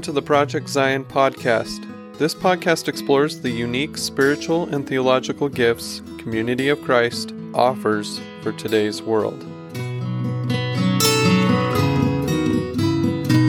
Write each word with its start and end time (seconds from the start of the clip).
Welcome 0.00 0.14
to 0.14 0.20
the 0.20 0.26
Project 0.26 0.68
Zion 0.70 1.04
podcast. 1.04 2.16
This 2.16 2.34
podcast 2.34 2.88
explores 2.88 3.38
the 3.38 3.50
unique 3.50 3.98
spiritual 3.98 4.66
and 4.74 4.88
theological 4.88 5.46
gifts 5.46 6.00
Community 6.16 6.70
of 6.70 6.80
Christ 6.80 7.34
offers 7.52 8.18
for 8.40 8.52
today's 8.52 9.02
world. 9.02 9.44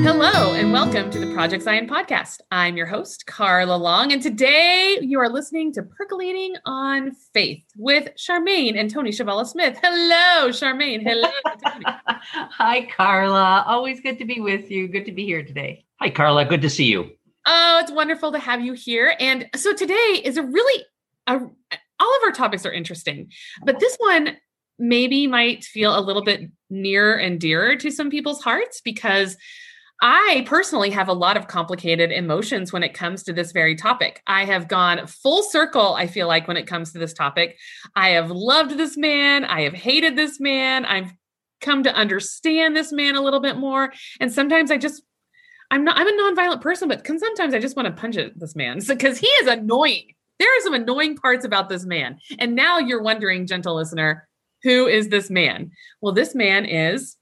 Hello, 0.03 0.53
and 0.53 0.73
welcome 0.73 1.09
to 1.11 1.19
the 1.19 1.33
Project 1.33 1.63
Zion 1.63 1.87
podcast. 1.87 2.41
I'm 2.51 2.75
your 2.75 2.87
host, 2.87 3.25
Carla 3.27 3.77
Long, 3.77 4.11
and 4.11 4.21
today 4.21 4.97
you 4.99 5.21
are 5.21 5.29
listening 5.29 5.71
to 5.71 5.83
Percolating 5.83 6.55
on 6.65 7.11
Faith 7.33 7.63
with 7.77 8.09
Charmaine 8.17 8.77
and 8.77 8.91
Tony 8.91 9.11
Chvala-Smith. 9.11 9.79
Hello, 9.81 10.49
Charmaine. 10.49 11.01
Hello, 11.01 11.29
Tony. 11.65 11.85
Hi, 12.07 12.89
Carla. 12.93 13.63
Always 13.65 14.01
good 14.01 14.17
to 14.17 14.25
be 14.25 14.41
with 14.41 14.69
you. 14.69 14.89
Good 14.89 15.05
to 15.05 15.13
be 15.13 15.23
here 15.23 15.45
today. 15.45 15.85
Hi, 16.01 16.09
Carla. 16.09 16.45
Good 16.45 16.63
to 16.63 16.69
see 16.69 16.85
you. 16.85 17.11
Oh, 17.45 17.79
it's 17.79 17.91
wonderful 17.91 18.31
to 18.31 18.39
have 18.39 18.65
you 18.65 18.73
here. 18.73 19.15
And 19.19 19.47
so 19.55 19.71
today 19.71 20.19
is 20.23 20.35
a 20.35 20.41
really, 20.41 20.83
a, 21.27 21.33
all 21.33 22.15
of 22.17 22.23
our 22.23 22.31
topics 22.31 22.65
are 22.65 22.71
interesting, 22.71 23.29
but 23.63 23.79
this 23.79 23.97
one 23.97 24.35
maybe 24.79 25.27
might 25.27 25.63
feel 25.63 25.95
a 25.95 26.01
little 26.01 26.23
bit 26.23 26.49
nearer 26.71 27.13
and 27.13 27.39
dearer 27.39 27.75
to 27.75 27.91
some 27.91 28.09
people's 28.09 28.41
hearts 28.41 28.81
because 28.81 29.37
I 30.01 30.43
personally 30.47 30.89
have 30.89 31.07
a 31.07 31.13
lot 31.13 31.37
of 31.37 31.47
complicated 31.47 32.11
emotions 32.11 32.73
when 32.73 32.81
it 32.81 32.95
comes 32.95 33.21
to 33.25 33.33
this 33.33 33.51
very 33.51 33.75
topic. 33.75 34.23
I 34.25 34.45
have 34.45 34.67
gone 34.67 35.05
full 35.05 35.43
circle, 35.43 35.93
I 35.93 36.07
feel 36.07 36.27
like, 36.27 36.47
when 36.47 36.57
it 36.57 36.65
comes 36.65 36.93
to 36.93 36.97
this 36.97 37.13
topic. 37.13 37.59
I 37.95 38.09
have 38.09 38.31
loved 38.31 38.75
this 38.75 38.97
man. 38.97 39.45
I 39.45 39.61
have 39.61 39.73
hated 39.73 40.15
this 40.15 40.39
man. 40.39 40.83
I've 40.83 41.13
come 41.61 41.83
to 41.83 41.93
understand 41.93 42.75
this 42.75 42.91
man 42.91 43.15
a 43.15 43.21
little 43.21 43.39
bit 43.39 43.57
more. 43.57 43.93
And 44.19 44.33
sometimes 44.33 44.71
I 44.71 44.77
just, 44.77 45.03
I'm 45.71 45.83
not, 45.83 45.97
I'm 45.97 46.07
a 46.07 46.11
nonviolent 46.11 46.61
person, 46.61 46.87
but 46.87 47.03
can 47.03 47.17
sometimes 47.17 47.53
I 47.53 47.59
just 47.59 47.75
want 47.75 47.87
to 47.87 47.99
punch 47.99 48.17
at 48.17 48.39
this 48.39 48.55
man 48.55 48.79
because 48.87 49.17
he 49.17 49.27
is 49.27 49.47
annoying. 49.47 50.13
There 50.37 50.49
are 50.49 50.61
some 50.61 50.73
annoying 50.73 51.15
parts 51.17 51.45
about 51.45 51.69
this 51.69 51.85
man. 51.85 52.19
And 52.39 52.55
now 52.55 52.79
you're 52.79 53.01
wondering, 53.01 53.47
gentle 53.47 53.75
listener, 53.75 54.27
who 54.63 54.87
is 54.87 55.09
this 55.09 55.29
man? 55.29 55.71
Well, 56.01 56.13
this 56.13 56.35
man 56.35 56.65
is 56.65 57.15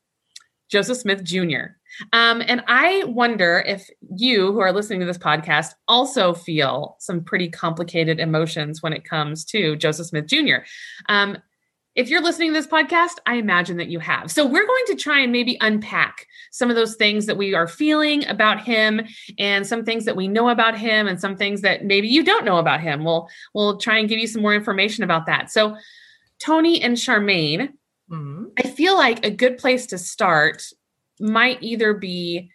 Joseph 0.69 0.97
Smith 0.97 1.23
Jr. 1.23 1.75
Um, 2.13 2.41
and 2.45 2.63
I 2.67 3.03
wonder 3.05 3.63
if 3.65 3.89
you 4.15 4.53
who 4.53 4.59
are 4.59 4.71
listening 4.71 4.99
to 5.01 5.05
this 5.05 5.17
podcast 5.17 5.73
also 5.87 6.33
feel 6.33 6.95
some 6.99 7.23
pretty 7.23 7.49
complicated 7.49 8.19
emotions 8.19 8.81
when 8.81 8.93
it 8.93 9.03
comes 9.03 9.43
to 9.45 9.75
Joseph 9.75 10.07
Smith 10.07 10.27
Jr. 10.27 10.57
Um, 11.07 11.37
if 11.95 12.09
you're 12.09 12.21
listening 12.21 12.49
to 12.49 12.53
this 12.53 12.67
podcast, 12.67 13.17
I 13.25 13.35
imagine 13.35 13.77
that 13.77 13.89
you 13.89 13.99
have. 13.99 14.31
So 14.31 14.45
we're 14.45 14.65
going 14.65 14.85
to 14.87 14.95
try 14.95 15.19
and 15.19 15.31
maybe 15.31 15.57
unpack 15.59 16.27
some 16.51 16.69
of 16.69 16.75
those 16.75 16.95
things 16.95 17.25
that 17.25 17.37
we 17.37 17.53
are 17.53 17.67
feeling 17.67 18.25
about 18.27 18.61
him 18.61 19.01
and 19.37 19.65
some 19.65 19.83
things 19.83 20.05
that 20.05 20.15
we 20.15 20.27
know 20.27 20.49
about 20.49 20.77
him 20.77 21.07
and 21.07 21.19
some 21.19 21.35
things 21.35 21.61
that 21.61 21.85
maybe 21.85 22.07
you 22.07 22.23
don't 22.23 22.45
know 22.45 22.57
about 22.57 22.79
him. 22.79 23.03
We'll 23.03 23.27
we'll 23.53 23.77
try 23.77 23.97
and 23.97 24.07
give 24.07 24.19
you 24.19 24.27
some 24.27 24.41
more 24.41 24.53
information 24.53 25.03
about 25.03 25.25
that. 25.25 25.51
So 25.51 25.77
Tony 26.39 26.81
and 26.81 26.95
Charmaine, 26.95 27.73
mm-hmm. 28.09 28.45
I 28.57 28.67
feel 28.69 28.95
like 28.95 29.25
a 29.25 29.31
good 29.31 29.57
place 29.57 29.87
to 29.87 29.97
start 29.97 30.63
might 31.19 31.61
either 31.61 31.93
be 31.93 32.51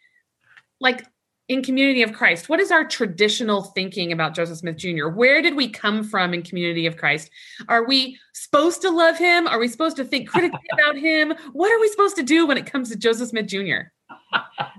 like 0.80 1.04
in 1.48 1.62
community 1.62 2.02
of 2.02 2.12
christ. 2.12 2.48
What 2.48 2.60
is 2.60 2.70
our 2.70 2.84
traditional 2.84 3.62
thinking 3.62 4.12
about 4.12 4.34
joseph 4.34 4.58
smith 4.58 4.76
jr 4.76 5.08
where 5.08 5.42
did 5.42 5.56
we 5.56 5.68
come 5.68 6.02
from 6.02 6.32
in 6.32 6.42
community 6.42 6.86
of 6.86 6.96
christ? 6.96 7.30
Are 7.68 7.84
we 7.86 8.18
supposed 8.32 8.80
to 8.82 8.90
love 8.90 9.18
him? 9.18 9.46
Are 9.46 9.58
we 9.58 9.68
supposed 9.68 9.96
to 9.96 10.04
think 10.04 10.28
critically 10.28 10.58
about 10.72 10.96
him? 10.96 11.34
What 11.52 11.70
are 11.72 11.80
we 11.80 11.88
supposed 11.88 12.16
to 12.16 12.22
do 12.22 12.46
when 12.46 12.58
it 12.58 12.66
comes 12.66 12.90
to 12.90 12.96
joseph 12.96 13.28
smith 13.28 13.46
jr 13.46 13.90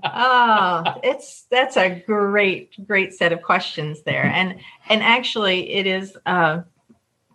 oh 0.04 0.84
it's 1.04 1.46
that's 1.52 1.78
a 1.78 2.04
great 2.06 2.76
great 2.88 3.14
set 3.14 3.32
of 3.32 3.42
questions 3.42 4.02
there. 4.04 4.26
And 4.26 4.60
and 4.90 5.04
actually 5.04 5.72
it 5.72 5.86
is 5.86 6.18
uh 6.26 6.62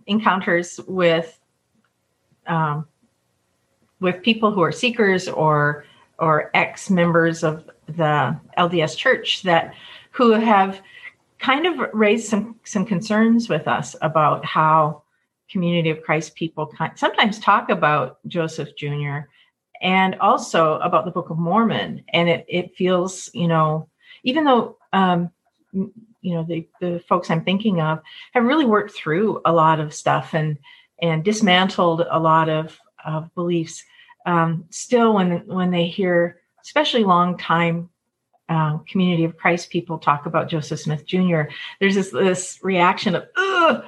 encounters 0.06 0.80
with 0.88 1.38
um 2.46 2.86
with 4.00 4.22
people 4.22 4.50
who 4.50 4.62
are 4.62 4.72
seekers 4.72 5.28
or 5.28 5.84
or 6.18 6.50
ex 6.54 6.90
members 6.90 7.42
of 7.42 7.68
the 7.96 8.38
LDS 8.58 8.96
Church 8.96 9.42
that 9.42 9.74
who 10.12 10.32
have 10.32 10.80
kind 11.38 11.66
of 11.66 11.88
raised 11.92 12.28
some 12.28 12.56
some 12.64 12.84
concerns 12.84 13.48
with 13.48 13.66
us 13.68 13.96
about 14.02 14.44
how 14.44 15.02
community 15.50 15.90
of 15.90 16.02
Christ 16.02 16.34
people 16.34 16.72
sometimes 16.94 17.38
talk 17.38 17.70
about 17.70 18.18
Joseph 18.28 18.76
Jr. 18.76 19.20
and 19.82 20.14
also 20.20 20.78
about 20.80 21.04
the 21.04 21.10
Book 21.10 21.30
of 21.30 21.38
Mormon, 21.38 22.04
and 22.12 22.28
it 22.28 22.44
it 22.48 22.76
feels 22.76 23.30
you 23.34 23.48
know 23.48 23.88
even 24.22 24.44
though 24.44 24.76
um, 24.92 25.30
you 25.72 26.34
know 26.34 26.44
the 26.44 26.68
the 26.80 27.02
folks 27.08 27.30
I'm 27.30 27.44
thinking 27.44 27.80
of 27.80 28.00
have 28.32 28.44
really 28.44 28.66
worked 28.66 28.92
through 28.92 29.40
a 29.44 29.52
lot 29.52 29.80
of 29.80 29.94
stuff 29.94 30.34
and 30.34 30.58
and 31.02 31.24
dismantled 31.24 32.06
a 32.10 32.18
lot 32.18 32.48
of 32.48 32.78
of 33.04 33.34
beliefs 33.34 33.82
um, 34.26 34.64
still 34.70 35.14
when 35.14 35.46
when 35.46 35.70
they 35.70 35.86
hear, 35.86 36.39
especially 36.62 37.04
long 37.04 37.36
time 37.36 37.88
uh, 38.48 38.78
community 38.78 39.22
of 39.24 39.36
Christ 39.36 39.70
people 39.70 39.98
talk 39.98 40.26
about 40.26 40.48
Joseph 40.48 40.80
Smith 40.80 41.06
Jr., 41.06 41.42
there's 41.78 41.94
this 41.94 42.10
this 42.10 42.58
reaction 42.62 43.14
of, 43.14 43.28
Ugh! 43.36 43.84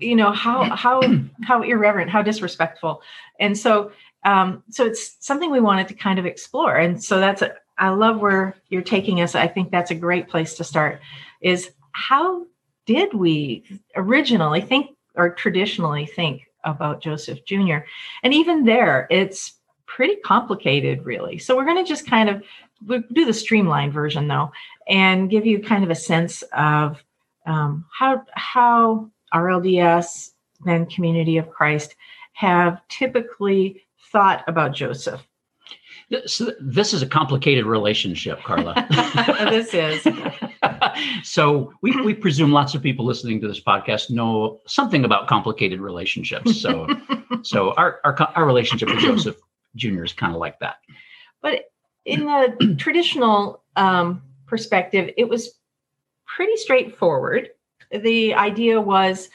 you 0.00 0.14
know, 0.14 0.30
how 0.30 0.64
how 0.76 1.02
how 1.42 1.62
irreverent, 1.62 2.10
how 2.10 2.22
disrespectful, 2.22 3.02
and 3.40 3.58
so 3.58 3.90
um, 4.24 4.62
so 4.70 4.84
it's 4.84 5.16
something 5.20 5.50
we 5.50 5.60
wanted 5.60 5.88
to 5.88 5.94
kind 5.94 6.18
of 6.18 6.26
explore, 6.26 6.76
and 6.76 7.02
so 7.02 7.18
that's 7.18 7.42
a, 7.42 7.54
I 7.78 7.90
love 7.90 8.20
where 8.20 8.54
you're 8.68 8.82
taking 8.82 9.20
us. 9.20 9.34
I 9.34 9.48
think 9.48 9.70
that's 9.70 9.90
a 9.90 9.94
great 9.96 10.28
place 10.28 10.54
to 10.54 10.64
start. 10.64 11.00
Is 11.40 11.70
how 11.92 12.46
did 12.86 13.12
we 13.12 13.64
originally 13.96 14.60
think 14.60 14.90
or 15.16 15.30
traditionally 15.30 16.06
think 16.06 16.42
about 16.64 17.00
Joseph 17.00 17.44
Jr. 17.44 17.78
And 18.22 18.34
even 18.34 18.64
there, 18.64 19.06
it's 19.10 19.54
pretty 19.86 20.16
complicated, 20.16 21.04
really. 21.04 21.38
So 21.38 21.56
we're 21.56 21.64
going 21.64 21.82
to 21.82 21.88
just 21.88 22.06
kind 22.06 22.28
of 22.28 22.42
we'll 22.84 23.02
do 23.12 23.24
the 23.24 23.32
streamlined 23.32 23.92
version 23.92 24.28
though, 24.28 24.52
and 24.88 25.30
give 25.30 25.46
you 25.46 25.60
kind 25.60 25.84
of 25.84 25.90
a 25.90 25.94
sense 25.94 26.42
of 26.52 27.02
um, 27.46 27.84
how 27.92 28.22
how 28.32 29.10
RLDS 29.32 30.30
then 30.64 30.86
Community 30.86 31.36
of 31.38 31.50
Christ 31.50 31.94
have 32.32 32.80
typically 32.88 33.82
thought 34.12 34.44
about 34.46 34.72
Joseph. 34.72 35.26
This, 36.08 36.40
this 36.60 36.94
is 36.94 37.02
a 37.02 37.06
complicated 37.06 37.66
relationship, 37.66 38.40
Carla. 38.42 38.86
this 39.50 39.74
is. 39.74 40.06
so 41.24 41.72
we, 41.82 42.00
we 42.02 42.14
presume 42.14 42.52
lots 42.52 42.74
of 42.74 42.82
people 42.82 43.04
listening 43.04 43.40
to 43.40 43.48
this 43.48 43.60
podcast 43.60 44.10
know 44.10 44.60
something 44.66 45.04
about 45.04 45.26
complicated 45.26 45.80
relationships. 45.80 46.60
So 46.60 46.86
so 47.42 47.74
our, 47.74 48.00
our, 48.04 48.16
our 48.36 48.46
relationship 48.46 48.88
with 48.88 49.00
Joseph 49.00 49.36
Junior 49.76 50.04
is 50.04 50.12
kind 50.12 50.34
of 50.34 50.40
like 50.40 50.58
that. 50.60 50.76
But 51.42 51.70
in 52.04 52.26
the 52.26 52.76
traditional 52.78 53.62
um, 53.76 54.22
perspective, 54.46 55.10
it 55.16 55.28
was 55.28 55.58
pretty 56.26 56.56
straightforward. 56.56 57.50
The 57.90 58.34
idea 58.34 58.80
was, 58.80 59.28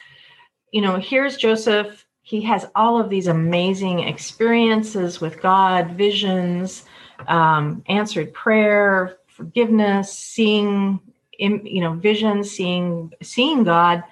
you 0.72 0.82
know, 0.82 0.96
here's 0.96 1.36
Joseph. 1.36 2.04
He 2.22 2.40
has 2.42 2.66
all 2.74 3.00
of 3.00 3.10
these 3.10 3.26
amazing 3.26 4.00
experiences 4.00 5.20
with 5.20 5.40
God, 5.40 5.92
visions, 5.92 6.84
um, 7.28 7.82
answered 7.88 8.32
prayer, 8.32 9.16
forgiveness, 9.26 10.12
seeing, 10.12 11.00
you 11.38 11.80
know, 11.80 11.94
visions, 11.94 12.50
seeing 12.50 13.12
seeing 13.22 13.64
God. 13.64 14.04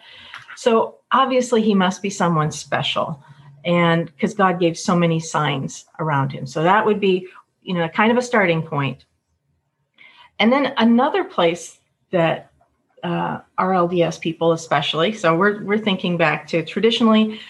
So 0.57 0.97
obviously, 1.13 1.63
he 1.63 1.75
must 1.75 2.03
be 2.03 2.11
someone 2.11 2.51
special 2.51 3.23
and 3.65 4.07
because 4.07 4.35
God 4.35 4.59
gave 4.61 4.79
so 4.79 4.97
many 4.97 5.21
signs 5.21 5.85
around 5.99 6.33
him. 6.33 6.47
So 6.47 6.63
that 6.63 6.85
would 6.85 7.01
be, 7.01 7.29
you 7.63 7.75
know, 7.75 7.89
kind 7.89 8.11
of 8.11 8.19
a 8.19 8.23
starting 8.23 8.63
point. 8.63 9.05
And 10.39 10.53
then 10.53 10.73
another 10.79 11.25
place 11.25 11.79
that 12.11 12.51
uh, 13.03 13.41
RLDS 13.59 14.21
people, 14.21 14.53
especially, 14.53 15.13
so 15.13 15.37
we're 15.37 15.63
we're 15.65 15.79
thinking 15.79 16.17
back 16.17 16.47
to 16.49 16.65
traditionally. 16.65 17.41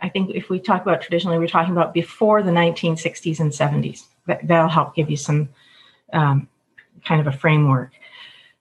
I 0.00 0.08
think 0.08 0.30
if 0.34 0.48
we 0.48 0.60
talk 0.60 0.82
about 0.82 1.02
traditionally, 1.02 1.38
we're 1.38 1.48
talking 1.48 1.72
about 1.72 1.92
before 1.92 2.42
the 2.42 2.52
1960s 2.52 3.40
and 3.40 3.50
70s. 3.50 4.04
That, 4.26 4.46
that'll 4.46 4.68
help 4.68 4.94
give 4.94 5.10
you 5.10 5.16
some 5.16 5.48
um, 6.12 6.48
kind 7.04 7.20
of 7.20 7.26
a 7.26 7.36
framework. 7.36 7.92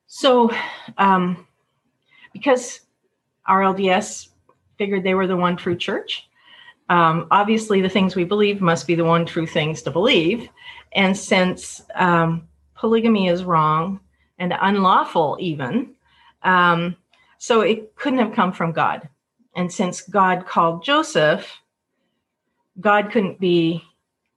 So, 0.08 0.52
um, 0.98 1.46
because 2.34 2.82
RLDS 3.48 4.30
figured 4.78 5.04
they 5.04 5.14
were 5.14 5.28
the 5.28 5.38
one 5.38 5.58
true 5.58 5.76
church, 5.76 6.27
um, 6.90 7.28
obviously, 7.32 7.82
the 7.82 7.90
things 7.90 8.16
we 8.16 8.24
believe 8.24 8.62
must 8.62 8.88
be 8.88 8.96
the 8.96 9.04
one 9.04 9.26
true 9.26 9.46
things 9.46 9.82
to 9.84 9.92
believe. 9.92 10.50
And 10.94 11.16
since 11.16 11.82
um, 11.96 12.48
polygamy 12.76 13.28
is 13.28 13.44
wrong 13.44 14.00
and 14.40 14.54
unlawful, 14.60 15.38
even, 15.40 15.96
um, 16.44 16.96
so 17.38 17.62
it 17.62 17.96
couldn't 17.96 18.20
have 18.20 18.34
come 18.34 18.54
from 18.54 18.72
God. 18.72 19.08
And 19.56 19.72
since 19.72 20.02
God 20.02 20.46
called 20.46 20.84
Joseph, 20.84 21.48
God 22.80 23.12
couldn't 23.12 23.40
be 23.40 23.84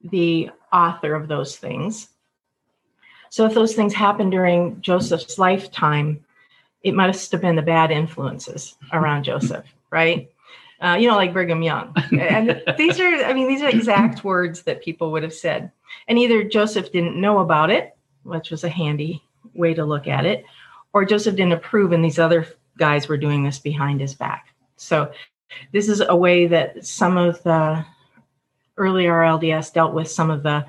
the 0.03 0.51
author 0.73 1.15
of 1.15 1.29
those 1.29 1.57
things. 1.57 2.09
So 3.29 3.47
if 3.47 3.55
those 3.55 3.75
things 3.75 3.95
happened 3.95 4.33
during 4.33 4.81
Joseph's 4.81 5.39
lifetime, 5.39 6.25
it 6.83 6.95
must 6.95 7.31
have 7.33 7.41
been 7.41 7.57
the 7.57 7.63
bad 7.63 7.91
influences 7.91 8.77
around 8.93 9.25
Joseph, 9.25 9.67
right? 9.91 10.31
Uh, 10.81 10.97
you 10.99 11.07
know, 11.07 11.17
like 11.17 11.33
Brigham 11.33 11.63
Young. 11.63 11.95
And 12.13 12.63
these 12.79 12.99
are, 12.99 13.15
I 13.25 13.35
mean, 13.35 13.49
these 13.49 13.61
are 13.63 13.69
exact 13.69 14.25
words 14.25 14.63
that 14.63 14.83
people 14.83 15.13
would 15.13 15.23
have 15.23 15.35
said. 15.35 15.71
And 16.09 16.19
either 16.19 16.43
Joseph 16.43 16.91
didn't 16.91 17.21
know 17.21 17.41
about 17.41 17.71
it, 17.71 17.97
which 18.23 18.51
was 18.51 18.65
a 18.65 18.69
handy 18.69 19.23
way 19.55 19.75
to 19.75 19.85
look 19.85 20.07
at 20.07 20.25
it, 20.25 20.45
or 20.93 21.05
Joseph 21.05 21.37
didn't 21.37 21.53
approve, 21.53 21.93
and 21.93 22.05
these 22.05 22.19
other 22.19 22.47
guys 22.79 23.09
were 23.09 23.17
doing 23.17 23.45
this 23.45 23.59
behind 23.59 24.01
his 24.01 24.15
back. 24.15 24.49
So 24.77 25.13
this 25.73 25.89
is 25.89 26.01
a 26.01 26.17
way 26.17 26.47
that 26.47 26.85
some 26.87 27.17
of 27.17 27.43
the 27.43 27.85
early 28.77 29.05
RLDS 29.05 29.73
dealt 29.73 29.93
with 29.93 30.11
some 30.11 30.31
of 30.31 30.43
the 30.43 30.65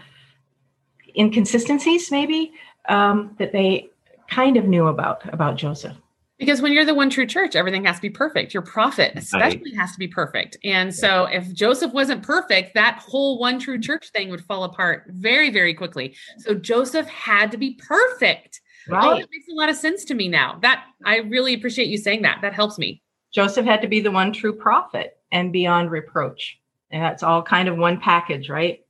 inconsistencies, 1.18 2.12
maybe 2.12 2.54
um, 2.90 3.36
that 3.40 3.52
they 3.52 3.90
kind 4.30 4.58
of 4.58 4.66
knew 4.66 4.88
about 4.88 5.22
about 5.34 5.56
Joseph. 5.56 5.96
Because 6.41 6.59
when 6.59 6.73
you're 6.73 6.85
the 6.85 6.95
one 6.95 7.11
true 7.11 7.27
church, 7.27 7.55
everything 7.55 7.85
has 7.85 7.97
to 7.97 8.01
be 8.01 8.09
perfect. 8.09 8.51
Your 8.51 8.63
prophet, 8.63 9.13
especially, 9.15 9.73
right. 9.73 9.79
has 9.79 9.91
to 9.91 9.99
be 9.99 10.07
perfect. 10.07 10.57
And 10.63 10.91
so, 10.93 11.25
if 11.25 11.53
Joseph 11.53 11.93
wasn't 11.93 12.23
perfect, 12.23 12.73
that 12.73 12.97
whole 12.97 13.38
one 13.38 13.59
true 13.59 13.79
church 13.79 14.09
thing 14.09 14.31
would 14.31 14.43
fall 14.43 14.63
apart 14.63 15.03
very, 15.09 15.51
very 15.51 15.75
quickly. 15.75 16.15
So, 16.39 16.55
Joseph 16.55 17.05
had 17.05 17.51
to 17.51 17.57
be 17.57 17.75
perfect. 17.75 18.59
Right. 18.89 19.05
Oh, 19.05 19.11
it 19.17 19.29
makes 19.31 19.49
a 19.51 19.53
lot 19.53 19.69
of 19.69 19.75
sense 19.75 20.03
to 20.05 20.15
me 20.15 20.29
now. 20.29 20.57
That 20.63 20.83
I 21.05 21.17
really 21.17 21.53
appreciate 21.53 21.89
you 21.89 21.99
saying 21.99 22.23
that. 22.23 22.39
That 22.41 22.55
helps 22.55 22.79
me. 22.79 23.03
Joseph 23.31 23.67
had 23.67 23.83
to 23.83 23.88
be 23.88 24.01
the 24.01 24.09
one 24.09 24.33
true 24.33 24.53
prophet 24.53 25.19
and 25.31 25.53
beyond 25.53 25.91
reproach. 25.91 26.59
And 26.89 27.03
that's 27.03 27.21
all 27.21 27.43
kind 27.43 27.69
of 27.69 27.77
one 27.77 27.99
package, 27.99 28.49
right? 28.49 28.83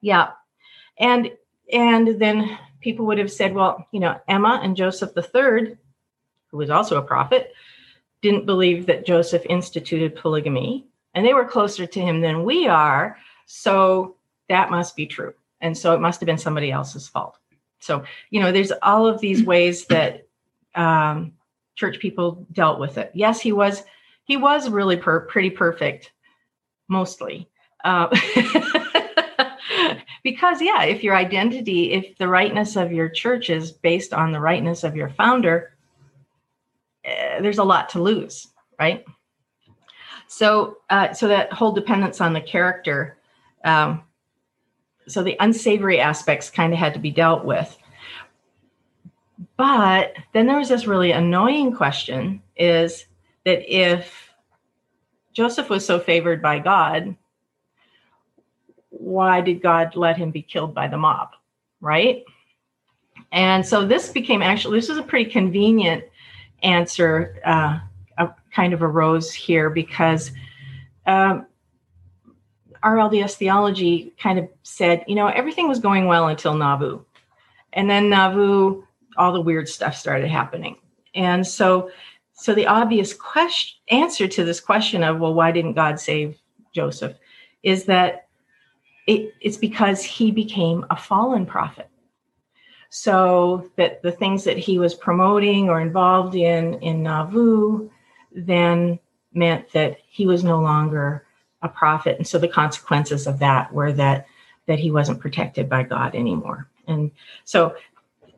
Yeah. 0.00 0.30
And 0.98 1.32
and 1.70 2.18
then 2.18 2.58
people 2.80 3.04
would 3.04 3.18
have 3.18 3.30
said, 3.30 3.54
well, 3.54 3.86
you 3.92 4.00
know, 4.00 4.18
Emma 4.26 4.58
and 4.62 4.74
Joseph 4.74 5.12
the 5.12 5.22
third 5.22 5.76
who 6.50 6.58
was 6.58 6.70
also 6.70 6.98
a 6.98 7.02
prophet, 7.02 7.52
didn't 8.22 8.46
believe 8.46 8.86
that 8.86 9.06
Joseph 9.06 9.44
instituted 9.48 10.16
polygamy, 10.16 10.86
and 11.14 11.24
they 11.24 11.34
were 11.34 11.44
closer 11.44 11.86
to 11.86 12.00
him 12.00 12.20
than 12.20 12.44
we 12.44 12.66
are. 12.66 13.16
So 13.46 14.16
that 14.48 14.70
must 14.70 14.96
be 14.96 15.06
true. 15.06 15.34
And 15.60 15.76
so 15.76 15.94
it 15.94 16.00
must 16.00 16.20
have 16.20 16.26
been 16.26 16.38
somebody 16.38 16.70
else's 16.70 17.08
fault. 17.08 17.38
So, 17.80 18.04
you 18.30 18.40
know, 18.40 18.52
there's 18.52 18.72
all 18.82 19.06
of 19.06 19.20
these 19.20 19.44
ways 19.44 19.86
that 19.86 20.26
um, 20.74 21.32
church 21.74 21.98
people 21.98 22.46
dealt 22.52 22.78
with 22.78 22.98
it. 22.98 23.10
Yes, 23.14 23.40
he 23.40 23.52
was 23.52 23.82
he 24.24 24.36
was 24.36 24.68
really 24.68 24.96
per- 24.96 25.26
pretty 25.26 25.50
perfect, 25.50 26.12
mostly. 26.88 27.48
Uh, 27.82 28.06
because 30.22 30.60
yeah, 30.60 30.84
if 30.84 31.02
your 31.02 31.16
identity, 31.16 31.92
if 31.92 32.16
the 32.18 32.28
rightness 32.28 32.76
of 32.76 32.92
your 32.92 33.08
church 33.08 33.50
is 33.50 33.72
based 33.72 34.12
on 34.12 34.30
the 34.30 34.40
rightness 34.40 34.84
of 34.84 34.94
your 34.94 35.08
founder, 35.08 35.74
uh, 37.10 37.40
there's 37.40 37.58
a 37.58 37.64
lot 37.64 37.88
to 37.90 38.02
lose, 38.02 38.46
right? 38.78 39.04
So, 40.28 40.78
uh, 40.90 41.12
so 41.12 41.28
that 41.28 41.52
whole 41.52 41.72
dependence 41.72 42.20
on 42.20 42.32
the 42.32 42.40
character, 42.40 43.18
um, 43.64 44.02
so 45.08 45.22
the 45.22 45.36
unsavory 45.40 45.98
aspects 45.98 46.50
kind 46.50 46.72
of 46.72 46.78
had 46.78 46.94
to 46.94 47.00
be 47.00 47.10
dealt 47.10 47.44
with. 47.44 47.76
But 49.56 50.14
then 50.32 50.46
there 50.46 50.58
was 50.58 50.68
this 50.68 50.86
really 50.86 51.10
annoying 51.12 51.74
question: 51.74 52.42
is 52.56 53.06
that 53.44 53.68
if 53.68 54.30
Joseph 55.32 55.68
was 55.68 55.84
so 55.84 55.98
favored 55.98 56.40
by 56.40 56.58
God, 56.58 57.16
why 58.90 59.40
did 59.40 59.62
God 59.62 59.96
let 59.96 60.16
him 60.16 60.30
be 60.30 60.42
killed 60.42 60.74
by 60.74 60.88
the 60.88 60.98
mob, 60.98 61.30
right? 61.80 62.24
And 63.32 63.64
so 63.64 63.86
this 63.86 64.08
became 64.08 64.42
actually 64.42 64.78
this 64.78 64.88
was 64.88 64.98
a 64.98 65.02
pretty 65.02 65.30
convenient 65.30 66.04
answer 66.62 67.40
uh, 67.44 67.80
kind 68.52 68.72
of 68.72 68.82
arose 68.82 69.32
here 69.32 69.70
because 69.70 70.32
um, 71.06 71.46
RLDS 72.82 73.34
theology 73.34 74.14
kind 74.18 74.38
of 74.38 74.48
said, 74.62 75.04
you 75.06 75.14
know, 75.14 75.28
everything 75.28 75.68
was 75.68 75.78
going 75.78 76.06
well 76.06 76.28
until 76.28 76.54
Nauvoo. 76.54 77.04
And 77.72 77.88
then 77.88 78.08
Nauvoo, 78.08 78.84
all 79.16 79.32
the 79.32 79.40
weird 79.40 79.68
stuff 79.68 79.94
started 79.94 80.28
happening. 80.28 80.76
And 81.14 81.46
so, 81.46 81.90
so 82.32 82.54
the 82.54 82.66
obvious 82.66 83.12
question, 83.12 83.78
answer 83.90 84.26
to 84.28 84.44
this 84.44 84.60
question 84.60 85.02
of, 85.02 85.18
well, 85.18 85.34
why 85.34 85.52
didn't 85.52 85.74
God 85.74 86.00
save 86.00 86.38
Joseph 86.72 87.16
is 87.62 87.84
that 87.84 88.28
it, 89.06 89.34
it's 89.40 89.56
because 89.56 90.02
he 90.02 90.30
became 90.30 90.86
a 90.90 90.96
fallen 90.96 91.44
prophet 91.44 91.90
so 92.90 93.70
that 93.76 94.02
the 94.02 94.12
things 94.12 94.44
that 94.44 94.58
he 94.58 94.78
was 94.78 94.94
promoting 94.94 95.68
or 95.68 95.80
involved 95.80 96.34
in 96.34 96.74
in 96.80 97.02
Nauvoo 97.02 97.88
then 98.32 98.98
meant 99.32 99.70
that 99.72 99.98
he 100.08 100.26
was 100.26 100.44
no 100.44 100.60
longer 100.60 101.24
a 101.62 101.68
prophet. 101.68 102.16
And 102.16 102.26
so 102.26 102.38
the 102.38 102.48
consequences 102.48 103.26
of 103.26 103.38
that 103.38 103.72
were 103.72 103.92
that 103.92 104.26
that 104.66 104.78
he 104.78 104.90
wasn't 104.90 105.20
protected 105.20 105.68
by 105.68 105.84
God 105.84 106.14
anymore. 106.14 106.68
And 106.86 107.10
so 107.44 107.76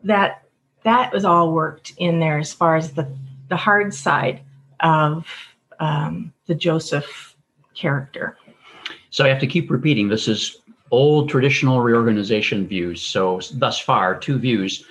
that 0.04 0.44
that 0.84 1.12
was 1.12 1.24
all 1.24 1.52
worked 1.52 1.94
in 1.96 2.20
there 2.20 2.38
as 2.38 2.52
far 2.52 2.76
as 2.76 2.92
the 2.92 3.10
the 3.48 3.56
hard 3.56 3.94
side 3.94 4.40
of 4.80 5.26
um, 5.80 6.32
the 6.46 6.54
Joseph 6.54 7.36
character. 7.74 8.36
So 9.10 9.24
I 9.24 9.28
have 9.28 9.40
to 9.40 9.46
keep 9.46 9.70
repeating. 9.70 10.08
This 10.08 10.28
is 10.28 10.61
old 10.92 11.28
traditional 11.28 11.80
reorganization 11.80 12.68
views. 12.68 13.02
So 13.02 13.40
thus 13.54 13.80
far, 13.80 14.16
two 14.18 14.38
views: 14.38 14.84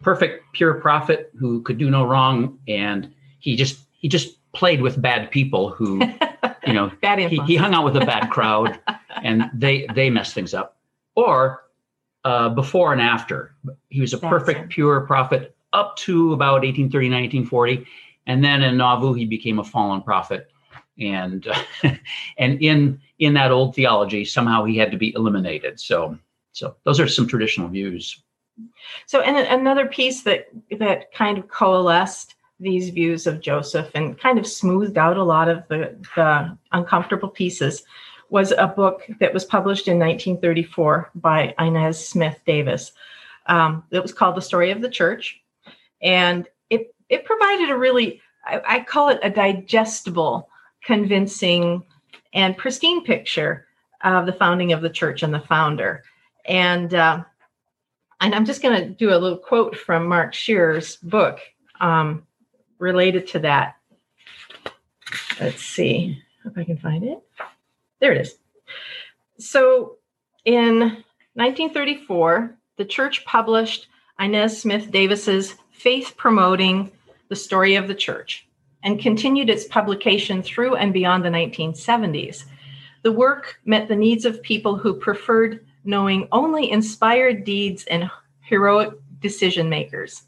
perfect 0.00 0.44
pure 0.52 0.74
prophet 0.74 1.30
who 1.38 1.60
could 1.62 1.76
do 1.76 1.90
no 1.90 2.04
wrong, 2.06 2.58
and 2.66 3.12
he 3.40 3.56
just 3.56 3.80
he 3.92 4.08
just 4.08 4.38
played 4.52 4.80
with 4.80 5.00
bad 5.00 5.30
people 5.30 5.70
who, 5.70 6.00
you 6.66 6.72
know, 6.72 6.90
bad 7.02 7.18
he, 7.18 7.40
he, 7.40 7.56
hung 7.56 7.74
out 7.74 7.84
with 7.84 7.96
a 7.96 8.06
bad 8.06 8.30
crowd, 8.30 8.78
and 9.22 9.50
they 9.52 9.86
they 9.94 10.08
messed 10.08 10.32
things 10.32 10.54
up. 10.54 10.78
Or 11.16 11.64
uh, 12.24 12.48
before 12.50 12.92
and 12.92 13.02
after, 13.02 13.54
he 13.90 14.00
was 14.00 14.14
a 14.14 14.16
That's 14.16 14.30
perfect 14.30 14.60
it. 14.60 14.68
pure 14.70 15.00
prophet 15.02 15.54
up 15.72 15.96
to 15.96 16.32
about 16.32 16.62
1839, 16.62 17.22
1840, 17.22 17.86
and 18.26 18.44
then 18.44 18.62
in 18.62 18.76
Nauvoo 18.76 19.12
he 19.12 19.24
became 19.24 19.58
a 19.58 19.64
fallen 19.64 20.02
prophet 20.02 20.51
and 20.98 21.46
and 22.38 22.62
in 22.62 23.00
in 23.18 23.34
that 23.34 23.50
old 23.50 23.74
theology 23.74 24.24
somehow 24.24 24.64
he 24.64 24.76
had 24.76 24.90
to 24.90 24.96
be 24.96 25.14
eliminated. 25.14 25.80
So 25.80 26.18
so 26.52 26.76
those 26.84 27.00
are 27.00 27.08
some 27.08 27.26
traditional 27.26 27.68
views. 27.68 28.22
So 29.06 29.20
and 29.20 29.36
another 29.36 29.86
piece 29.86 30.22
that 30.22 30.48
that 30.78 31.12
kind 31.12 31.38
of 31.38 31.48
coalesced 31.48 32.34
these 32.60 32.90
views 32.90 33.26
of 33.26 33.40
joseph 33.40 33.90
and 33.92 34.20
kind 34.20 34.38
of 34.38 34.46
smoothed 34.46 34.96
out 34.96 35.16
a 35.16 35.22
lot 35.24 35.48
of 35.48 35.66
the, 35.66 35.96
the 36.14 36.56
uncomfortable 36.70 37.28
pieces 37.28 37.82
was 38.30 38.52
a 38.52 38.68
book 38.68 39.02
that 39.18 39.34
was 39.34 39.44
published 39.44 39.88
in 39.88 39.98
1934 39.98 41.10
by 41.16 41.52
inez 41.58 42.06
smith 42.06 42.38
davis 42.46 42.92
um, 43.46 43.84
it 43.90 44.00
was 44.00 44.12
called 44.12 44.36
the 44.36 44.42
story 44.42 44.70
of 44.70 44.80
the 44.80 44.90
church. 44.90 45.40
And 46.00 46.48
it 46.70 46.94
it 47.08 47.24
provided 47.24 47.70
a 47.70 47.76
really 47.76 48.20
I, 48.44 48.60
I 48.66 48.80
call 48.80 49.08
it 49.08 49.20
a 49.22 49.30
digestible 49.30 50.48
convincing 50.84 51.82
and 52.34 52.56
pristine 52.56 53.04
picture 53.04 53.66
of 54.02 54.26
the 54.26 54.32
founding 54.32 54.72
of 54.72 54.82
the 54.82 54.90
church 54.90 55.22
and 55.22 55.32
the 55.32 55.40
founder. 55.40 56.02
And 56.46 56.94
uh, 56.94 57.24
and 58.20 58.34
I'm 58.34 58.44
just 58.44 58.62
going 58.62 58.80
to 58.80 58.88
do 58.88 59.10
a 59.10 59.18
little 59.18 59.38
quote 59.38 59.76
from 59.76 60.06
Mark 60.06 60.32
Scherer's 60.32 60.96
book 60.96 61.40
um, 61.80 62.24
related 62.78 63.26
to 63.28 63.40
that. 63.40 63.76
Let's 65.40 65.62
see 65.62 66.22
if 66.44 66.56
I 66.56 66.64
can 66.64 66.78
find 66.78 67.04
it. 67.04 67.18
There 68.00 68.12
it 68.12 68.20
is. 68.20 68.36
So 69.38 69.96
in 70.44 70.78
1934, 71.34 72.56
the 72.76 72.84
church 72.84 73.24
published 73.24 73.88
Inez 74.20 74.60
Smith 74.60 74.90
Davis's 74.90 75.56
Faith 75.72 76.14
Promoting 76.16 76.92
the 77.28 77.36
Story 77.36 77.74
of 77.74 77.88
the 77.88 77.94
Church 77.94 78.46
and 78.82 79.00
continued 79.00 79.48
its 79.48 79.64
publication 79.64 80.42
through 80.42 80.76
and 80.76 80.92
beyond 80.92 81.24
the 81.24 81.28
1970s. 81.28 82.44
The 83.02 83.12
work 83.12 83.60
met 83.64 83.88
the 83.88 83.96
needs 83.96 84.24
of 84.24 84.42
people 84.42 84.76
who 84.76 84.94
preferred 84.94 85.64
knowing 85.84 86.28
only 86.32 86.70
inspired 86.70 87.44
deeds 87.44 87.84
and 87.84 88.10
heroic 88.40 88.94
decision 89.20 89.68
makers. 89.68 90.22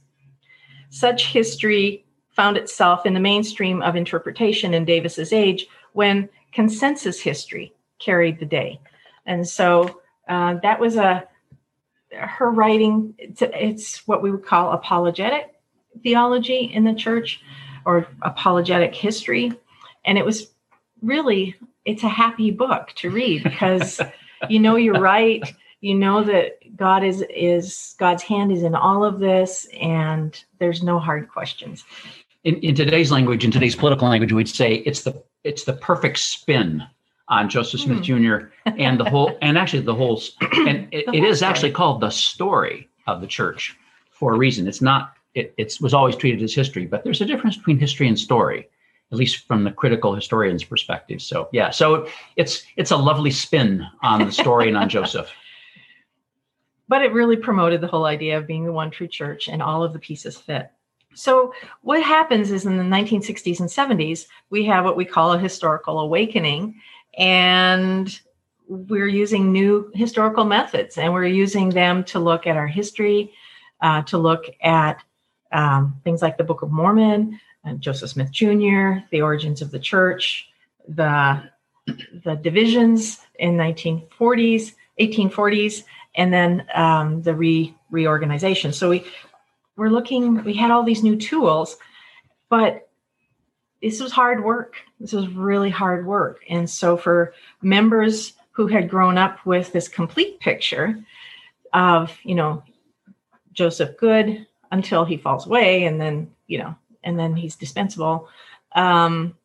Such 0.91 1.27
history 1.27 2.05
found 2.31 2.57
itself 2.57 3.07
in 3.07 3.15
the 3.15 3.21
mainstream 3.21 3.83
of 3.83 3.97
interpretation 3.97 4.75
in 4.75 4.85
Davis's 4.85 5.33
age 5.33 5.67
when 5.93 6.29
consensus 6.53 7.21
history 7.21 7.73
carried 7.99 8.39
the 8.39 8.47
day. 8.47 8.81
And 9.27 9.47
so 9.47 10.01
uh, 10.29 10.55
that 10.63 10.81
was 10.81 10.97
a 10.97 11.29
her 12.13 12.51
writing. 12.51 13.15
It's, 13.19 13.43
it's 13.43 14.07
what 14.07 14.23
we 14.23 14.31
would 14.31 14.45
call 14.45 14.73
apologetic 14.73 15.55
theology 16.03 16.71
in 16.73 16.85
the 16.85 16.95
church 16.95 17.41
or 17.85 18.07
apologetic 18.23 18.95
history. 18.95 19.53
And 20.05 20.19
it 20.19 20.25
was 20.25 20.53
really, 21.03 21.55
it's 21.85 22.03
a 22.03 22.09
happy 22.09 22.51
book 22.51 22.93
to 22.97 23.11
read 23.11 23.43
because 23.43 24.01
you 24.49 24.59
know 24.59 24.77
you're 24.77 25.01
right. 25.01 25.43
You 25.81 25.95
know 25.95 26.25
that 26.25 26.77
God 26.77 27.05
is 27.05 27.23
is 27.29 27.95
God's 27.99 28.23
hand 28.23 28.51
is 28.53 28.63
in 28.63 28.75
all 28.75 29.05
of 29.05 29.21
this, 29.21 29.67
and 29.79 30.43
there's 30.59 30.83
no 30.83 30.99
hard 30.99 31.29
questions. 31.29 31.85
In, 32.45 32.57
in 32.57 32.75
today's 32.75 33.13
language, 33.13 33.45
in 33.45 33.51
today's 33.51 33.77
political 33.77 34.09
language, 34.09 34.33
we'd 34.33 34.49
say 34.49 34.77
it's 34.77 35.03
the 35.03 35.23
it's 35.45 35.65
the 35.65 35.75
perfect 35.75 36.19
spin 36.19 36.83
on 37.29 37.49
Joseph 37.49 37.81
Smith 37.81 37.99
hmm. 37.99 38.03
Jr. 38.03 38.37
and 38.67 38.99
the 38.99 39.05
whole, 39.05 39.37
and 39.41 39.57
actually 39.57 39.83
the 39.83 39.95
whole, 39.95 40.21
and 40.67 40.89
it, 40.93 41.07
The 41.07 41.13
whole 41.13 41.31
is 41.31 41.39
story. 41.39 41.51
actually 41.51 41.71
called 41.73 42.01
the 42.01 42.11
story 42.11 42.89
of 43.07 43.21
the 43.21 43.27
church 43.27 43.77
for 44.11 44.35
a 44.35 44.39
reason. 44.39 44.67
It's 44.67 44.83
not. 44.83 45.15
It 45.35 45.55
it's, 45.57 45.81
was 45.81 45.95
always 45.95 46.17
treated 46.17 46.43
as 46.43 46.55
history, 46.55 46.87
but 46.87 47.05
there's 47.05 47.21
a 47.21 47.27
difference 47.27 47.57
between 47.57 47.79
history 47.79 48.09
and 48.09 48.19
story, 48.19 48.69
at 49.11 49.19
least 49.19 49.47
from 49.47 49.65
the 49.65 49.73
critical 49.73 50.15
historian's 50.15 50.65
perspective. 50.65 51.21
So 51.21 51.49
yeah, 51.53 51.71
so 51.71 52.07
it's 52.37 52.65
it's 52.77 52.91
a 52.91 52.97
lovely 52.97 53.31
spin 53.31 53.87
on 54.03 54.25
the 54.27 54.33
story 54.33 54.69
and 54.69 54.77
on 54.77 54.89
Joseph. 54.97 55.31
but 56.89 57.03
it 57.03 57.13
really 57.13 57.37
promoted 57.37 57.81
the 57.81 57.87
whole 57.87 58.05
idea 58.05 58.39
of 58.39 58.47
being 58.47 58.65
the 58.65 58.73
one 58.73 58.91
true 58.91 59.09
church 59.09 59.49
and 59.49 59.63
all 59.63 59.83
of 59.83 59.93
the 59.93 59.99
pieces 59.99 60.37
fit. 60.37 60.71
So, 61.15 61.53
what 61.83 62.03
happens 62.03 62.51
is 62.51 62.67
in 62.67 62.77
the 62.77 62.85
1960s 62.85 63.61
and 63.61 63.69
70s, 63.69 64.27
we 64.51 64.65
have 64.67 64.85
what 64.85 64.97
we 64.97 65.05
call 65.05 65.33
a 65.33 65.39
historical 65.39 66.01
awakening, 66.01 66.75
and 67.17 68.21
we're 68.69 69.09
using 69.09 69.53
new 69.53 69.91
historical 69.95 70.45
methods 70.45 70.97
and 70.97 71.13
we're 71.13 71.27
using 71.27 71.69
them 71.69 72.03
to 72.05 72.19
look 72.19 72.47
at 72.47 72.57
our 72.57 72.67
history, 72.67 73.33
uh, 73.81 74.03
to 74.03 74.19
look 74.19 74.47
at 74.63 75.03
um, 75.55 75.99
things 76.05 76.21
like 76.21 76.37
the 76.37 76.45
Book 76.45 76.61
of 76.61 76.71
Mormon, 76.71 77.41
and 77.65 77.81
Joseph 77.81 78.11
Smith 78.11 78.31
Jr., 78.31 78.99
the 79.11 79.23
origins 79.23 79.63
of 79.63 79.71
the 79.71 79.79
church, 79.79 80.51
the 80.87 81.43
the 81.87 82.35
divisions 82.37 83.21
in 83.39 83.57
1940s, 83.57 84.73
1840s, 84.99 85.85
and 86.15 86.33
then 86.33 86.67
um, 86.75 87.23
the 87.23 87.35
re 87.35 87.75
reorganization. 87.91 88.73
So 88.73 88.91
we 88.91 89.07
we're 89.77 89.91
looking. 89.91 90.45
We 90.45 90.55
had 90.55 90.71
all 90.71 90.83
these 90.83 91.03
new 91.03 91.17
tools, 91.17 91.77
but 92.49 92.89
this 93.81 94.01
was 94.01 94.13
hard 94.13 94.43
work. 94.43 94.77
This 94.99 95.13
was 95.13 95.29
really 95.29 95.71
hard 95.71 96.07
work. 96.07 96.43
And 96.49 96.69
so 96.69 96.97
for 96.97 97.35
members 97.61 98.33
who 98.53 98.67
had 98.67 98.89
grown 98.89 99.19
up 99.19 99.45
with 99.45 99.73
this 99.73 99.89
complete 99.89 100.41
picture 100.41 100.99
of 101.73 102.17
you 102.25 102.35
know 102.35 102.63
Joseph 103.53 103.97
Good 103.97 104.47
until 104.75 105.05
he 105.05 105.17
falls 105.17 105.47
away, 105.47 105.85
and 105.85 106.01
then 106.01 106.31
you 106.47 106.59
know, 106.59 106.75
and 107.05 107.19
then 107.19 107.37
he's 107.37 107.57
dispensable. 107.57 108.29
Um, 108.73 109.37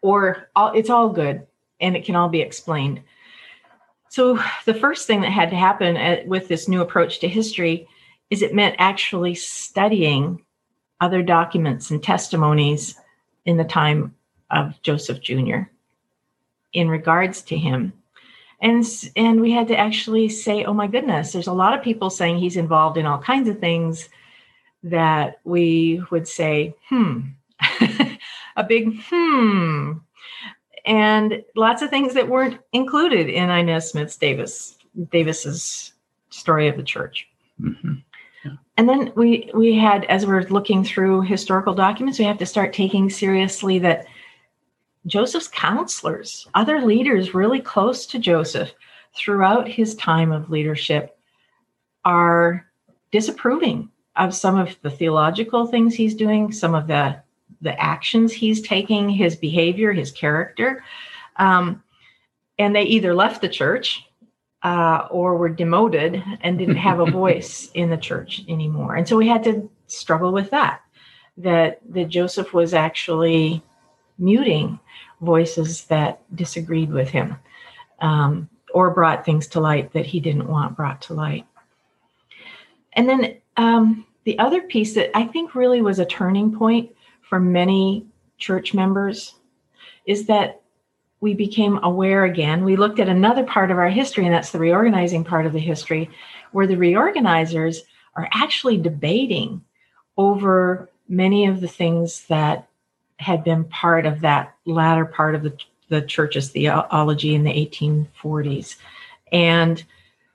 or 0.00 0.48
all, 0.56 0.72
it's 0.72 0.90
all 0.90 1.08
good 1.08 1.46
and 1.80 1.96
it 1.96 2.04
can 2.04 2.16
all 2.16 2.28
be 2.28 2.40
explained. 2.40 3.00
So, 4.08 4.38
the 4.64 4.74
first 4.74 5.06
thing 5.06 5.20
that 5.22 5.30
had 5.30 5.50
to 5.50 5.56
happen 5.56 5.96
at, 5.96 6.26
with 6.26 6.48
this 6.48 6.68
new 6.68 6.80
approach 6.80 7.20
to 7.20 7.28
history 7.28 7.88
is 8.30 8.42
it 8.42 8.54
meant 8.54 8.76
actually 8.78 9.34
studying 9.34 10.42
other 11.00 11.22
documents 11.22 11.90
and 11.90 12.02
testimonies 12.02 12.94
in 13.44 13.56
the 13.56 13.64
time 13.64 14.14
of 14.50 14.80
Joseph 14.82 15.20
Jr. 15.20 15.62
in 16.72 16.88
regards 16.88 17.42
to 17.42 17.56
him. 17.56 17.92
And, 18.60 18.84
and 19.16 19.40
we 19.40 19.50
had 19.50 19.66
to 19.68 19.76
actually 19.76 20.28
say, 20.28 20.64
oh 20.64 20.74
my 20.74 20.86
goodness, 20.86 21.32
there's 21.32 21.48
a 21.48 21.52
lot 21.52 21.76
of 21.76 21.82
people 21.82 22.10
saying 22.10 22.38
he's 22.38 22.56
involved 22.56 22.96
in 22.96 23.06
all 23.06 23.18
kinds 23.18 23.48
of 23.48 23.58
things 23.58 24.08
that 24.82 25.40
we 25.44 26.02
would 26.10 26.26
say, 26.26 26.74
hmm, 26.88 27.20
a 28.56 28.64
big 28.64 29.00
hmm, 29.08 29.92
and 30.84 31.42
lots 31.54 31.82
of 31.82 31.90
things 31.90 32.14
that 32.14 32.28
weren't 32.28 32.58
included 32.72 33.28
in 33.28 33.50
Inez 33.50 33.90
Smith 33.90 34.18
Davis 34.18 34.76
Davis's 35.10 35.92
story 36.30 36.68
of 36.68 36.76
the 36.76 36.82
church. 36.82 37.28
Mhm. 37.60 38.02
And 38.76 38.88
then 38.88 39.12
we 39.14 39.50
we 39.54 39.76
had, 39.76 40.04
as 40.06 40.26
we're 40.26 40.42
looking 40.48 40.82
through 40.82 41.22
historical 41.22 41.74
documents, 41.74 42.18
we 42.18 42.24
have 42.24 42.38
to 42.38 42.46
start 42.46 42.72
taking 42.72 43.10
seriously 43.10 43.78
that 43.80 44.06
Joseph's 45.06 45.48
counselors, 45.48 46.48
other 46.54 46.80
leaders 46.80 47.34
really 47.34 47.60
close 47.60 48.06
to 48.06 48.18
Joseph 48.18 48.72
throughout 49.14 49.68
his 49.68 49.94
time 49.96 50.32
of 50.32 50.50
leadership, 50.50 51.16
are 52.04 52.66
disapproving 53.10 53.90
of 54.16 54.34
some 54.34 54.58
of 54.58 54.76
the 54.82 54.90
theological 54.90 55.66
things 55.66 55.94
he's 55.94 56.14
doing, 56.14 56.52
some 56.52 56.74
of 56.74 56.86
the 56.86 57.22
the 57.62 57.80
actions 57.80 58.32
he's 58.32 58.60
taking, 58.60 59.08
his 59.08 59.36
behavior, 59.36 59.92
his 59.92 60.10
character. 60.10 60.84
Um, 61.36 61.82
and 62.58 62.74
they 62.74 62.82
either 62.82 63.14
left 63.14 63.40
the 63.40 63.48
church 63.48 64.04
uh, 64.62 65.06
or 65.10 65.36
were 65.36 65.48
demoted 65.48 66.22
and 66.42 66.58
didn't 66.58 66.76
have 66.76 67.00
a 67.00 67.10
voice 67.10 67.70
in 67.74 67.88
the 67.88 67.96
church 67.96 68.42
anymore. 68.48 68.96
And 68.96 69.08
so 69.08 69.16
we 69.16 69.28
had 69.28 69.44
to 69.44 69.70
struggle 69.86 70.32
with 70.32 70.50
that, 70.50 70.82
that, 71.38 71.80
that 71.90 72.08
Joseph 72.08 72.52
was 72.52 72.74
actually 72.74 73.62
muting 74.18 74.78
voices 75.20 75.84
that 75.84 76.20
disagreed 76.34 76.90
with 76.90 77.08
him 77.08 77.36
um, 78.00 78.48
or 78.74 78.90
brought 78.90 79.24
things 79.24 79.46
to 79.48 79.60
light 79.60 79.92
that 79.92 80.06
he 80.06 80.20
didn't 80.20 80.48
want 80.48 80.76
brought 80.76 81.00
to 81.02 81.14
light. 81.14 81.46
And 82.94 83.08
then 83.08 83.36
um, 83.56 84.06
the 84.24 84.38
other 84.38 84.62
piece 84.62 84.94
that 84.94 85.16
I 85.16 85.24
think 85.24 85.54
really 85.54 85.82
was 85.82 85.98
a 85.98 86.06
turning 86.06 86.56
point 86.56 86.90
for 87.22 87.40
many 87.40 88.06
church 88.38 88.74
members 88.74 89.34
is 90.06 90.26
that 90.26 90.60
we 91.20 91.34
became 91.34 91.78
aware 91.84 92.24
again. 92.24 92.64
We 92.64 92.76
looked 92.76 92.98
at 92.98 93.08
another 93.08 93.44
part 93.44 93.70
of 93.70 93.78
our 93.78 93.88
history, 93.88 94.24
and 94.24 94.34
that's 94.34 94.50
the 94.50 94.58
reorganizing 94.58 95.24
part 95.24 95.46
of 95.46 95.52
the 95.52 95.60
history, 95.60 96.10
where 96.50 96.66
the 96.66 96.74
reorganizers 96.74 97.78
are 98.16 98.28
actually 98.34 98.76
debating 98.76 99.62
over 100.16 100.90
many 101.08 101.46
of 101.46 101.60
the 101.60 101.68
things 101.68 102.26
that 102.26 102.68
had 103.18 103.44
been 103.44 103.64
part 103.64 104.04
of 104.04 104.20
that 104.20 104.54
latter 104.64 105.04
part 105.04 105.34
of 105.34 105.44
the, 105.44 105.56
the 105.88 106.02
church's 106.02 106.50
theology 106.50 107.34
in 107.34 107.44
the 107.44 107.50
1840s. 107.50 108.76
And, 109.30 109.82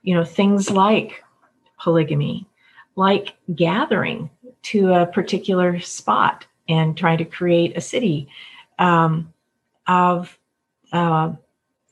you 0.02 0.14
know, 0.14 0.24
things 0.24 0.70
like 0.70 1.22
polygamy, 1.78 2.46
like 2.98 3.34
gathering 3.54 4.28
to 4.60 4.92
a 4.92 5.06
particular 5.06 5.78
spot 5.78 6.44
and 6.68 6.96
trying 6.96 7.18
to 7.18 7.24
create 7.24 7.76
a 7.76 7.80
city 7.80 8.28
um, 8.80 9.32
of 9.86 10.36
uh, 10.92 11.32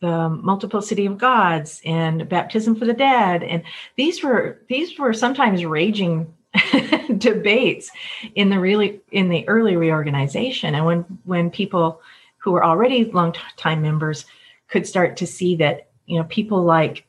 the 0.00 0.28
multiplicity 0.28 1.06
of 1.06 1.16
gods 1.16 1.80
and 1.84 2.28
baptism 2.28 2.74
for 2.74 2.86
the 2.86 2.92
dead. 2.92 3.44
And 3.44 3.62
these 3.94 4.22
were 4.22 4.60
these 4.68 4.98
were 4.98 5.12
sometimes 5.12 5.64
raging 5.64 6.34
debates 7.18 7.92
in 8.34 8.50
the 8.50 8.58
really 8.58 9.00
in 9.12 9.28
the 9.28 9.48
early 9.48 9.76
reorganization. 9.76 10.74
And 10.74 10.84
when 10.84 11.02
when 11.24 11.50
people 11.50 12.00
who 12.38 12.50
were 12.50 12.64
already 12.64 13.04
long 13.04 13.32
time 13.56 13.80
members 13.80 14.26
could 14.66 14.88
start 14.88 15.16
to 15.18 15.26
see 15.26 15.54
that 15.56 15.86
you 16.06 16.18
know 16.18 16.24
people 16.24 16.64
like 16.64 17.06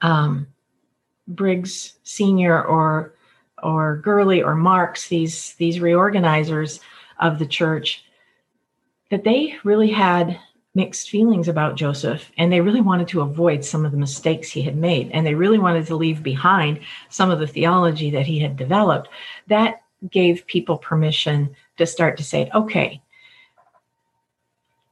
um, 0.00 0.46
Briggs 1.30 1.94
Senior 2.02 2.62
or 2.62 3.14
or 3.62 3.96
Gurley 3.96 4.42
or 4.42 4.54
Marks, 4.54 5.08
these 5.08 5.54
these 5.54 5.78
reorganizers 5.78 6.80
of 7.18 7.38
the 7.38 7.46
church, 7.46 8.04
that 9.10 9.24
they 9.24 9.56
really 9.64 9.90
had 9.90 10.38
mixed 10.74 11.10
feelings 11.10 11.48
about 11.48 11.74
Joseph 11.74 12.30
and 12.38 12.52
they 12.52 12.60
really 12.60 12.80
wanted 12.80 13.08
to 13.08 13.22
avoid 13.22 13.64
some 13.64 13.84
of 13.84 13.90
the 13.90 13.98
mistakes 13.98 14.50
he 14.50 14.62
had 14.62 14.76
made 14.76 15.10
and 15.10 15.26
they 15.26 15.34
really 15.34 15.58
wanted 15.58 15.84
to 15.84 15.96
leave 15.96 16.22
behind 16.22 16.78
some 17.08 17.28
of 17.28 17.40
the 17.40 17.46
theology 17.46 18.08
that 18.10 18.26
he 18.26 18.38
had 18.38 18.56
developed. 18.56 19.08
That 19.48 19.82
gave 20.10 20.46
people 20.46 20.78
permission 20.78 21.56
to 21.76 21.86
start 21.86 22.16
to 22.18 22.24
say, 22.24 22.50
okay, 22.54 23.02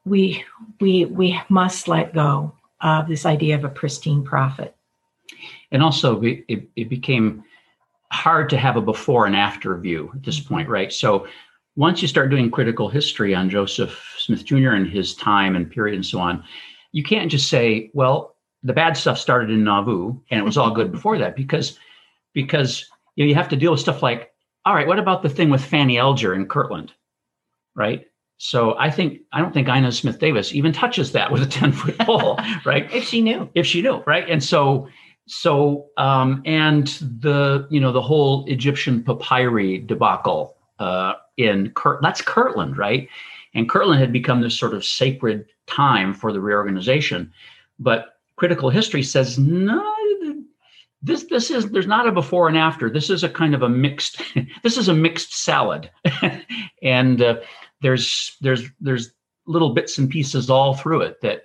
we 0.05 0.45
we 0.81 1.05
we 1.05 1.41
must 1.49 1.87
let 1.87 2.15
go 2.15 2.53
of 2.81 3.09
this 3.09 3.27
idea 3.27 3.55
of 3.55 3.65
a 3.65 3.69
pristine 3.69 4.25
prophet. 4.25 4.75
And 5.71 5.83
also, 5.83 6.21
it, 6.23 6.45
it, 6.49 6.69
it 6.77 6.89
became 6.89 7.45
hard 8.11 8.49
to 8.51 8.57
have 8.57 8.77
a 8.77 8.81
before 8.81 9.27
and 9.27 9.37
after 9.37 9.77
view 9.77 10.11
at 10.15 10.23
this 10.23 10.41
point, 10.41 10.65
mm-hmm. 10.65 10.73
right? 10.73 10.93
So 10.93 11.27
once 11.77 12.03
you 12.03 12.09
start 12.09 12.31
doing 12.31 12.51
critical 12.51 12.89
history 12.89 13.35
on 13.35 13.51
Joseph 13.51 14.17
Smith 14.19 14.45
Jr. 14.45 14.71
and 14.71 14.89
his 14.89 15.15
time 15.15 15.55
and 15.55 15.71
period 15.71 15.95
and 15.95 16.07
so 16.07 16.19
on, 16.19 16.43
you 16.93 17.05
can't 17.05 17.31
just 17.31 17.49
say, 17.49 17.91
well, 17.95 18.35
the 18.63 18.73
bad 18.73 18.97
stuff 18.97 19.19
started 19.19 19.51
in 19.51 19.63
Nauvoo 19.63 20.19
and 20.31 20.41
it 20.41 20.45
was 20.45 20.57
all 20.57 20.71
good 20.71 20.91
before 20.99 21.19
that 21.19 21.37
because 21.37 21.79
because 22.35 22.87
you 23.17 23.25
know 23.25 23.29
you 23.29 23.35
have 23.35 23.49
to 23.49 23.57
deal 23.57 23.71
with 23.71 23.81
stuff 23.81 24.03
like, 24.03 24.33
all 24.65 24.75
right, 24.75 24.87
what 24.87 24.99
about 24.99 25.23
the 25.23 25.29
thing 25.29 25.51
with 25.51 25.65
Fanny 25.65 25.99
Alger 25.99 26.35
in 26.35 26.47
Kirtland, 26.47 26.93
right? 27.75 28.07
So 28.39 28.77
I 28.79 28.91
think 28.91 29.21
I 29.33 29.41
don't 29.41 29.53
think 29.53 29.69
Inez 29.69 29.99
Smith 29.99 30.19
Davis 30.19 30.55
even 30.55 30.73
touches 30.73 31.13
that 31.13 31.31
with 31.31 31.43
a 31.43 31.47
10 31.47 31.73
foot 31.73 31.99
pole, 31.99 32.39
right? 32.65 32.93
If 32.93 33.05
she 33.05 33.21
knew. 33.21 33.51
if 33.55 33.67
she 33.67 33.83
knew, 33.83 34.03
right? 34.07 34.29
And 34.29 34.43
so, 34.43 34.89
so, 35.29 35.91
um, 35.99 36.43
and 36.45 36.87
the 37.21 37.67
you 37.71 37.81
know 37.81 37.93
the 37.93 38.03
whole 38.03 38.45
Egyptian 38.47 39.03
papyri 39.03 39.79
debacle 39.79 40.57
uh, 40.79 41.15
in 41.37 41.71
Kurt, 41.73 42.01
that's 42.03 42.23
Kirtland, 42.23 42.79
right? 42.79 43.09
And 43.55 43.69
Kirtland 43.69 44.01
had 44.01 44.13
become 44.13 44.41
this 44.41 44.59
sort 44.59 44.75
of 44.75 44.85
sacred 44.85 45.47
time 45.67 46.15
for 46.15 46.33
the 46.33 46.41
reorganization, 46.41 47.33
but 47.79 48.17
critical 48.37 48.71
history 48.71 49.03
says 49.03 49.39
no. 49.39 49.85
this 51.03 51.25
this 51.25 51.51
is 51.51 51.71
there's 51.71 51.87
not 51.87 52.09
a 52.09 52.13
before 52.13 52.49
and 52.49 52.57
after. 52.57 52.89
This 52.89 53.11
is 53.11 53.23
a 53.23 53.29
kind 53.29 53.55
of 53.55 53.63
a 53.63 53.69
mixed. 53.69 54.23
this 54.63 54.79
is 54.79 54.89
a 54.89 54.95
mixed 54.95 55.35
salad, 55.35 55.91
and 56.83 57.21
uh, 57.21 57.37
there's 57.83 58.37
there's 58.41 58.65
there's 58.81 59.13
little 59.47 59.75
bits 59.75 59.99
and 59.99 60.09
pieces 60.09 60.49
all 60.49 60.75
through 60.75 61.03
it 61.03 61.21
that 61.21 61.43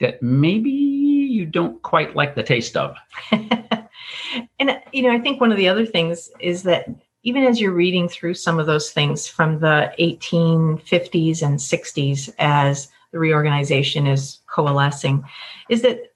that 0.00 0.22
maybe 0.22 0.91
you 1.32 1.46
don't 1.46 1.80
quite 1.82 2.14
like 2.14 2.34
the 2.34 2.42
taste 2.42 2.76
of. 2.76 2.96
and 3.32 4.80
you 4.92 5.02
know, 5.02 5.10
I 5.10 5.18
think 5.18 5.40
one 5.40 5.50
of 5.50 5.58
the 5.58 5.68
other 5.68 5.86
things 5.86 6.30
is 6.40 6.62
that 6.64 6.88
even 7.24 7.44
as 7.44 7.60
you're 7.60 7.72
reading 7.72 8.08
through 8.08 8.34
some 8.34 8.58
of 8.58 8.66
those 8.66 8.90
things 8.90 9.26
from 9.28 9.60
the 9.60 9.92
1850s 9.98 11.42
and 11.42 11.58
60s 11.58 12.32
as 12.38 12.88
the 13.12 13.18
reorganization 13.18 14.06
is 14.06 14.38
coalescing, 14.46 15.24
is 15.68 15.82
that 15.82 16.12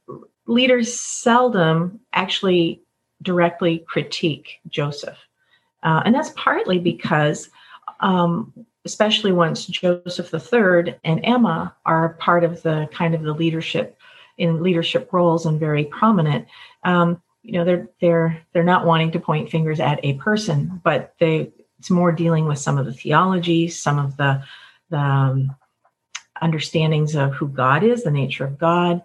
leaders 0.47 0.93
seldom 0.93 2.01
actually 2.13 2.81
directly 3.23 3.85
critique 3.89 4.61
Joseph. 4.69 5.19
Uh, 5.83 6.03
and 6.05 6.15
that's 6.15 6.33
partly 6.37 6.79
because, 6.79 7.51
um, 8.01 8.53
especially 8.85 9.33
once 9.33 9.67
Joseph 9.67 10.33
III 10.33 10.97
and 11.05 11.21
Emma 11.25 11.75
are 11.85 12.15
part 12.15 12.45
of 12.45 12.63
the 12.63 12.89
kind 12.93 13.15
of 13.15 13.23
the 13.23 13.33
leadership 13.33 13.96
in 14.39 14.63
leadership 14.63 15.13
roles 15.13 15.47
and 15.47 15.59
very 15.61 15.85
prominent, 15.85 16.47
um, 16.85 17.23
you 17.43 17.53
know, 17.53 17.65
they're 17.65 17.89
they're 18.01 18.43
they're 18.53 18.65
not 18.65 18.85
wanting 18.85 19.13
to 19.13 19.21
point 19.21 19.51
fingers 19.51 19.81
at 19.81 20.01
a 20.03 20.15
person, 20.15 20.81
but 20.83 21.15
they 21.21 21.53
it's 21.79 21.91
more 21.91 22.11
dealing 22.11 22.47
with 22.47 22.59
some 22.59 22.79
of 22.79 22.87
the 22.87 22.93
theology, 22.93 23.69
some 23.69 23.99
of 23.99 24.17
the 24.17 24.43
the 24.91 24.99
um, 24.99 25.55
understandings 26.43 27.15
of 27.15 27.35
who 27.35 27.49
God 27.49 27.83
is, 27.83 28.03
the 28.03 28.11
nature 28.11 28.45
of 28.45 28.59
God, 28.59 29.03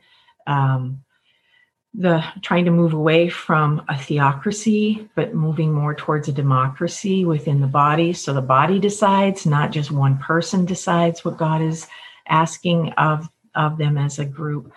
um, 0.48 1.04
the 1.94 2.24
trying 2.42 2.66
to 2.66 2.72
move 2.72 2.94
away 2.94 3.30
from 3.30 3.84
a 3.90 3.98
theocracy 3.98 5.10
but 5.16 5.34
moving 5.34 5.74
more 5.74 5.94
towards 5.94 6.28
a 6.28 6.34
democracy 6.34 7.26
within 7.26 7.62
the 7.62 7.68
body. 7.68 8.14
So 8.14 8.34
the 8.34 8.42
body 8.42 8.80
decides 8.80 9.46
not 9.46 9.72
just 9.72 9.92
one 9.92 10.18
person 10.18 10.66
decides 10.66 11.26
what 11.26 11.38
god 11.38 11.62
is 11.62 11.88
asking 12.28 12.94
of 12.94 13.30
of 13.56 13.78
them 13.78 13.98
as 13.98 14.20
a 14.20 14.26
group 14.26 14.72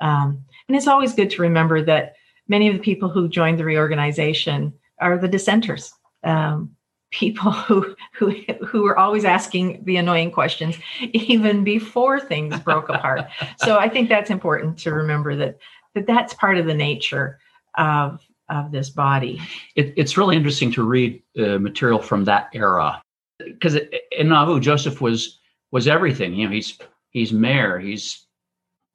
um, 0.00 0.44
and 0.68 0.76
it's 0.76 0.86
always 0.86 1.14
good 1.14 1.30
to 1.30 1.42
remember 1.42 1.82
that 1.82 2.14
many 2.48 2.68
of 2.68 2.74
the 2.74 2.80
people 2.80 3.08
who 3.08 3.28
joined 3.28 3.58
the 3.58 3.64
reorganization 3.64 4.72
are 5.00 5.18
the 5.18 5.28
dissenters 5.28 5.92
um, 6.24 6.70
people 7.10 7.50
who 7.68 7.94
who 8.12 8.32
who 8.66 8.82
were 8.82 8.98
always 8.98 9.24
asking 9.24 9.82
the 9.84 9.96
annoying 9.96 10.30
questions 10.30 10.76
even 11.12 11.64
before 11.64 12.20
things 12.20 12.58
broke 12.60 12.88
apart 12.88 13.26
so 13.58 13.78
i 13.78 13.88
think 13.88 14.08
that's 14.08 14.30
important 14.30 14.78
to 14.78 14.92
remember 14.92 15.36
that 15.36 15.58
that 15.94 16.06
that's 16.06 16.34
part 16.34 16.58
of 16.58 16.66
the 16.66 16.74
nature 16.74 17.38
of 17.76 18.20
of 18.48 18.70
this 18.70 18.90
body. 18.90 19.40
It, 19.74 19.92
it's 19.96 20.16
really 20.16 20.36
interesting 20.36 20.70
to 20.72 20.82
read 20.82 21.22
uh, 21.38 21.58
material 21.58 22.00
from 22.00 22.24
that 22.24 22.48
era 22.52 23.02
because 23.38 23.76
in 24.12 24.28
Nauvoo, 24.28 24.60
Joseph 24.60 25.00
was 25.00 25.38
was 25.72 25.88
everything. 25.88 26.34
You 26.34 26.46
know, 26.46 26.52
he's 26.52 26.78
he's 27.10 27.32
mayor, 27.32 27.78
he's 27.78 28.25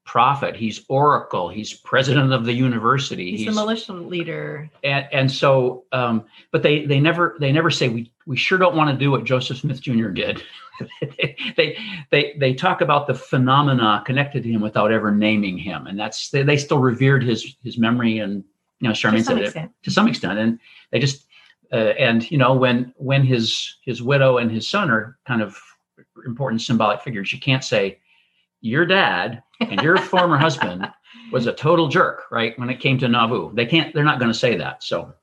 prophet, 0.05 0.55
he's 0.55 0.84
oracle, 0.89 1.50
he's 1.50 1.74
president 1.74 2.34
of 2.34 2.46
the 2.46 2.53
university, 2.53 3.31
he's, 3.31 3.41
he's 3.41 3.48
the 3.48 3.53
militia 3.53 3.93
leader, 3.93 4.70
and 4.84 5.08
and 5.12 5.31
so, 5.31 5.86
um, 5.91 6.25
but 6.51 6.63
they 6.63 6.86
they 6.86 7.00
never 7.00 7.36
they 7.39 7.51
never 7.51 7.70
say 7.70 7.89
we 7.89 8.12
we 8.25 8.38
sure 8.38 8.58
don't 8.58 8.75
want 8.75 8.89
to 8.89 8.98
do 8.98 9.12
what 9.12 9.24
Joseph 9.24 9.58
Smith 9.58 9.81
Jr. 9.81 10.10
did. 10.10 10.43
they, 11.58 11.78
they 12.10 12.36
they 12.39 12.54
talk 12.54 12.82
about 12.82 13.08
the 13.08 13.13
phenomena 13.13 14.04
connected 14.06 14.43
to 14.43 14.49
him 14.49 14.62
without 14.62 14.91
ever 14.91 15.12
naming 15.12 15.58
him, 15.58 15.88
and 15.88 15.99
that's 15.99 16.30
they, 16.30 16.43
they 16.43 16.58
still 16.58 16.80
revered 16.80 17.23
his 17.23 17.56
his 17.63 17.78
memory 17.78 18.19
and 18.19 18.43
you 18.80 18.88
know 18.88 18.93
Charmaine 18.93 19.23
said 19.23 19.38
it 19.38 19.69
to 19.84 19.91
some 19.91 20.08
extent, 20.08 20.39
and 20.39 20.60
they 20.91 20.99
just 20.99 21.28
uh, 21.71 21.93
and 21.97 22.30
you 22.30 22.38
know 22.38 22.54
when 22.54 22.93
when 22.97 23.23
his 23.23 23.78
his 23.84 24.02
widow 24.02 24.38
and 24.38 24.52
his 24.52 24.67
son 24.67 24.89
are 24.89 25.17
kind 25.25 25.41
of 25.41 25.58
important 26.25 26.62
symbolic 26.62 27.02
figures, 27.02 27.32
you 27.32 27.39
can't 27.39 27.63
say 27.63 27.99
your 28.62 28.86
dad 28.86 29.43
and 29.62 29.82
your 29.82 29.97
former 29.97 30.38
husband 30.38 30.88
was 31.32 31.47
a 31.47 31.54
total 31.54 31.88
jerk, 31.88 32.24
right? 32.32 32.58
When 32.60 32.69
it 32.69 32.80
came 32.80 32.97
to 33.00 33.08
Nauvoo, 33.08 33.54
they 33.54 33.65
can't. 33.65 33.93
They're 33.93 34.04
not 34.04 34.19
going 34.19 34.32
to 34.32 34.38
say 34.38 34.58
that. 34.58 34.84
So. 34.84 35.13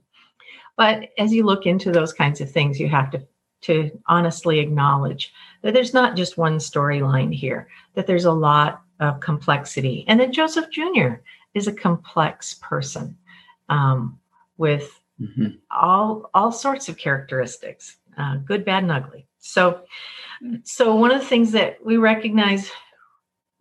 but 0.76 1.08
as 1.18 1.32
you 1.32 1.44
look 1.44 1.66
into 1.66 1.90
those 1.90 2.12
kinds 2.12 2.40
of 2.40 2.50
things, 2.50 2.80
you 2.80 2.88
have 2.88 3.10
to 3.10 3.26
to 3.62 3.90
honestly 4.06 4.58
acknowledge 4.58 5.32
that 5.62 5.72
there's 5.72 5.94
not 5.94 6.16
just 6.16 6.36
one 6.36 6.58
storyline 6.58 7.34
here, 7.34 7.66
that 7.94 8.06
there's 8.06 8.26
a 8.26 8.32
lot 8.32 8.82
of 9.00 9.20
complexity, 9.20 10.04
and 10.06 10.20
that 10.20 10.32
Joseph 10.32 10.70
Jr. 10.70 11.14
is 11.54 11.66
a 11.66 11.72
complex 11.72 12.54
person 12.60 13.16
um, 13.70 14.18
with 14.58 15.00
mm-hmm. 15.20 15.56
all 15.70 16.30
all 16.34 16.52
sorts 16.52 16.88
of 16.88 16.98
characteristics, 16.98 17.96
uh, 18.18 18.36
good, 18.36 18.64
bad, 18.64 18.82
and 18.82 18.92
ugly. 18.92 19.26
So, 19.38 19.80
so 20.62 20.94
one 20.94 21.10
of 21.10 21.20
the 21.20 21.26
things 21.26 21.52
that 21.52 21.84
we 21.84 21.96
recognize 21.96 22.70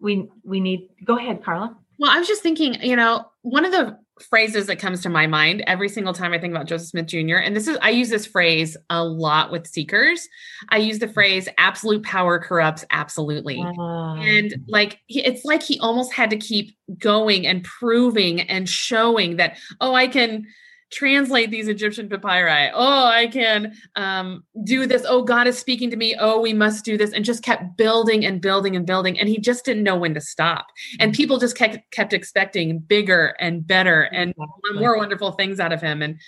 we 0.04 0.28
we 0.44 0.60
need. 0.60 0.90
Go 1.04 1.18
ahead, 1.18 1.44
Carla. 1.44 1.76
Well, 1.98 2.12
I 2.12 2.20
was 2.20 2.28
just 2.28 2.44
thinking, 2.44 2.76
you 2.84 2.96
know, 2.96 3.26
one 3.42 3.66
of 3.66 3.72
the 3.72 3.98
phrases 4.22 4.68
that 4.68 4.78
comes 4.78 5.02
to 5.02 5.10
my 5.10 5.26
mind 5.26 5.64
every 5.66 5.90
single 5.90 6.14
time 6.14 6.34
I 6.34 6.40
think 6.40 6.54
about 6.54 6.68
Joseph 6.68 6.90
Smith 6.90 7.08
Jr. 7.08 7.38
And 7.38 7.56
this 7.56 7.68
is 7.68 7.78
I 7.82 7.90
use 7.90 8.10
this 8.10 8.26
phrase 8.26 8.78
a 8.90 9.04
lot 9.04 9.52
with 9.52 9.66
seekers. 9.66 10.28
I 10.70 10.78
use 10.78 11.00
the 11.00 11.08
phrase 11.08 11.50
absolute 11.58 12.04
power 12.04 12.38
corrupts 12.38 12.86
absolutely. 12.92 13.60
Uh, 13.60 14.16
and 14.16 14.54
like 14.68 15.00
it's 15.08 15.46
like 15.46 15.64
he 15.64 15.80
almost 15.80 16.14
had 16.14 16.30
to 16.30 16.38
keep 16.38 16.78
going 17.00 17.48
and 17.48 17.64
proving 17.64 18.42
and 18.42 18.70
showing 18.70 19.38
that 19.38 19.58
oh 19.82 19.96
I 19.96 20.08
can 20.08 20.46
translate 20.94 21.52
these 21.52 21.68
Egyptian 21.68 22.08
papyri. 22.08 22.72
Oh, 22.74 23.06
I 23.06 23.28
can 23.28 23.74
um, 23.96 24.44
do 24.64 24.86
this. 24.86 25.06
Oh, 25.08 25.24
God 25.24 25.48
is 25.48 25.58
speaking 25.58 25.90
to 25.90 25.98
me. 25.98 26.16
Oh, 26.20 26.40
we 26.40 26.54
must 26.54 26.86
do 26.86 26.98
this. 26.98 27.12
And 27.12 27.26
just 27.26 27.44
kept 27.44 27.78
building 27.78 28.26
and 28.26 28.42
building 28.42 28.76
and 28.76 28.86
building. 28.86 29.20
And 29.20 29.28
he 29.28 29.40
just 29.40 29.66
didn't 29.66 29.84
know 29.84 29.98
when 29.98 30.14
to 30.14 30.22
stop. 30.22 30.68
And 31.00 31.12
mm-hmm. 31.12 31.18
people 31.18 31.38
just 31.40 31.58
kept, 31.58 31.80
kept 31.92 32.14
expecting 32.14 32.80
bigger 32.80 33.36
and 33.40 33.66
better 33.66 34.04
and 34.04 34.34
more 34.74 34.98
wonderful 34.98 35.32
things 35.32 35.60
out 35.60 35.74
of 35.74 35.82
him. 35.82 36.02
And 36.02 36.20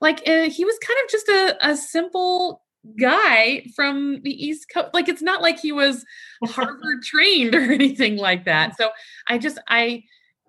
like 0.00 0.26
uh, 0.28 0.50
he 0.50 0.64
was 0.64 0.78
kind 0.78 0.98
of 1.04 1.10
just 1.10 1.28
a, 1.28 1.70
a 1.70 1.76
simple 1.76 2.62
guy 3.00 3.64
from 3.74 4.20
the 4.22 4.30
East 4.30 4.66
Coast. 4.72 4.90
Like 4.92 5.08
it's 5.08 5.22
not 5.22 5.42
like 5.42 5.58
he 5.58 5.72
was 5.72 6.04
Harvard 6.44 7.02
trained 7.02 7.54
or 7.54 7.60
anything 7.72 8.16
like 8.16 8.44
that. 8.44 8.76
So 8.76 8.90
I 9.28 9.38
just, 9.38 9.58
I, 9.68 10.04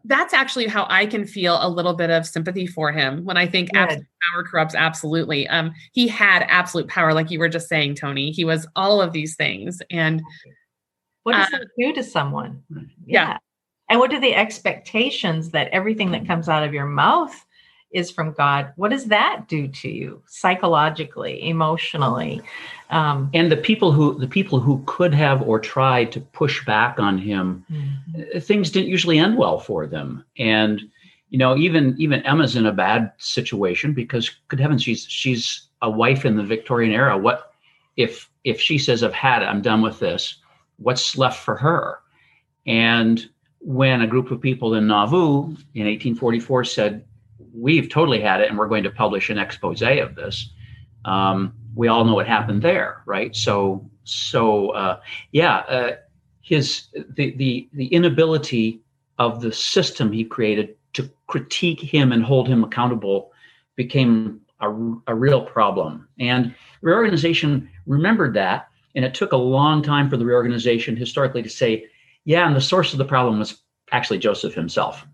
that's 0.07 0.33
actually 0.33 0.67
how 0.67 0.85
I 0.89 1.05
can 1.05 1.25
feel 1.25 1.57
a 1.61 1.69
little 1.69 1.93
bit 1.93 2.09
of 2.09 2.25
sympathy 2.25 2.67
for 2.67 2.91
him 2.91 3.23
when 3.25 3.37
I 3.37 3.47
think 3.47 3.69
absolute 3.73 4.07
power 4.31 4.43
corrupts 4.43 4.75
absolutely. 4.75 5.47
Um, 5.47 5.73
he 5.93 6.07
had 6.07 6.45
absolute 6.47 6.87
power, 6.87 7.13
like 7.13 7.31
you 7.31 7.39
were 7.39 7.49
just 7.49 7.67
saying, 7.67 7.95
Tony. 7.95 8.31
He 8.31 8.45
was 8.45 8.67
all 8.75 9.01
of 9.01 9.13
these 9.13 9.35
things. 9.35 9.81
And 9.89 10.21
what 11.23 11.33
does 11.33 11.47
uh, 11.47 11.59
that 11.59 11.67
do 11.77 11.93
to 11.93 12.03
someone? 12.03 12.61
Yeah. 12.69 13.29
yeah. 13.29 13.37
And 13.89 13.99
what 13.99 14.13
are 14.13 14.19
the 14.19 14.35
expectations 14.35 15.51
that 15.51 15.69
everything 15.69 16.11
that 16.11 16.27
comes 16.27 16.49
out 16.49 16.63
of 16.63 16.73
your 16.73 16.87
mouth 16.87 17.44
is 17.91 18.11
from 18.11 18.33
God, 18.33 18.73
what 18.75 18.91
does 18.91 19.05
that 19.05 19.45
do 19.47 19.67
to 19.67 19.89
you 19.89 20.21
psychologically, 20.27 21.47
emotionally? 21.47 22.41
Um, 22.89 23.29
and 23.33 23.51
the 23.51 23.57
people 23.57 23.91
who 23.91 24.19
the 24.19 24.27
people 24.27 24.59
who 24.59 24.83
could 24.85 25.13
have 25.13 25.41
or 25.41 25.59
tried 25.59 26.11
to 26.11 26.21
push 26.21 26.65
back 26.65 26.99
on 26.99 27.17
him, 27.17 27.65
mm-hmm. 27.71 28.39
things 28.39 28.69
didn't 28.69 28.89
usually 28.89 29.17
end 29.17 29.37
well 29.37 29.59
for 29.59 29.87
them. 29.87 30.25
And 30.37 30.81
you 31.29 31.37
know, 31.37 31.55
even 31.57 31.95
even 31.97 32.21
Emma's 32.25 32.55
in 32.55 32.65
a 32.65 32.71
bad 32.71 33.11
situation 33.17 33.93
because, 33.93 34.29
good 34.47 34.59
heavens, 34.59 34.83
she's 34.83 35.05
she's 35.05 35.67
a 35.81 35.89
wife 35.89 36.25
in 36.25 36.35
the 36.35 36.43
Victorian 36.43 36.93
era. 36.93 37.17
What 37.17 37.53
if 37.97 38.29
if 38.43 38.59
she 38.59 38.77
says, 38.77 39.03
"I've 39.03 39.13
had 39.13 39.41
it, 39.41 39.45
I'm 39.45 39.61
done 39.61 39.81
with 39.81 39.99
this"? 39.99 40.35
What's 40.77 41.17
left 41.17 41.43
for 41.43 41.55
her? 41.55 41.99
And 42.67 43.27
when 43.59 44.01
a 44.01 44.07
group 44.07 44.31
of 44.31 44.41
people 44.41 44.75
in 44.75 44.87
Nauvoo 44.87 45.55
in 45.73 45.85
1844 45.87 46.63
said, 46.65 47.05
we've 47.55 47.89
totally 47.89 48.21
had 48.21 48.41
it 48.41 48.49
and 48.49 48.57
we're 48.57 48.67
going 48.67 48.83
to 48.83 48.91
publish 48.91 49.29
an 49.29 49.37
expose 49.37 49.81
of 49.81 50.15
this. 50.15 50.49
Um, 51.05 51.53
we 51.75 51.87
all 51.87 52.05
know 52.05 52.15
what 52.15 52.27
happened 52.27 52.61
there 52.61 53.01
right? 53.05 53.35
So 53.35 53.89
so 54.03 54.69
uh, 54.69 54.99
yeah 55.31 55.57
uh, 55.57 55.91
his 56.41 56.87
the, 57.15 57.35
the 57.35 57.69
the 57.73 57.87
inability 57.87 58.81
of 59.17 59.41
the 59.41 59.51
system 59.51 60.11
he 60.11 60.23
created 60.23 60.75
to 60.93 61.09
critique 61.27 61.79
him 61.79 62.11
and 62.11 62.23
hold 62.23 62.47
him 62.47 62.63
accountable 62.63 63.31
became 63.75 64.41
a, 64.61 64.69
a 65.07 65.15
real 65.15 65.41
problem. 65.41 66.07
And 66.19 66.55
reorganization 66.81 67.69
remembered 67.85 68.33
that 68.35 68.69
and 68.95 69.03
it 69.03 69.13
took 69.13 69.33
a 69.33 69.37
long 69.37 69.81
time 69.83 70.09
for 70.09 70.17
the 70.17 70.25
reorganization 70.25 70.95
historically 70.95 71.43
to 71.43 71.49
say 71.49 71.85
yeah 72.23 72.47
and 72.47 72.55
the 72.55 72.61
source 72.61 72.93
of 72.93 72.97
the 72.97 73.05
problem 73.05 73.39
was 73.39 73.61
actually 73.91 74.17
joseph 74.17 74.53
himself 74.53 75.05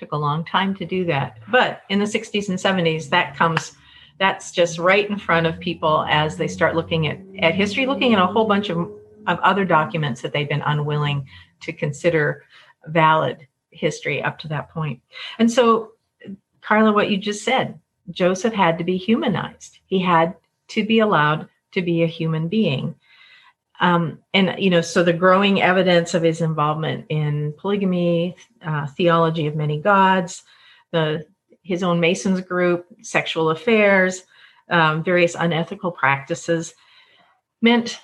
took 0.00 0.12
a 0.12 0.16
long 0.16 0.44
time 0.44 0.74
to 0.74 0.84
do 0.84 1.04
that 1.04 1.38
but 1.50 1.82
in 1.88 1.98
the 1.98 2.04
60s 2.04 2.48
and 2.48 2.58
70s 2.58 3.08
that 3.08 3.36
comes 3.36 3.72
that's 4.18 4.50
just 4.50 4.78
right 4.78 5.08
in 5.08 5.18
front 5.18 5.46
of 5.46 5.58
people 5.60 6.04
as 6.08 6.36
they 6.36 6.48
start 6.48 6.74
looking 6.74 7.06
at, 7.06 7.18
at 7.40 7.54
history 7.54 7.86
looking 7.86 8.14
at 8.14 8.20
a 8.20 8.26
whole 8.26 8.46
bunch 8.46 8.68
of, 8.68 8.78
of 9.26 9.38
other 9.40 9.64
documents 9.64 10.20
that 10.22 10.32
they've 10.32 10.48
been 10.48 10.62
unwilling 10.62 11.26
to 11.60 11.72
consider 11.72 12.44
valid 12.86 13.46
history 13.70 14.22
up 14.22 14.38
to 14.38 14.48
that 14.48 14.70
point 14.70 15.00
and 15.38 15.50
so 15.50 15.92
Carla, 16.60 16.92
what 16.92 17.10
you 17.10 17.16
just 17.16 17.44
said, 17.44 17.78
Joseph 18.10 18.54
had 18.54 18.78
to 18.78 18.84
be 18.84 18.96
humanized. 18.96 19.78
He 19.86 19.98
had 19.98 20.36
to 20.68 20.84
be 20.84 21.00
allowed 21.00 21.48
to 21.72 21.82
be 21.82 22.02
a 22.02 22.06
human 22.06 22.48
being. 22.48 22.94
Um, 23.80 24.18
and 24.34 24.54
you 24.58 24.70
know, 24.70 24.82
so 24.82 25.02
the 25.02 25.12
growing 25.12 25.62
evidence 25.62 26.14
of 26.14 26.22
his 26.22 26.40
involvement 26.42 27.06
in 27.08 27.54
polygamy, 27.58 28.36
uh, 28.62 28.86
theology 28.86 29.46
of 29.46 29.56
many 29.56 29.80
gods, 29.80 30.42
the 30.92 31.24
his 31.62 31.82
own 31.82 32.00
Masons 32.00 32.40
group, 32.40 32.86
sexual 33.02 33.50
affairs, 33.50 34.22
um, 34.70 35.02
various 35.02 35.34
unethical 35.34 35.90
practices, 35.90 36.74
meant 37.62 38.00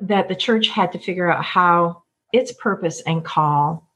that 0.00 0.28
the 0.28 0.34
church 0.34 0.68
had 0.68 0.92
to 0.92 0.98
figure 0.98 1.30
out 1.30 1.44
how 1.44 2.02
its 2.32 2.52
purpose 2.52 3.02
and 3.02 3.24
call 3.24 3.88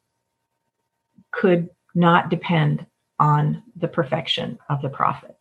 could 1.32 1.68
not 1.94 2.28
depend 2.28 2.86
on 3.18 3.62
the 3.76 3.88
perfection 3.88 4.58
of 4.68 4.82
the 4.82 4.88
prophet. 4.88 5.36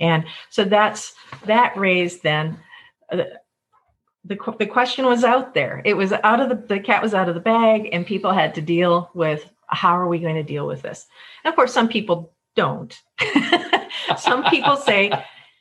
And 0.00 0.24
so 0.50 0.64
that's 0.64 1.14
that 1.46 1.76
raised 1.76 2.22
then 2.22 2.58
uh, 3.10 3.24
the, 4.28 4.54
the 4.58 4.66
question 4.66 5.06
was 5.06 5.24
out 5.24 5.54
there. 5.54 5.80
It 5.84 5.94
was 5.94 6.12
out 6.12 6.40
of 6.40 6.48
the, 6.48 6.54
the 6.54 6.80
cat 6.80 7.02
was 7.02 7.14
out 7.14 7.28
of 7.28 7.34
the 7.34 7.40
bag, 7.40 7.88
and 7.92 8.06
people 8.06 8.32
had 8.32 8.54
to 8.56 8.60
deal 8.60 9.10
with 9.14 9.48
how 9.66 9.96
are 9.96 10.08
we 10.08 10.18
going 10.18 10.36
to 10.36 10.42
deal 10.42 10.66
with 10.66 10.82
this? 10.82 11.06
And 11.44 11.50
of 11.50 11.56
course, 11.56 11.72
some 11.72 11.88
people 11.88 12.32
don't. 12.54 13.00
some 14.18 14.44
people 14.44 14.76
say, 14.76 15.12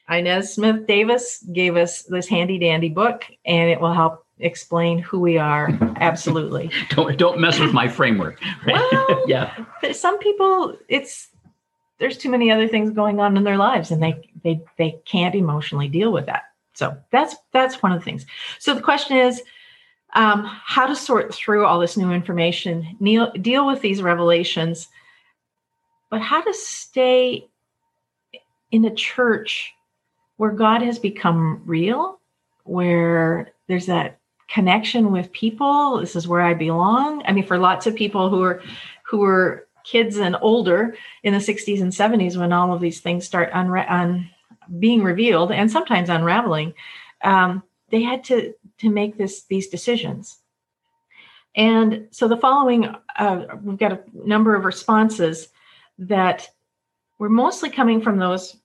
Inez 0.09 0.53
Smith 0.53 0.85
Davis 0.85 1.43
gave 1.51 1.77
us 1.77 2.03
this 2.03 2.27
handy 2.27 2.59
dandy 2.59 2.89
book, 2.89 3.25
and 3.45 3.69
it 3.69 3.79
will 3.79 3.93
help 3.93 4.25
explain 4.39 4.99
who 4.99 5.19
we 5.19 5.37
are. 5.37 5.69
Absolutely. 5.97 6.71
don't 6.89 7.17
don't 7.17 7.39
mess 7.39 7.59
with 7.59 7.73
my 7.73 7.87
framework. 7.87 8.41
Right? 8.65 8.75
Well, 8.91 9.23
yeah. 9.27 9.65
Some 9.93 10.19
people, 10.19 10.77
it's 10.89 11.29
there's 11.99 12.17
too 12.17 12.29
many 12.29 12.51
other 12.51 12.67
things 12.67 12.91
going 12.91 13.19
on 13.19 13.37
in 13.37 13.43
their 13.43 13.57
lives, 13.57 13.91
and 13.91 14.03
they 14.03 14.29
they 14.43 14.61
they 14.77 14.99
can't 15.05 15.35
emotionally 15.35 15.87
deal 15.87 16.11
with 16.11 16.25
that. 16.25 16.43
So 16.77 16.95
that's 17.11 17.35
that's 17.53 17.81
one 17.81 17.91
of 17.91 17.99
the 17.99 18.05
things. 18.05 18.27
So 18.59 18.75
the 18.75 18.81
question 18.81 19.17
is 19.17 19.41
um, 20.13 20.43
how 20.45 20.85
to 20.85 20.95
sort 20.95 21.33
through 21.33 21.65
all 21.65 21.79
this 21.79 21.97
new 21.97 22.11
information, 22.11 22.95
deal, 23.01 23.65
with 23.65 23.81
these 23.81 24.03
revelations, 24.03 24.87
but 26.11 26.21
how 26.21 26.39
to 26.39 26.53
stay 26.53 27.47
in 28.71 28.85
a 28.85 28.93
church 28.93 29.73
where 30.35 30.51
God 30.51 30.83
has 30.83 30.99
become 30.99 31.63
real, 31.65 32.19
where 32.63 33.53
there's 33.67 33.87
that 33.87 34.19
connection 34.47 35.11
with 35.11 35.31
people. 35.31 35.99
This 35.99 36.15
is 36.15 36.27
where 36.27 36.41
I 36.41 36.53
belong. 36.53 37.23
I 37.25 37.31
mean, 37.31 37.45
for 37.45 37.57
lots 37.57 37.87
of 37.87 37.95
people 37.95 38.29
who 38.29 38.43
are 38.43 38.61
who 39.01 39.17
were 39.17 39.67
kids 39.83 40.17
and 40.17 40.35
older 40.41 40.95
in 41.23 41.33
the 41.33 41.39
60s 41.39 41.81
and 41.81 41.91
70s 41.91 42.37
when 42.37 42.53
all 42.53 42.71
of 42.71 42.81
these 42.81 42.99
things 42.99 43.25
start 43.25 43.51
unra- 43.53 43.89
un- 43.89 44.29
being 44.79 45.03
revealed 45.03 45.51
and 45.51 45.71
sometimes 45.71 46.09
unraveling, 46.09 46.73
um, 47.23 47.63
they 47.89 48.01
had 48.01 48.23
to 48.25 48.53
to 48.79 48.89
make 48.89 49.17
this 49.17 49.43
these 49.43 49.67
decisions. 49.67 50.39
And 51.55 52.07
so 52.11 52.27
the 52.27 52.37
following, 52.37 52.93
uh, 53.17 53.45
we've 53.63 53.79
got 53.79 53.91
a 53.91 54.03
number 54.13 54.55
of 54.55 54.63
responses 54.63 55.49
that 55.97 56.47
were 57.17 57.29
mostly 57.29 57.71
coming 57.71 58.01
from 58.01 58.19
those 58.19 58.57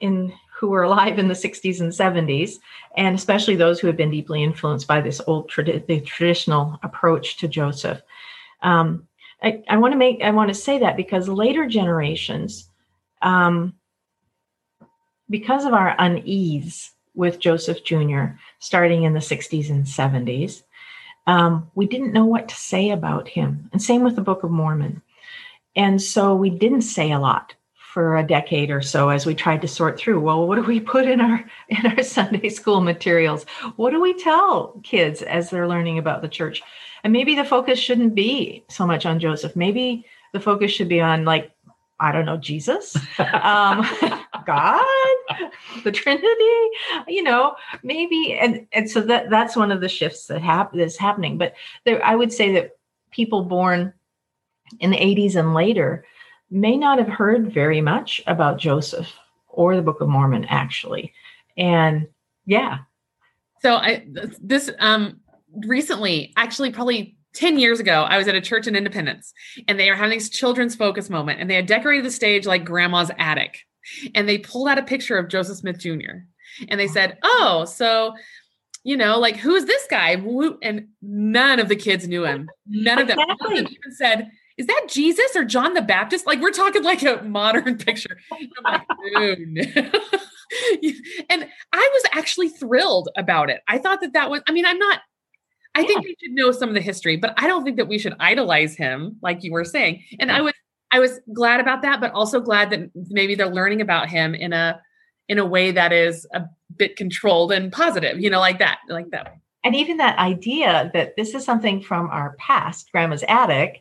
in 0.00 0.32
who 0.58 0.68
were 0.68 0.84
alive 0.84 1.18
in 1.18 1.26
the 1.26 1.34
60s 1.34 1.80
and 1.80 1.90
70s, 1.90 2.58
and 2.96 3.16
especially 3.16 3.56
those 3.56 3.80
who 3.80 3.88
had 3.88 3.96
been 3.96 4.10
deeply 4.10 4.42
influenced 4.44 4.86
by 4.86 5.00
this 5.00 5.20
old 5.26 5.50
the 5.56 6.00
traditional 6.06 6.78
approach 6.82 7.36
to 7.38 7.48
Joseph. 7.48 8.00
Um, 8.62 9.08
I, 9.42 9.62
I 9.68 9.76
want 9.76 9.92
to 9.92 9.98
make 9.98 10.22
I 10.22 10.30
want 10.30 10.48
to 10.48 10.54
say 10.54 10.78
that 10.78 10.96
because 10.96 11.28
later 11.28 11.66
generations 11.66 12.68
um, 13.22 13.74
because 15.32 15.64
of 15.64 15.72
our 15.72 15.96
unease 15.98 16.92
with 17.14 17.40
Joseph 17.40 17.82
Jr., 17.82 18.26
starting 18.60 19.02
in 19.02 19.14
the 19.14 19.20
60s 19.20 19.70
and 19.70 19.84
70s, 19.84 20.62
um, 21.26 21.70
we 21.74 21.86
didn't 21.86 22.12
know 22.12 22.26
what 22.26 22.48
to 22.48 22.54
say 22.54 22.90
about 22.90 23.26
him. 23.26 23.68
And 23.72 23.82
same 23.82 24.02
with 24.04 24.14
the 24.14 24.22
Book 24.22 24.42
of 24.42 24.50
Mormon. 24.50 25.02
And 25.74 26.00
so 26.00 26.34
we 26.34 26.50
didn't 26.50 26.82
say 26.82 27.12
a 27.12 27.18
lot 27.18 27.54
for 27.92 28.16
a 28.16 28.26
decade 28.26 28.70
or 28.70 28.80
so 28.80 29.08
as 29.08 29.26
we 29.26 29.34
tried 29.34 29.60
to 29.60 29.68
sort 29.68 29.98
through 29.98 30.18
well 30.18 30.46
what 30.46 30.56
do 30.56 30.62
we 30.62 30.80
put 30.80 31.04
in 31.04 31.20
our 31.20 31.44
in 31.68 31.84
our 31.84 32.02
sunday 32.02 32.48
school 32.48 32.80
materials 32.80 33.44
what 33.76 33.90
do 33.90 34.00
we 34.00 34.14
tell 34.14 34.80
kids 34.82 35.20
as 35.20 35.50
they're 35.50 35.68
learning 35.68 35.98
about 35.98 36.22
the 36.22 36.28
church 36.28 36.62
and 37.04 37.12
maybe 37.12 37.34
the 37.34 37.44
focus 37.44 37.78
shouldn't 37.78 38.14
be 38.14 38.64
so 38.70 38.86
much 38.86 39.04
on 39.04 39.20
joseph 39.20 39.54
maybe 39.54 40.06
the 40.32 40.40
focus 40.40 40.72
should 40.72 40.88
be 40.88 41.02
on 41.02 41.26
like 41.26 41.51
I 42.02 42.10
don't 42.10 42.26
know, 42.26 42.36
Jesus, 42.36 42.96
um, 43.20 43.86
God, 44.44 44.84
the 45.84 45.92
Trinity, 45.92 47.06
you 47.06 47.22
know, 47.22 47.54
maybe. 47.84 48.36
And, 48.40 48.66
and 48.72 48.90
so 48.90 49.02
that, 49.02 49.30
that's 49.30 49.54
one 49.54 49.70
of 49.70 49.80
the 49.80 49.88
shifts 49.88 50.26
that 50.26 50.42
hap- 50.42 50.74
that's 50.74 50.96
happening. 50.96 51.38
But 51.38 51.54
there, 51.84 52.04
I 52.04 52.16
would 52.16 52.32
say 52.32 52.54
that 52.54 52.72
people 53.12 53.44
born 53.44 53.92
in 54.80 54.90
the 54.90 54.96
80s 54.96 55.36
and 55.36 55.54
later 55.54 56.04
may 56.50 56.76
not 56.76 56.98
have 56.98 57.08
heard 57.08 57.54
very 57.54 57.80
much 57.80 58.20
about 58.26 58.58
Joseph 58.58 59.08
or 59.46 59.76
the 59.76 59.82
Book 59.82 60.00
of 60.00 60.08
Mormon, 60.08 60.44
actually. 60.46 61.12
And 61.56 62.08
yeah. 62.46 62.78
So 63.60 63.76
I, 63.76 64.08
this, 64.40 64.72
um, 64.80 65.20
recently, 65.52 66.32
actually, 66.36 66.72
probably 66.72 67.16
10 67.34 67.58
years 67.58 67.80
ago, 67.80 68.02
I 68.02 68.18
was 68.18 68.28
at 68.28 68.34
a 68.34 68.40
church 68.40 68.66
in 68.66 68.76
Independence 68.76 69.32
and 69.66 69.78
they 69.78 69.88
are 69.88 69.96
having 69.96 70.18
this 70.18 70.28
children's 70.28 70.74
focus 70.74 71.08
moment 71.08 71.40
and 71.40 71.50
they 71.50 71.54
had 71.54 71.66
decorated 71.66 72.04
the 72.04 72.10
stage 72.10 72.46
like 72.46 72.64
grandma's 72.64 73.10
attic. 73.18 73.60
And 74.14 74.28
they 74.28 74.38
pulled 74.38 74.68
out 74.68 74.78
a 74.78 74.82
picture 74.82 75.18
of 75.18 75.28
Joseph 75.28 75.58
Smith 75.58 75.78
Jr. 75.78 76.26
and 76.68 76.78
they 76.78 76.86
said, 76.86 77.18
Oh, 77.22 77.64
so, 77.64 78.14
you 78.84 78.96
know, 78.96 79.18
like 79.18 79.36
who's 79.36 79.64
this 79.64 79.86
guy? 79.90 80.22
And 80.62 80.88
none 81.00 81.58
of 81.58 81.68
the 81.68 81.76
kids 81.76 82.06
knew 82.06 82.24
him. 82.24 82.48
None 82.66 82.98
of 82.98 83.08
them, 83.08 83.18
exactly. 83.18 83.54
none 83.54 83.58
of 83.58 83.64
them 83.64 83.74
even 83.74 83.92
said, 83.92 84.30
is 84.58 84.66
that 84.66 84.86
Jesus 84.88 85.34
or 85.34 85.44
John 85.44 85.74
the 85.74 85.82
Baptist? 85.82 86.26
Like 86.26 86.40
we're 86.40 86.50
talking 86.50 86.82
like 86.82 87.02
a 87.02 87.22
modern 87.22 87.78
picture. 87.78 88.18
I'm 88.32 88.48
like, 88.64 88.82
and 91.30 91.48
I 91.72 91.90
was 91.92 92.02
actually 92.12 92.50
thrilled 92.50 93.08
about 93.16 93.50
it. 93.50 93.60
I 93.66 93.78
thought 93.78 94.00
that 94.02 94.12
that 94.12 94.30
was, 94.30 94.42
I 94.46 94.52
mean, 94.52 94.66
I'm 94.66 94.78
not 94.78 95.00
I 95.74 95.80
yeah. 95.80 95.86
think 95.86 96.04
we 96.04 96.16
should 96.22 96.32
know 96.32 96.52
some 96.52 96.68
of 96.68 96.74
the 96.74 96.80
history, 96.80 97.16
but 97.16 97.32
I 97.36 97.46
don't 97.46 97.64
think 97.64 97.76
that 97.78 97.88
we 97.88 97.98
should 97.98 98.14
idolize 98.20 98.76
him, 98.76 99.16
like 99.22 99.42
you 99.42 99.52
were 99.52 99.64
saying. 99.64 100.02
And 100.20 100.28
yeah. 100.30 100.38
I 100.38 100.40
was 100.42 100.52
I 100.92 101.00
was 101.00 101.20
glad 101.32 101.60
about 101.60 101.82
that, 101.82 102.00
but 102.00 102.12
also 102.12 102.40
glad 102.40 102.70
that 102.70 102.90
maybe 103.08 103.34
they're 103.34 103.48
learning 103.48 103.80
about 103.80 104.10
him 104.10 104.34
in 104.34 104.52
a 104.52 104.80
in 105.28 105.38
a 105.38 105.46
way 105.46 105.70
that 105.70 105.92
is 105.92 106.26
a 106.34 106.42
bit 106.76 106.96
controlled 106.96 107.52
and 107.52 107.72
positive, 107.72 108.20
you 108.20 108.28
know, 108.28 108.40
like 108.40 108.58
that, 108.58 108.80
like 108.88 109.10
that. 109.10 109.36
And 109.64 109.74
even 109.74 109.96
that 109.98 110.18
idea 110.18 110.90
that 110.92 111.16
this 111.16 111.34
is 111.34 111.44
something 111.44 111.80
from 111.80 112.10
our 112.10 112.34
past, 112.38 112.90
grandma's 112.92 113.24
attic, 113.28 113.80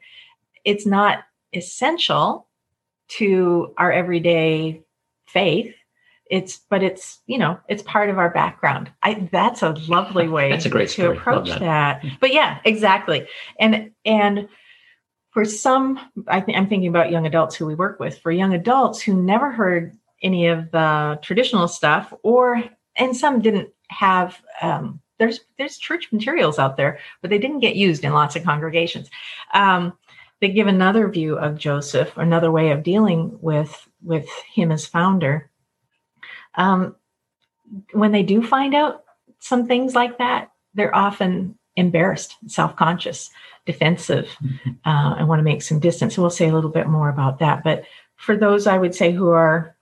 it's 0.64 0.86
not 0.86 1.20
essential 1.54 2.48
to 3.18 3.74
our 3.78 3.92
everyday 3.92 4.82
faith 5.28 5.74
it's 6.32 6.62
but 6.70 6.82
it's 6.82 7.20
you 7.28 7.38
know 7.38 7.60
it's 7.68 7.84
part 7.84 8.10
of 8.10 8.18
our 8.18 8.32
background 8.32 8.90
i 9.04 9.28
that's 9.32 9.62
a 9.62 9.72
lovely 9.88 10.28
way 10.28 10.50
that's 10.50 10.66
a 10.66 10.70
great 10.70 10.88
to 10.88 10.94
story. 10.94 11.18
approach 11.18 11.50
that. 11.50 11.60
that. 11.60 12.04
but 12.20 12.34
yeah 12.34 12.60
exactly 12.64 13.28
and 13.60 13.92
and 14.06 14.48
for 15.32 15.46
some 15.46 16.00
i 16.28 16.40
think 16.40 16.58
i'm 16.58 16.68
thinking 16.68 16.90
about 16.90 17.12
young 17.12 17.28
adults 17.28 17.56
who 17.56 17.66
we 17.66 17.76
work 17.76 18.00
with 18.00 18.18
for 18.20 18.32
young 18.32 18.54
adults 18.54 19.02
who 19.02 19.22
never 19.22 19.52
heard 19.52 19.96
any 20.24 20.48
of 20.48 20.72
the 20.72 21.20
traditional 21.22 21.68
stuff 21.68 22.14
or 22.24 22.64
and 22.96 23.16
some 23.16 23.42
didn't 23.42 23.70
have 23.90 24.42
um, 24.62 25.02
there's 25.20 25.42
there's 25.58 25.78
church 25.78 26.12
materials 26.14 26.58
out 26.58 26.78
there 26.78 26.98
but 27.22 27.30
they 27.30 27.38
didn't 27.38 27.60
get 27.60 27.76
used 27.76 28.06
in 28.06 28.14
lots 28.14 28.38
of 28.38 28.44
congregations 28.44 29.10
um, 29.54 29.92
they 30.40 30.48
give 30.48 30.68
another 30.68 31.10
view 31.10 31.38
of 31.38 31.58
joseph 31.58 32.16
another 32.16 32.52
way 32.52 32.72
of 32.72 32.84
dealing 32.84 33.38
with 33.42 33.86
with 34.02 34.30
him 34.54 34.72
as 34.72 34.86
founder 34.86 35.51
um, 36.56 36.96
when 37.94 38.12
they 38.12 38.24
do 38.24 38.46
find 38.46 38.76
out 38.76 39.04
some 39.40 39.68
things 39.68 39.96
like 39.96 40.18
that, 40.18 40.52
they're 40.74 40.96
often 40.96 41.58
embarrassed, 41.76 42.36
self 42.48 42.76
conscious, 42.76 43.30
defensive, 43.66 44.28
mm-hmm. 44.44 44.72
uh, 44.86 45.16
and 45.16 45.28
want 45.28 45.40
to 45.40 45.44
make 45.44 45.62
some 45.62 45.80
distance. 45.80 46.16
So 46.16 46.22
we'll 46.22 46.32
say 46.32 46.50
a 46.50 46.54
little 46.54 46.70
bit 46.70 46.88
more 46.88 47.10
about 47.10 47.40
that. 47.40 47.64
But 47.64 47.84
for 48.16 48.36
those, 48.36 48.68
I 48.68 48.78
would 48.78 48.96
say, 48.96 49.12
who 49.12 49.30
are 49.30 49.76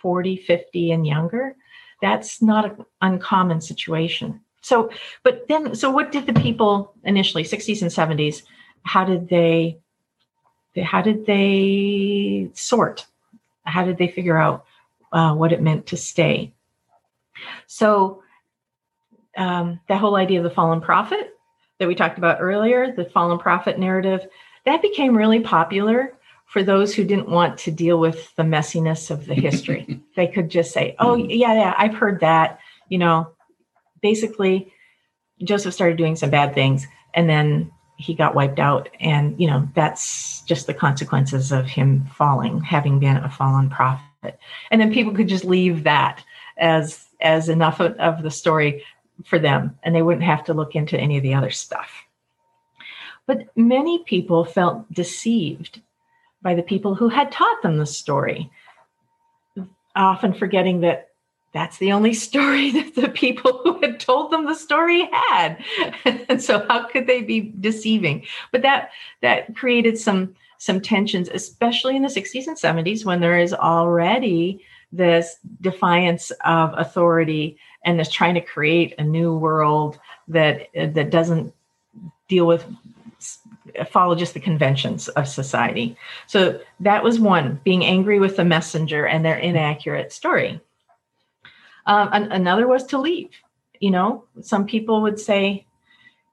40, 0.00 0.36
50, 0.36 0.92
and 0.92 1.06
younger, 1.06 1.54
that's 2.00 2.40
not 2.40 2.64
an 2.64 2.86
uncommon 3.02 3.60
situation. 3.60 4.40
So, 4.62 4.90
but 5.22 5.46
then, 5.48 5.74
so 5.74 5.90
what 5.90 6.12
did 6.12 6.26
the 6.26 6.38
people 6.40 6.94
initially, 7.04 7.44
60s 7.44 7.82
and 7.82 7.90
70s, 7.90 8.42
how 8.82 9.04
did 9.04 9.28
they, 9.28 9.78
how 10.82 11.02
did 11.02 11.26
they 11.26 12.50
sort? 12.54 13.06
How 13.64 13.84
did 13.84 13.98
they 13.98 14.08
figure 14.08 14.36
out 14.36 14.64
uh, 15.12 15.34
what 15.34 15.52
it 15.52 15.62
meant 15.62 15.86
to 15.86 15.96
stay. 15.96 16.52
So, 17.66 18.22
um, 19.36 19.80
that 19.88 20.00
whole 20.00 20.16
idea 20.16 20.38
of 20.38 20.44
the 20.44 20.50
fallen 20.50 20.80
prophet 20.80 21.34
that 21.78 21.88
we 21.88 21.94
talked 21.94 22.18
about 22.18 22.40
earlier, 22.40 22.92
the 22.92 23.04
fallen 23.04 23.38
prophet 23.38 23.78
narrative, 23.78 24.26
that 24.66 24.82
became 24.82 25.16
really 25.16 25.40
popular 25.40 26.14
for 26.46 26.62
those 26.62 26.94
who 26.94 27.04
didn't 27.04 27.28
want 27.28 27.58
to 27.58 27.70
deal 27.70 27.98
with 27.98 28.34
the 28.34 28.42
messiness 28.42 29.10
of 29.10 29.26
the 29.26 29.34
history. 29.34 30.00
they 30.16 30.26
could 30.26 30.50
just 30.50 30.72
say, 30.72 30.96
"Oh, 30.98 31.14
yeah, 31.14 31.54
yeah, 31.54 31.74
I've 31.78 31.94
heard 31.94 32.20
that." 32.20 32.58
You 32.88 32.98
know, 32.98 33.32
basically, 34.02 34.72
Joseph 35.42 35.74
started 35.74 35.96
doing 35.96 36.16
some 36.16 36.30
bad 36.30 36.54
things, 36.54 36.86
and 37.14 37.30
then 37.30 37.70
he 37.96 38.14
got 38.14 38.34
wiped 38.34 38.58
out, 38.58 38.88
and 38.98 39.40
you 39.40 39.46
know 39.46 39.68
that's 39.74 40.42
just 40.42 40.66
the 40.66 40.74
consequences 40.74 41.52
of 41.52 41.66
him 41.66 42.06
falling, 42.16 42.60
having 42.60 42.98
been 42.98 43.16
a 43.16 43.30
fallen 43.30 43.70
prophet. 43.70 44.04
And 44.70 44.80
then 44.80 44.92
people 44.92 45.14
could 45.14 45.28
just 45.28 45.44
leave 45.44 45.84
that 45.84 46.22
as 46.58 47.06
as 47.20 47.48
enough 47.48 47.80
of, 47.80 48.22
the 48.22 48.30
story 48.30 48.82
for 49.24 49.38
them, 49.38 49.78
and 49.82 49.94
they 49.94 50.02
wouldn't 50.02 50.24
have 50.24 50.44
to 50.44 50.54
look 50.54 50.74
into 50.74 50.98
any 50.98 51.16
of 51.16 51.22
the 51.22 51.34
other 51.34 51.50
stuff. 51.50 51.90
But 53.26 53.48
many 53.56 54.02
people 54.04 54.44
felt 54.44 54.90
deceived 54.92 55.80
by 56.42 56.54
the 56.54 56.62
people 56.62 56.94
who 56.94 57.08
had 57.08 57.30
taught 57.30 57.62
them 57.62 57.76
the 57.76 57.86
story, 57.86 58.50
often 59.94 60.32
forgetting 60.32 60.80
that 60.80 61.10
that's 61.52 61.78
the 61.78 61.92
only 61.92 62.14
story 62.14 62.70
that 62.72 62.94
the 62.94 63.08
people 63.08 63.60
who 63.62 63.80
had 63.80 64.00
told 64.00 64.30
them 64.30 64.46
the 64.46 64.54
story 64.54 65.08
had. 65.12 65.58
and 66.28 66.42
so 66.42 66.66
how 66.68 66.86
could 66.86 67.06
they 67.06 67.22
be 67.22 67.52
deceiving? 67.60 68.24
But 68.52 68.62
that 68.62 68.90
that 69.20 69.54
created 69.56 69.98
some 69.98 70.34
some 70.60 70.78
tensions, 70.78 71.30
especially 71.30 71.96
in 71.96 72.02
the 72.02 72.08
60s 72.08 72.46
and 72.46 72.56
70s 72.56 73.02
when 73.02 73.18
there 73.18 73.38
is 73.38 73.54
already 73.54 74.62
this 74.92 75.36
defiance 75.62 76.30
of 76.44 76.74
authority 76.76 77.56
and 77.86 77.98
this 77.98 78.10
trying 78.10 78.34
to 78.34 78.42
create 78.42 78.94
a 78.98 79.02
new 79.02 79.34
world 79.34 79.98
that 80.28 80.68
that 80.74 81.08
doesn't 81.10 81.54
deal 82.28 82.46
with 82.46 82.66
follow 83.88 84.14
just 84.14 84.34
the 84.34 84.40
conventions 84.40 85.08
of 85.08 85.26
society. 85.26 85.96
So 86.26 86.60
that 86.80 87.02
was 87.02 87.18
one 87.18 87.60
being 87.64 87.84
angry 87.84 88.18
with 88.18 88.36
the 88.36 88.44
messenger 88.44 89.06
and 89.06 89.24
their 89.24 89.38
inaccurate 89.38 90.12
story. 90.12 90.60
Um, 91.86 92.10
an- 92.12 92.32
another 92.32 92.66
was 92.66 92.84
to 92.86 92.98
leave. 92.98 93.30
You 93.78 93.92
know, 93.92 94.24
some 94.42 94.66
people 94.66 95.00
would 95.02 95.18
say, 95.18 95.64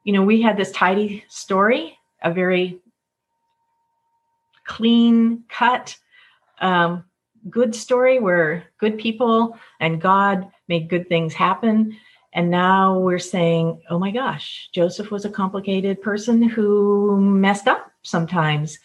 you 0.03 0.11
know, 0.11 0.23
we 0.23 0.41
had 0.41 0.57
this 0.57 0.71
tidy 0.71 1.23
story, 1.29 1.97
a 2.23 2.33
very 2.33 2.81
clean 4.67 5.43
cut, 5.49 5.97
um, 6.61 7.03
good 7.49 7.73
story 7.73 8.19
where 8.19 8.65
good 8.79 8.97
people 8.97 9.57
and 9.79 10.01
God 10.01 10.47
made 10.67 10.89
good 10.89 11.07
things 11.07 11.33
happen. 11.33 11.97
And 12.33 12.51
now 12.51 12.99
we're 12.99 13.19
saying, 13.19 13.81
oh 13.89 13.97
my 13.97 14.11
gosh, 14.11 14.69
Joseph 14.73 15.09
was 15.09 15.25
a 15.25 15.29
complicated 15.29 16.01
person 16.01 16.43
who 16.43 17.19
messed 17.19 17.67
up 17.67 17.91
sometimes. 18.03 18.77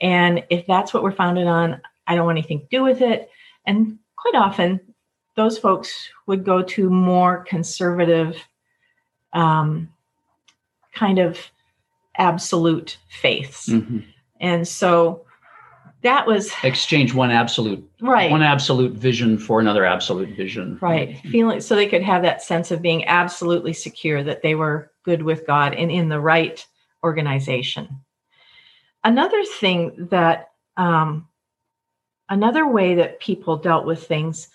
And 0.00 0.44
if 0.48 0.66
that's 0.66 0.94
what 0.94 1.02
we're 1.02 1.12
founded 1.12 1.46
on, 1.46 1.80
I 2.06 2.14
don't 2.14 2.24
want 2.24 2.38
anything 2.38 2.60
to 2.60 2.66
do 2.70 2.82
with 2.82 3.02
it. 3.02 3.28
And 3.66 3.98
quite 4.16 4.34
often, 4.36 4.80
those 5.36 5.58
folks 5.58 6.08
would 6.26 6.44
go 6.44 6.62
to 6.62 6.88
more 6.88 7.44
conservative, 7.44 8.36
um, 9.32 9.88
kind 10.94 11.18
of 11.18 11.38
absolute 12.16 12.98
faiths. 13.08 13.68
Mm-hmm. 13.68 14.00
And 14.44 14.68
so 14.68 15.24
that 16.02 16.26
was 16.26 16.52
exchange 16.62 17.14
one 17.14 17.30
absolute 17.30 17.82
right. 18.02 18.30
one 18.30 18.42
absolute 18.42 18.92
vision 18.92 19.38
for 19.38 19.58
another 19.58 19.86
absolute 19.86 20.36
vision. 20.36 20.78
Right. 20.82 21.16
Feeling 21.30 21.62
so 21.62 21.74
they 21.74 21.88
could 21.88 22.02
have 22.02 22.20
that 22.22 22.42
sense 22.42 22.70
of 22.70 22.82
being 22.82 23.06
absolutely 23.06 23.72
secure 23.72 24.22
that 24.22 24.42
they 24.42 24.54
were 24.54 24.92
good 25.02 25.22
with 25.22 25.46
god 25.46 25.72
and 25.72 25.90
in 25.90 26.10
the 26.10 26.20
right 26.20 26.64
organization. 27.02 27.88
Another 29.02 29.42
thing 29.44 30.08
that 30.10 30.50
um, 30.76 31.26
another 32.28 32.68
way 32.68 32.96
that 32.96 33.18
people 33.18 33.56
dealt 33.56 33.86
with 33.86 34.06
things 34.06 34.48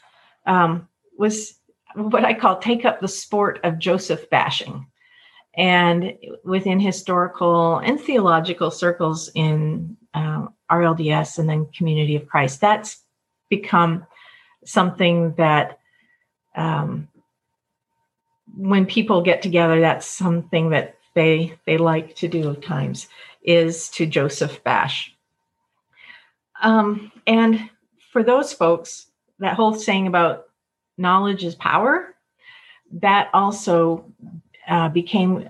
um, 0.45 0.87
was 1.17 1.55
what 1.95 2.23
i 2.23 2.35
call 2.35 2.59
take 2.59 2.85
up 2.85 3.01
the 3.01 3.07
sport 3.07 3.59
of 3.63 3.79
joseph 3.79 4.29
bashing 4.29 4.85
and 5.59 6.17
within 6.45 6.79
historical 6.79 7.79
and 7.79 7.99
theological 7.99 8.71
circles 8.71 9.29
in 9.35 9.97
uh, 10.13 10.47
RLDS 10.71 11.37
and 11.37 11.49
then 11.49 11.67
Community 11.75 12.15
of 12.15 12.25
Christ. 12.27 12.61
That's 12.61 13.03
become 13.49 14.07
something 14.63 15.33
that 15.33 15.79
um, 16.55 17.09
when 18.55 18.85
people 18.85 19.21
get 19.21 19.41
together, 19.41 19.81
that's 19.81 20.07
something 20.07 20.69
that 20.69 20.95
they 21.13 21.59
they 21.65 21.77
like 21.77 22.15
to 22.15 22.29
do 22.29 22.51
at 22.51 22.61
times 22.61 23.09
is 23.43 23.89
to 23.89 24.05
Joseph 24.05 24.63
Bash. 24.63 25.13
Um, 26.61 27.11
and 27.27 27.69
for 28.13 28.23
those 28.23 28.53
folks, 28.53 29.07
that 29.39 29.55
whole 29.55 29.73
saying 29.73 30.07
about 30.07 30.45
knowledge 30.97 31.43
is 31.43 31.55
power, 31.55 32.15
that 32.93 33.29
also 33.33 34.05
uh, 34.69 34.87
became 34.89 35.49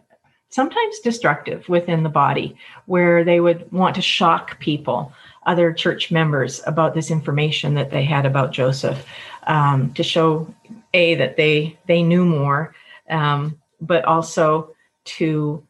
sometimes 0.50 1.00
destructive 1.00 1.70
within 1.70 2.04
the 2.04 2.10
body, 2.10 2.56
where 2.86 3.24
they 3.24 3.40
would 3.40 3.72
want 3.72 3.96
to 3.96 4.02
shock 4.02 4.60
people, 4.60 5.14
other 5.46 5.72
church 5.72 6.12
members, 6.12 6.62
about 6.66 6.96
this 6.96 7.12
information 7.12 7.76
that 7.76 7.92
they 7.92 8.04
had 8.04 8.26
about 8.26 8.52
Joseph, 8.52 9.06
um, 9.44 9.94
to 9.94 10.04
show 10.04 10.52
a 10.94 11.16
that 11.16 11.38
they 11.38 11.78
they 11.88 12.02
knew 12.02 12.26
more, 12.26 12.74
um, 13.10 13.60
but 13.80 14.04
also 14.06 14.76
to 15.06 15.64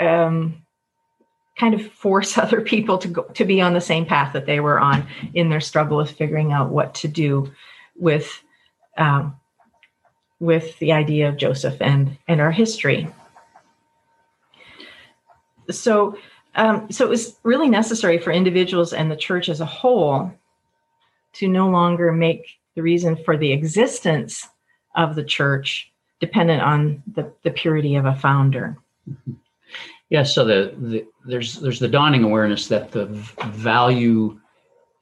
um, 0.00 0.62
kind 1.56 1.74
of 1.74 1.86
force 1.92 2.36
other 2.44 2.60
people 2.60 2.98
to 2.98 3.08
go 3.08 3.22
to 3.22 3.44
be 3.44 3.60
on 3.60 3.74
the 3.74 3.80
same 3.80 4.04
path 4.04 4.32
that 4.32 4.46
they 4.46 4.60
were 4.60 4.80
on 4.80 5.06
in 5.34 5.48
their 5.48 5.60
struggle 5.60 5.98
with 5.98 6.10
figuring 6.10 6.52
out 6.52 6.70
what 6.70 6.94
to 6.94 7.08
do 7.08 7.52
with 7.96 8.42
um, 8.98 9.36
with 10.40 10.78
the 10.78 10.92
idea 10.92 11.28
of 11.28 11.36
Joseph 11.36 11.76
and 11.80 12.16
and 12.28 12.40
our 12.40 12.50
history 12.50 13.08
so 15.70 16.16
um, 16.56 16.90
so 16.90 17.04
it 17.04 17.08
was 17.08 17.36
really 17.42 17.68
necessary 17.68 18.18
for 18.18 18.30
individuals 18.30 18.92
and 18.92 19.10
the 19.10 19.16
church 19.16 19.48
as 19.48 19.60
a 19.60 19.66
whole 19.66 20.32
to 21.34 21.48
no 21.48 21.68
longer 21.68 22.12
make 22.12 22.46
the 22.76 22.82
reason 22.82 23.16
for 23.16 23.36
the 23.36 23.52
existence 23.52 24.48
of 24.94 25.16
the 25.16 25.24
church 25.24 25.90
dependent 26.20 26.62
on 26.62 27.02
the, 27.14 27.32
the 27.42 27.50
purity 27.50 27.96
of 27.96 28.04
a 28.04 28.14
founder. 28.14 28.76
Yeah, 30.10 30.22
so 30.22 30.44
the, 30.44 30.74
the 30.78 31.06
there's 31.26 31.56
there's 31.56 31.80
the 31.80 31.88
dawning 31.88 32.22
awareness 32.22 32.68
that 32.68 32.92
the 32.92 33.06
value 33.06 34.38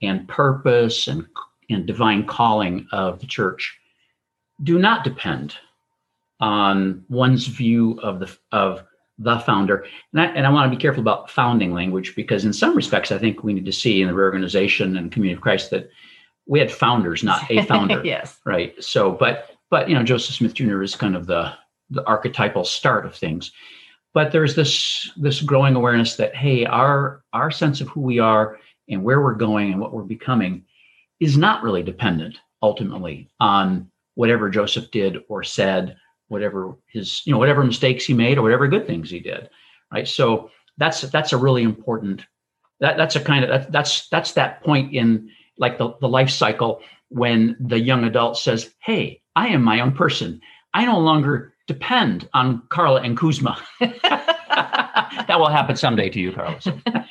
and 0.00 0.26
purpose 0.26 1.06
and 1.06 1.26
and 1.68 1.86
divine 1.86 2.24
calling 2.24 2.86
of 2.92 3.20
the 3.20 3.26
church 3.26 3.78
do 4.62 4.78
not 4.78 5.04
depend 5.04 5.56
on 6.40 7.04
one's 7.08 7.46
view 7.46 7.98
of 8.02 8.20
the 8.20 8.36
of 8.50 8.84
the 9.18 9.38
founder. 9.40 9.86
And 10.12 10.22
I, 10.22 10.24
and 10.26 10.46
I 10.46 10.50
want 10.50 10.70
to 10.70 10.76
be 10.76 10.80
careful 10.80 11.00
about 11.00 11.30
founding 11.30 11.72
language 11.72 12.14
because, 12.16 12.44
in 12.44 12.52
some 12.52 12.74
respects, 12.74 13.12
I 13.12 13.18
think 13.18 13.42
we 13.42 13.52
need 13.52 13.66
to 13.66 13.72
see 13.72 14.02
in 14.02 14.08
the 14.08 14.14
reorganization 14.14 14.96
and 14.96 15.12
community 15.12 15.36
of 15.36 15.42
Christ 15.42 15.70
that 15.70 15.90
we 16.46 16.58
had 16.58 16.72
founders, 16.72 17.22
not 17.22 17.48
a 17.50 17.62
founder. 17.66 18.02
yes. 18.04 18.38
Right. 18.44 18.74
So, 18.82 19.12
but 19.12 19.50
but 19.70 19.88
you 19.88 19.94
know, 19.94 20.02
Joseph 20.02 20.34
Smith 20.34 20.54
Jr. 20.54 20.82
is 20.82 20.96
kind 20.96 21.16
of 21.16 21.26
the 21.26 21.52
the 21.90 22.04
archetypal 22.06 22.64
start 22.64 23.06
of 23.06 23.14
things. 23.14 23.52
But 24.14 24.32
there's 24.32 24.54
this 24.54 25.10
this 25.16 25.40
growing 25.40 25.74
awareness 25.76 26.16
that 26.16 26.34
hey, 26.34 26.66
our 26.66 27.22
our 27.32 27.50
sense 27.50 27.80
of 27.80 27.88
who 27.88 28.00
we 28.00 28.18
are 28.18 28.58
and 28.88 29.04
where 29.04 29.20
we're 29.20 29.34
going 29.34 29.72
and 29.72 29.80
what 29.80 29.92
we're 29.92 30.02
becoming 30.02 30.64
is 31.20 31.38
not 31.38 31.62
really 31.62 31.82
dependent 31.82 32.38
ultimately 32.62 33.28
on 33.38 33.90
whatever 34.14 34.50
Joseph 34.50 34.90
did 34.90 35.18
or 35.28 35.42
said 35.42 35.96
whatever 36.28 36.76
his 36.86 37.22
you 37.26 37.32
know 37.32 37.38
whatever 37.38 37.64
mistakes 37.64 38.04
he 38.04 38.14
made 38.14 38.38
or 38.38 38.42
whatever 38.42 38.68
good 38.68 38.86
things 38.86 39.10
he 39.10 39.20
did 39.20 39.48
right? 39.92 40.08
So 40.08 40.50
that's 40.78 41.02
that's 41.02 41.32
a 41.32 41.36
really 41.36 41.62
important 41.62 42.24
that 42.80 42.96
that's 42.96 43.14
a 43.14 43.20
kind 43.20 43.44
of 43.44 43.50
that, 43.50 43.72
that's 43.72 44.08
that's 44.08 44.32
that 44.32 44.62
point 44.62 44.94
in 44.94 45.30
like 45.58 45.78
the, 45.78 45.94
the 46.00 46.08
life 46.08 46.30
cycle 46.30 46.80
when 47.08 47.56
the 47.60 47.78
young 47.78 48.04
adult 48.04 48.38
says 48.38 48.70
hey 48.80 49.20
i 49.36 49.48
am 49.48 49.62
my 49.62 49.80
own 49.80 49.92
person. 49.92 50.40
I 50.74 50.86
no 50.86 50.98
longer 50.98 51.52
depend 51.66 52.28
on 52.32 52.62
carla 52.70 53.02
and 53.02 53.16
kuzma. 53.16 53.62
That 55.28 55.38
will 55.38 55.50
happen 55.50 55.76
someday 55.76 56.08
to 56.10 56.20
you 56.20 56.32
Carlos. 56.32 56.66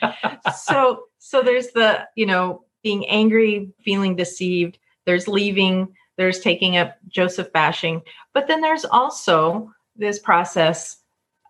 so 0.64 1.04
so 1.20 1.42
there's 1.42 1.68
the 1.70 2.08
you 2.16 2.26
know 2.26 2.64
being 2.84 3.08
angry 3.08 3.70
feeling 3.84 4.16
deceived. 4.16 4.80
There's 5.06 5.28
leaving 5.28 5.88
there's 6.18 6.40
taking 6.40 6.78
up 6.78 6.98
Joseph 7.08 7.52
bashing, 7.52 8.02
but 8.34 8.48
then 8.48 8.62
there's 8.62 8.86
also 8.86 9.74
this 9.96 10.20
process 10.20 10.98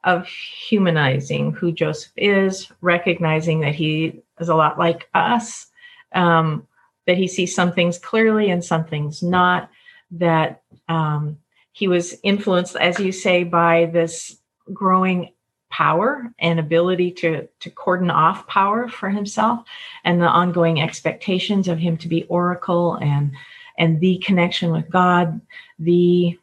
of 0.04 0.28
humanizing 0.28 1.52
who 1.52 1.72
Joseph 1.72 2.12
is, 2.16 2.72
recognizing 2.82 3.60
that 3.62 3.76
he 3.76 4.22
is 4.40 4.50
a 4.50 4.56
lot 4.56 4.80
like 4.80 5.10
us, 5.14 5.68
um, 6.14 6.68
that 7.06 7.18
he 7.18 7.28
sees 7.28 7.54
some 7.54 7.72
things 7.72 8.00
clearly 8.00 8.50
and 8.50 8.64
some 8.64 8.86
things 8.86 9.22
not, 9.22 9.70
that 10.12 10.62
um, 10.90 11.38
he 11.72 11.88
was 11.88 12.16
influenced, 12.24 12.76
as 12.76 13.00
you 13.00 13.12
say, 13.12 13.44
by 13.44 13.86
this 13.94 14.38
growing 14.74 15.32
power 15.70 16.32
and 16.38 16.60
ability 16.60 17.12
to 17.12 17.48
to 17.62 17.70
cordon 17.70 18.12
off 18.12 18.46
power 18.46 18.90
for 18.90 19.10
himself 19.10 19.64
and 20.04 20.22
the 20.22 20.28
ongoing 20.28 20.82
expectations 20.82 21.70
of 21.70 21.80
him 21.80 21.96
to 21.96 22.10
be 22.10 22.26
oracle 22.26 22.96
and 22.96 23.32
and 23.82 24.00
the 24.00 24.18
connection 24.20 24.72
with 24.72 24.90
god 24.90 25.42
the 25.80 26.38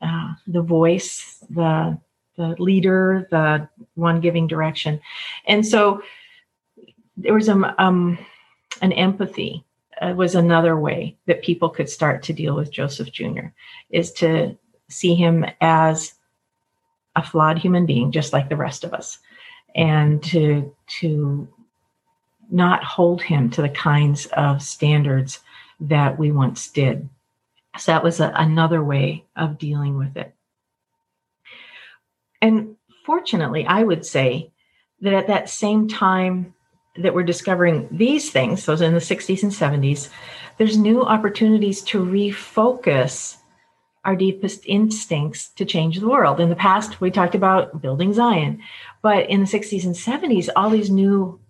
uh, 0.00 0.34
the 0.46 0.62
voice 0.62 1.42
the 1.50 1.98
the 2.36 2.54
leader 2.58 3.26
the 3.30 3.68
one 3.94 4.20
giving 4.20 4.46
direction. 4.46 5.00
And 5.46 5.66
so 5.66 6.02
there 7.16 7.34
was 7.34 7.48
a 7.48 7.82
um, 7.82 8.18
an 8.82 8.92
empathy 8.92 9.64
uh, 10.02 10.12
was 10.16 10.34
another 10.34 10.76
way 10.76 11.16
that 11.26 11.42
people 11.42 11.68
could 11.68 11.88
start 11.88 12.24
to 12.24 12.32
deal 12.32 12.56
with 12.56 12.72
joseph 12.72 13.12
jr 13.12 13.46
is 13.90 14.10
to 14.10 14.56
see 14.88 15.14
him 15.14 15.46
as 15.60 16.14
a 17.14 17.22
flawed 17.22 17.56
human 17.56 17.86
being 17.86 18.10
just 18.10 18.32
like 18.32 18.48
the 18.48 18.56
rest 18.56 18.82
of 18.82 18.92
us 18.92 19.18
and 19.76 20.20
to 20.24 20.74
to 20.88 21.46
not 22.50 22.82
hold 22.82 23.22
him 23.22 23.48
to 23.48 23.62
the 23.62 23.68
kinds 23.68 24.26
of 24.32 24.60
standards 24.60 25.38
that 25.88 26.18
we 26.18 26.30
once 26.30 26.68
did 26.68 27.08
so 27.76 27.92
that 27.92 28.04
was 28.04 28.20
a, 28.20 28.32
another 28.36 28.82
way 28.82 29.24
of 29.36 29.58
dealing 29.58 29.96
with 29.96 30.16
it 30.16 30.34
and 32.40 32.76
fortunately 33.04 33.66
i 33.66 33.82
would 33.82 34.04
say 34.04 34.50
that 35.00 35.14
at 35.14 35.26
that 35.26 35.48
same 35.48 35.88
time 35.88 36.54
that 36.96 37.12
we're 37.14 37.24
discovering 37.24 37.88
these 37.90 38.30
things 38.30 38.66
those 38.66 38.80
in 38.80 38.94
the 38.94 39.00
60s 39.00 39.42
and 39.42 39.52
70s 39.52 40.08
there's 40.58 40.76
new 40.76 41.02
opportunities 41.02 41.82
to 41.82 42.04
refocus 42.04 43.36
our 44.04 44.14
deepest 44.14 44.66
instincts 44.66 45.48
to 45.50 45.64
change 45.64 45.98
the 45.98 46.08
world. 46.08 46.40
In 46.40 46.50
the 46.50 46.56
past, 46.56 47.00
we 47.00 47.10
talked 47.10 47.34
about 47.34 47.80
building 47.80 48.12
Zion, 48.12 48.62
but 49.02 49.28
in 49.30 49.40
the 49.40 49.46
60s 49.46 49.84
and 49.84 49.94
70s, 49.94 50.48
all 50.54 50.70
these 50.70 50.90
new 50.90 51.40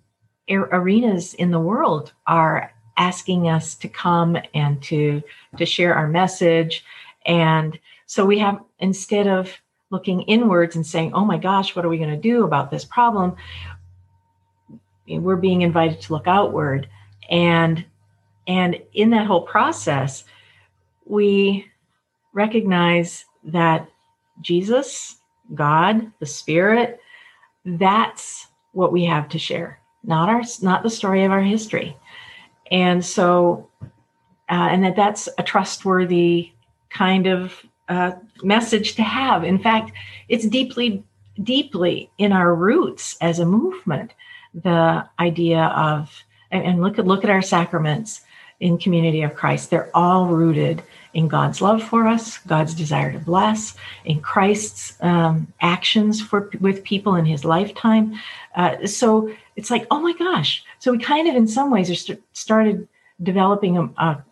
arenas 0.49 1.35
in 1.35 1.51
the 1.51 1.61
world 1.61 2.13
are 2.27 2.73
asking 2.97 3.49
us 3.49 3.75
to 3.77 3.89
come 3.89 4.37
and 4.55 4.83
to 4.83 5.23
to 5.59 5.67
share 5.67 5.95
our 5.95 6.09
message. 6.09 6.85
And 7.27 7.79
so 8.07 8.25
we 8.25 8.39
have 8.39 8.61
instead 8.79 9.27
of 9.27 9.53
looking 9.91 10.23
inwards 10.23 10.77
and 10.77 10.87
saying 10.87 11.13
oh 11.15 11.25
my 11.25 11.39
gosh 11.39 11.77
what 11.77 11.85
are 11.85 11.89
we 11.89 11.99
going 11.99 12.11
to 12.11 12.17
do 12.17 12.45
about 12.45 12.71
this 12.71 12.85
problem? 12.85 13.37
We're 15.07 15.37
being 15.37 15.63
invited 15.63 16.01
to 16.03 16.13
look 16.13 16.27
outward. 16.27 16.89
And 17.31 17.85
and 18.47 18.81
in 18.93 19.11
that 19.11 19.27
whole 19.27 19.43
process 19.43 20.25
we 21.07 21.67
recognize 22.33 23.25
that 23.45 23.89
Jesus, 24.41 25.17
God, 25.55 26.11
the 26.19 26.27
Spirit, 26.27 27.01
that's 27.65 28.49
what 28.73 28.93
we 28.93 29.05
have 29.05 29.29
to 29.31 29.39
share, 29.39 29.81
not 30.03 30.29
our 30.29 30.43
not 30.63 30.83
the 30.83 30.91
story 30.91 31.25
of 31.25 31.33
our 31.33 31.43
history. 31.43 31.97
And 32.75 33.05
so, 33.05 33.71
uh, 34.51 34.69
and 34.73 34.83
that 34.83 34.97
that's 34.97 35.29
a 35.39 35.45
trustworthy 35.45 36.51
kind 36.91 37.29
of 37.29 37.65
uh, 37.89 38.13
message 38.43 38.97
to 38.97 39.03
have. 39.05 39.45
In 39.45 39.61
fact, 39.61 39.93
it's 40.29 40.45
deeply, 40.45 41.05
deeply 41.41 42.11
in 42.19 42.33
our 42.33 42.53
roots 42.53 43.17
as 43.21 43.39
a 43.39 43.47
movement. 43.47 44.13
The 44.55 45.09
idea 45.21 45.67
of 45.67 46.25
and, 46.51 46.65
and 46.65 46.83
look 46.83 46.99
at 46.99 47.07
look 47.07 47.23
at 47.23 47.31
our 47.31 47.43
sacraments 47.43 48.23
in 48.59 48.77
community 48.77 49.23
of 49.23 49.35
Christ. 49.35 49.71
They're 49.71 49.91
all 49.95 50.27
rooted 50.27 50.83
in 51.15 51.29
God's 51.29 51.61
love 51.61 51.83
for 51.83 52.07
us, 52.07 52.39
God's 52.39 52.75
desire 52.75 53.13
to 53.13 53.19
bless, 53.19 53.77
in 54.05 54.21
Christ's 54.21 55.01
um, 55.01 55.53
actions 55.61 56.21
for 56.21 56.51
with 56.61 56.85
people 56.85 57.15
in 57.15 57.25
His 57.25 57.45
lifetime. 57.45 58.15
Uh, 58.57 58.87
so 58.87 59.33
it's 59.57 59.71
like, 59.71 59.87
oh 59.91 60.01
my 60.01 60.13
gosh! 60.13 60.65
So 60.81 60.93
we 60.93 60.99
kind 60.99 61.29
of, 61.29 61.37
in 61.37 61.47
some 61.47 61.71
ways, 61.71 61.91
are 61.91 61.95
st- 61.95 62.23
started 62.33 62.87
developing 63.23 63.79
a, 63.79 63.85
a, 63.97 64.25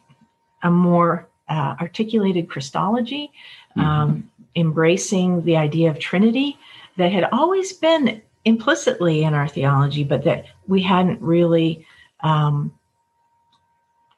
a 0.64 0.70
more 0.70 1.28
uh, 1.48 1.76
articulated 1.80 2.48
Christology, 2.48 3.30
mm-hmm. 3.76 3.80
um, 3.80 4.30
embracing 4.56 5.44
the 5.44 5.56
idea 5.56 5.88
of 5.90 5.98
Trinity 5.98 6.58
that 6.96 7.12
had 7.12 7.28
always 7.32 7.72
been 7.72 8.20
implicitly 8.44 9.22
in 9.22 9.34
our 9.34 9.46
theology, 9.46 10.02
but 10.02 10.24
that 10.24 10.46
we 10.66 10.82
hadn't 10.82 11.20
really 11.22 11.86
um, 12.20 12.72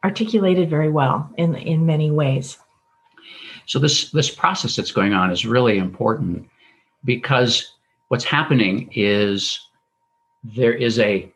articulated 0.04 0.68
very 0.70 0.90
well 0.90 1.28
in 1.36 1.56
in 1.56 1.86
many 1.86 2.10
ways. 2.10 2.58
So 3.66 3.78
this 3.78 4.10
this 4.10 4.30
process 4.30 4.76
that's 4.76 4.92
going 4.92 5.14
on 5.14 5.30
is 5.30 5.46
really 5.46 5.78
important 5.78 6.48
because 7.04 7.72
what's 8.08 8.24
happening 8.24 8.90
is 8.94 9.58
there 10.44 10.74
is 10.74 10.98
a 10.98 11.32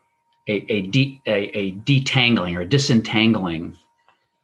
a 0.47 0.65
a, 0.71 0.81
de, 0.83 1.21
a, 1.25 1.57
a 1.57 1.71
detangling 1.77 2.55
or 2.55 2.63
disentangling 2.63 3.75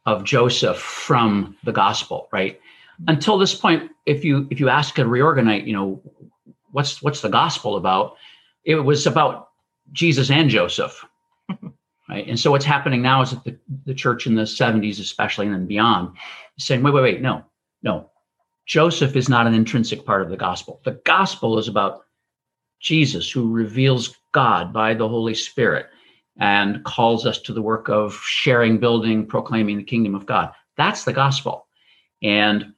of 0.06 0.24
Joseph 0.24 0.78
from 0.78 1.56
the 1.64 1.72
gospel, 1.72 2.28
right? 2.32 2.60
Until 3.08 3.38
this 3.38 3.54
point, 3.54 3.90
if 4.06 4.24
you 4.24 4.46
if 4.50 4.58
you 4.58 4.68
ask 4.68 4.98
a 4.98 5.02
reorganite, 5.02 5.66
you 5.66 5.72
know, 5.72 6.00
what's 6.72 7.02
what's 7.02 7.20
the 7.20 7.28
gospel 7.28 7.76
about? 7.76 8.16
It 8.64 8.76
was 8.76 9.06
about 9.06 9.50
Jesus 9.92 10.30
and 10.30 10.50
Joseph. 10.50 11.04
Right? 12.08 12.26
And 12.26 12.38
so 12.38 12.50
what's 12.50 12.64
happening 12.64 13.02
now 13.02 13.22
is 13.22 13.30
that 13.30 13.44
the, 13.44 13.56
the 13.84 13.94
church 13.94 14.26
in 14.26 14.34
the 14.34 14.42
70s, 14.42 15.00
especially 15.00 15.46
and 15.46 15.54
then 15.54 15.66
beyond, 15.66 16.16
is 16.56 16.64
saying, 16.64 16.82
wait, 16.82 16.94
wait, 16.94 17.02
wait, 17.02 17.22
no, 17.22 17.44
no. 17.82 18.10
Joseph 18.66 19.14
is 19.14 19.28
not 19.28 19.46
an 19.46 19.54
intrinsic 19.54 20.04
part 20.04 20.22
of 20.22 20.28
the 20.28 20.36
gospel. 20.36 20.80
The 20.84 21.00
gospel 21.04 21.58
is 21.58 21.68
about 21.68 22.04
Jesus, 22.80 23.30
who 23.30 23.50
reveals 23.52 24.16
God 24.32 24.72
by 24.72 24.94
the 24.94 25.08
Holy 25.08 25.34
Spirit 25.34 25.86
and 26.38 26.84
calls 26.84 27.26
us 27.26 27.40
to 27.40 27.52
the 27.52 27.62
work 27.62 27.88
of 27.88 28.14
sharing, 28.24 28.78
building, 28.78 29.26
proclaiming 29.26 29.78
the 29.78 29.84
kingdom 29.84 30.14
of 30.14 30.26
God. 30.26 30.52
That's 30.76 31.04
the 31.04 31.12
gospel. 31.12 31.66
And, 32.22 32.74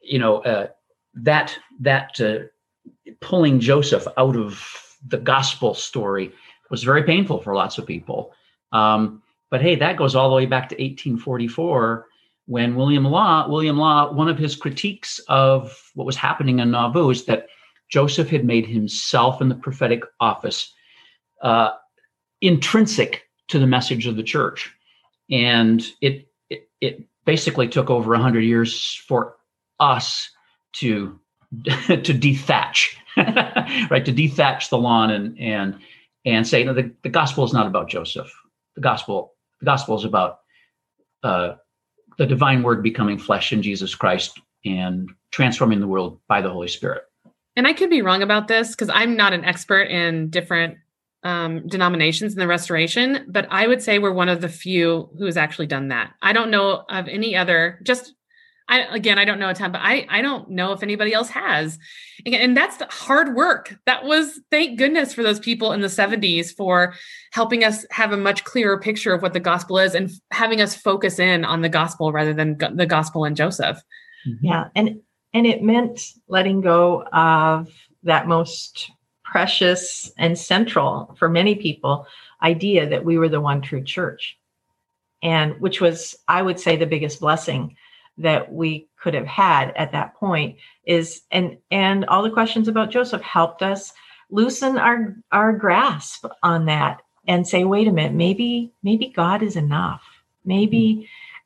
you 0.00 0.18
know, 0.18 0.38
uh, 0.42 0.68
that, 1.14 1.58
that 1.80 2.20
uh, 2.20 3.10
pulling 3.20 3.60
Joseph 3.60 4.06
out 4.16 4.36
of 4.36 4.62
the 5.06 5.18
gospel 5.18 5.74
story 5.74 6.32
was 6.70 6.82
very 6.82 7.02
painful 7.02 7.40
for 7.40 7.54
lots 7.54 7.78
of 7.78 7.86
people. 7.86 8.32
Um, 8.74 9.22
but 9.50 9.62
hey, 9.62 9.76
that 9.76 9.96
goes 9.96 10.14
all 10.14 10.28
the 10.28 10.36
way 10.36 10.46
back 10.46 10.68
to 10.70 10.74
1844 10.74 12.06
when 12.46 12.74
William 12.74 13.04
Law, 13.04 13.48
William 13.48 13.78
Law, 13.78 14.12
one 14.12 14.28
of 14.28 14.36
his 14.36 14.56
critiques 14.56 15.18
of 15.28 15.90
what 15.94 16.04
was 16.06 16.16
happening 16.16 16.58
in 16.58 16.70
Nauvoo 16.70 17.10
is 17.10 17.24
that 17.24 17.46
Joseph 17.88 18.28
had 18.28 18.44
made 18.44 18.66
himself 18.66 19.40
in 19.40 19.48
the 19.48 19.54
prophetic 19.54 20.02
office 20.20 20.72
uh, 21.42 21.70
intrinsic 22.40 23.22
to 23.48 23.58
the 23.58 23.66
message 23.66 24.06
of 24.06 24.16
the 24.16 24.22
church, 24.22 24.70
and 25.30 25.86
it 26.00 26.28
it, 26.50 26.68
it 26.80 27.04
basically 27.24 27.68
took 27.68 27.90
over 27.90 28.14
hundred 28.16 28.42
years 28.42 28.94
for 29.06 29.36
us 29.80 30.28
to 30.74 31.18
to 31.64 32.12
dethatch, 32.12 32.96
right? 33.16 34.04
To 34.04 34.12
dethatch 34.12 34.68
the 34.68 34.78
lawn 34.78 35.10
and 35.10 35.38
and 35.38 35.78
and 36.26 36.46
say, 36.46 36.64
no, 36.64 36.74
the, 36.74 36.90
the 37.02 37.10
gospel 37.10 37.44
is 37.44 37.52
not 37.52 37.66
about 37.66 37.88
Joseph 37.88 38.34
the 38.74 38.80
gospel 38.80 39.34
the 39.60 39.66
gospel 39.66 39.96
is 39.96 40.04
about 40.04 40.38
uh, 41.22 41.54
the 42.18 42.26
divine 42.26 42.62
word 42.62 42.82
becoming 42.82 43.18
flesh 43.18 43.52
in 43.52 43.62
jesus 43.62 43.94
christ 43.94 44.40
and 44.64 45.10
transforming 45.30 45.80
the 45.80 45.86
world 45.86 46.20
by 46.28 46.40
the 46.40 46.50
holy 46.50 46.68
spirit. 46.68 47.02
And 47.56 47.66
i 47.66 47.72
could 47.72 47.90
be 47.90 48.02
wrong 48.02 48.22
about 48.22 48.48
this 48.48 48.70
because 48.70 48.90
i'm 48.92 49.16
not 49.16 49.32
an 49.32 49.44
expert 49.44 49.84
in 49.84 50.30
different 50.30 50.76
um, 51.22 51.66
denominations 51.66 52.34
in 52.34 52.38
the 52.38 52.46
restoration 52.46 53.24
but 53.28 53.46
i 53.50 53.66
would 53.66 53.82
say 53.82 53.98
we're 53.98 54.12
one 54.12 54.28
of 54.28 54.40
the 54.40 54.48
few 54.48 55.08
who 55.18 55.24
has 55.24 55.36
actually 55.36 55.66
done 55.66 55.88
that. 55.88 56.12
I 56.20 56.32
don't 56.32 56.50
know 56.50 56.84
of 56.88 57.08
any 57.08 57.34
other 57.34 57.80
just 57.82 58.14
I 58.68 58.80
again, 58.80 59.18
I 59.18 59.24
don't 59.24 59.38
know 59.38 59.50
a 59.50 59.54
ton, 59.54 59.72
but 59.72 59.82
I 59.82 60.06
I 60.08 60.22
don't 60.22 60.50
know 60.50 60.72
if 60.72 60.82
anybody 60.82 61.12
else 61.12 61.28
has. 61.28 61.78
And, 62.24 62.34
and 62.34 62.56
that's 62.56 62.78
the 62.78 62.86
hard 62.86 63.34
work. 63.34 63.76
That 63.86 64.04
was 64.04 64.40
thank 64.50 64.78
goodness 64.78 65.12
for 65.12 65.22
those 65.22 65.38
people 65.38 65.72
in 65.72 65.80
the 65.80 65.88
70s 65.88 66.54
for 66.54 66.94
helping 67.32 67.64
us 67.64 67.84
have 67.90 68.12
a 68.12 68.16
much 68.16 68.44
clearer 68.44 68.78
picture 68.78 69.12
of 69.12 69.22
what 69.22 69.32
the 69.32 69.40
gospel 69.40 69.78
is 69.78 69.94
and 69.94 70.10
having 70.30 70.60
us 70.60 70.74
focus 70.74 71.18
in 71.18 71.44
on 71.44 71.60
the 71.60 71.68
gospel 71.68 72.12
rather 72.12 72.32
than 72.32 72.54
go- 72.54 72.74
the 72.74 72.86
gospel 72.86 73.24
and 73.24 73.36
Joseph. 73.36 73.82
Mm-hmm. 74.26 74.46
Yeah, 74.46 74.68
and 74.74 75.00
and 75.34 75.46
it 75.46 75.62
meant 75.62 76.00
letting 76.28 76.60
go 76.60 77.02
of 77.12 77.68
that 78.04 78.26
most 78.26 78.90
precious 79.24 80.12
and 80.16 80.38
central 80.38 81.14
for 81.18 81.28
many 81.28 81.56
people 81.56 82.06
idea 82.42 82.88
that 82.88 83.04
we 83.04 83.18
were 83.18 83.28
the 83.28 83.40
one 83.40 83.60
true 83.60 83.82
church. 83.82 84.38
And 85.22 85.60
which 85.60 85.80
was 85.80 86.14
I 86.28 86.40
would 86.40 86.60
say 86.60 86.76
the 86.76 86.86
biggest 86.86 87.20
blessing 87.20 87.76
that 88.18 88.52
we 88.52 88.88
could 88.96 89.14
have 89.14 89.26
had 89.26 89.72
at 89.76 89.92
that 89.92 90.14
point 90.14 90.56
is 90.86 91.22
and 91.30 91.56
and 91.70 92.04
all 92.06 92.22
the 92.22 92.30
questions 92.30 92.68
about 92.68 92.90
joseph 92.90 93.22
helped 93.22 93.62
us 93.62 93.92
loosen 94.30 94.78
our 94.78 95.16
our 95.32 95.52
grasp 95.52 96.24
on 96.42 96.66
that 96.66 97.02
and 97.26 97.46
say 97.46 97.64
wait 97.64 97.88
a 97.88 97.92
minute 97.92 98.12
maybe 98.12 98.72
maybe 98.82 99.08
god 99.08 99.42
is 99.42 99.56
enough 99.56 100.02
maybe 100.44 100.94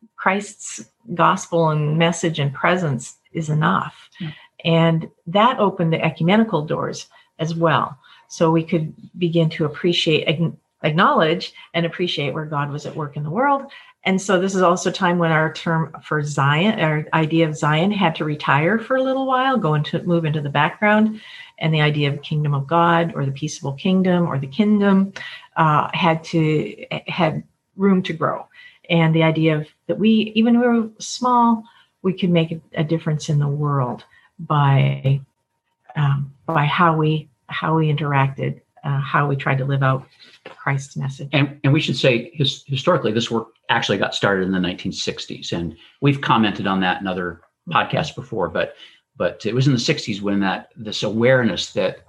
hmm. 0.00 0.06
christ's 0.16 0.84
gospel 1.14 1.70
and 1.70 1.98
message 1.98 2.38
and 2.38 2.52
presence 2.52 3.16
is 3.32 3.48
enough 3.48 4.08
hmm. 4.18 4.28
and 4.64 5.08
that 5.26 5.58
opened 5.58 5.92
the 5.92 6.04
ecumenical 6.04 6.64
doors 6.64 7.06
as 7.38 7.54
well. 7.54 7.98
So 8.28 8.50
we 8.50 8.64
could 8.64 8.94
begin 9.18 9.48
to 9.50 9.64
appreciate, 9.64 10.28
acknowledge, 10.82 11.52
and 11.74 11.86
appreciate 11.86 12.34
where 12.34 12.44
God 12.44 12.70
was 12.70 12.86
at 12.86 12.96
work 12.96 13.16
in 13.16 13.22
the 13.22 13.30
world. 13.30 13.70
And 14.05 14.20
so 14.22 14.40
this 14.40 14.55
is 14.55 14.62
also 14.62 14.90
time 14.90 15.18
when 15.18 15.32
our 15.32 15.53
term 15.53 15.94
for 16.03 16.22
Zion, 16.22 16.78
our 16.80 17.07
idea 17.12 17.49
of 17.49 17.57
Zion 17.57 17.90
had 17.90 18.14
to 18.16 18.24
retire 18.24 18.78
for 18.78 18.96
a 18.96 19.03
little 19.03 19.26
while, 19.26 19.59
go 19.59 19.74
into 19.74 20.03
move 20.05 20.24
into 20.24 20.40
the 20.40 20.49
background, 20.49 21.20
and 21.59 21.74
the 21.74 21.80
idea 21.80 22.12
of 22.12 22.22
kingdom 22.22 22.55
of 22.55 22.66
God 22.66 23.12
or 23.14 23.26
the 23.26 23.32
peaceable 23.32 23.72
kingdom 23.72 24.26
or 24.26 24.38
the 24.38 24.46
kingdom 24.46 25.12
uh, 25.57 25.90
had 25.92 26.22
to 26.24 26.86
had 27.07 27.42
room 27.76 28.03
to 28.05 28.12
grow. 28.12 28.46
And 28.88 29.14
the 29.14 29.24
idea 29.24 29.59
of 29.59 29.68
that 29.88 29.99
we, 29.99 30.32
even 30.34 30.61
when 30.61 30.72
we 30.72 30.80
were 30.80 30.90
small, 30.99 31.64
we 32.03 32.12
could 32.12 32.30
make 32.30 32.53
a, 32.53 32.61
a 32.74 32.84
difference 32.84 33.28
in 33.28 33.38
the 33.38 33.49
world 33.49 34.05
by 34.38 35.20
um, 35.96 36.32
by 36.46 36.64
how 36.64 36.96
we 36.96 37.28
how 37.49 37.76
we 37.76 37.92
interacted, 37.92 38.61
uh, 38.84 39.00
how 39.00 39.26
we 39.26 39.36
tried 39.36 39.58
to 39.58 39.64
live 39.64 39.82
out 39.82 40.06
Christ's 40.44 40.96
message. 40.96 41.28
And, 41.32 41.60
and 41.64 41.72
we 41.72 41.80
should 41.80 41.96
say 41.96 42.30
his, 42.34 42.64
historically, 42.66 43.12
this 43.12 43.30
work 43.30 43.48
actually 43.68 43.98
got 43.98 44.14
started 44.14 44.44
in 44.44 44.52
the 44.52 44.58
1960s, 44.58 45.52
and 45.52 45.76
we've 46.00 46.20
commented 46.20 46.66
on 46.66 46.80
that 46.80 47.00
in 47.00 47.06
other 47.06 47.42
podcasts 47.68 48.14
before. 48.14 48.48
But 48.48 48.74
but 49.16 49.44
it 49.44 49.54
was 49.54 49.66
in 49.66 49.72
the 49.72 49.80
60s 49.80 50.20
when 50.20 50.40
that 50.40 50.68
this 50.76 51.02
awareness 51.02 51.72
that 51.72 52.04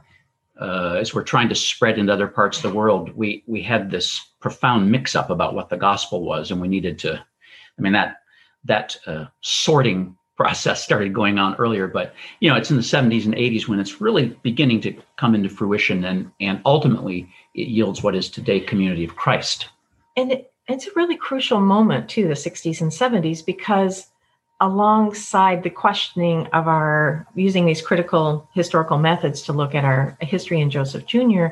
uh, 0.61 0.97
as 0.99 1.13
we're 1.13 1.24
trying 1.24 1.49
to 1.49 1.55
spread 1.55 1.97
into 1.97 2.13
other 2.13 2.28
parts 2.28 2.57
of 2.57 2.63
the 2.63 2.78
world, 2.78 3.11
we 3.15 3.43
we 3.47 3.61
had 3.61 3.89
this 3.89 4.20
profound 4.39 4.91
mix 4.91 5.15
up 5.15 5.30
about 5.30 5.55
what 5.55 5.70
the 5.70 5.78
gospel 5.78 6.24
was, 6.24 6.51
and 6.51 6.61
we 6.61 6.67
needed 6.67 6.99
to. 6.99 7.13
I 7.13 7.82
mean 7.82 7.93
that 7.93 8.17
that 8.65 8.97
uh, 9.07 9.26
sorting 9.41 10.15
process 10.40 10.82
started 10.82 11.14
going 11.14 11.38
on 11.38 11.54
earlier, 11.56 11.86
but 11.86 12.16
you 12.40 12.50
know 12.50 12.56
it's 12.56 12.72
in 12.72 12.78
the 12.78 12.82
70s 12.82 13.26
and 13.26 13.36
80s 13.36 13.68
when 13.68 13.78
it's 13.78 14.00
really 14.00 14.28
beginning 14.42 14.80
to 14.82 14.96
come 15.18 15.36
into 15.36 15.50
fruition, 15.50 16.06
and 16.06 16.32
and 16.40 16.62
ultimately 16.66 17.30
it 17.54 17.68
yields 17.68 18.02
what 18.02 18.16
is 18.16 18.30
today 18.30 18.62
community 18.62 19.04
of 19.04 19.18
Christ. 19.18 19.68
And 20.16 20.32
it, 20.32 20.54
it's 20.70 20.88
a 20.88 20.92
really 20.96 21.18
crucial 21.18 21.60
moment 21.60 22.10
too, 22.10 22.30
the 22.30 22.36
60s 22.36 22.80
and 22.80 22.90
70s, 22.90 23.46
because 23.46 24.08
alongside 24.62 25.62
the 25.64 25.70
questioning 25.70 26.48
of 26.48 26.70
our 26.70 27.28
using 27.36 27.66
these 27.66 27.82
critical 27.82 28.48
historical 28.54 28.98
methods 28.98 29.42
to 29.42 29.52
look 29.52 29.76
at 29.76 29.84
our 29.84 30.18
history 30.22 30.62
in 30.62 30.70
Joseph 30.70 31.06
Jr., 31.06 31.48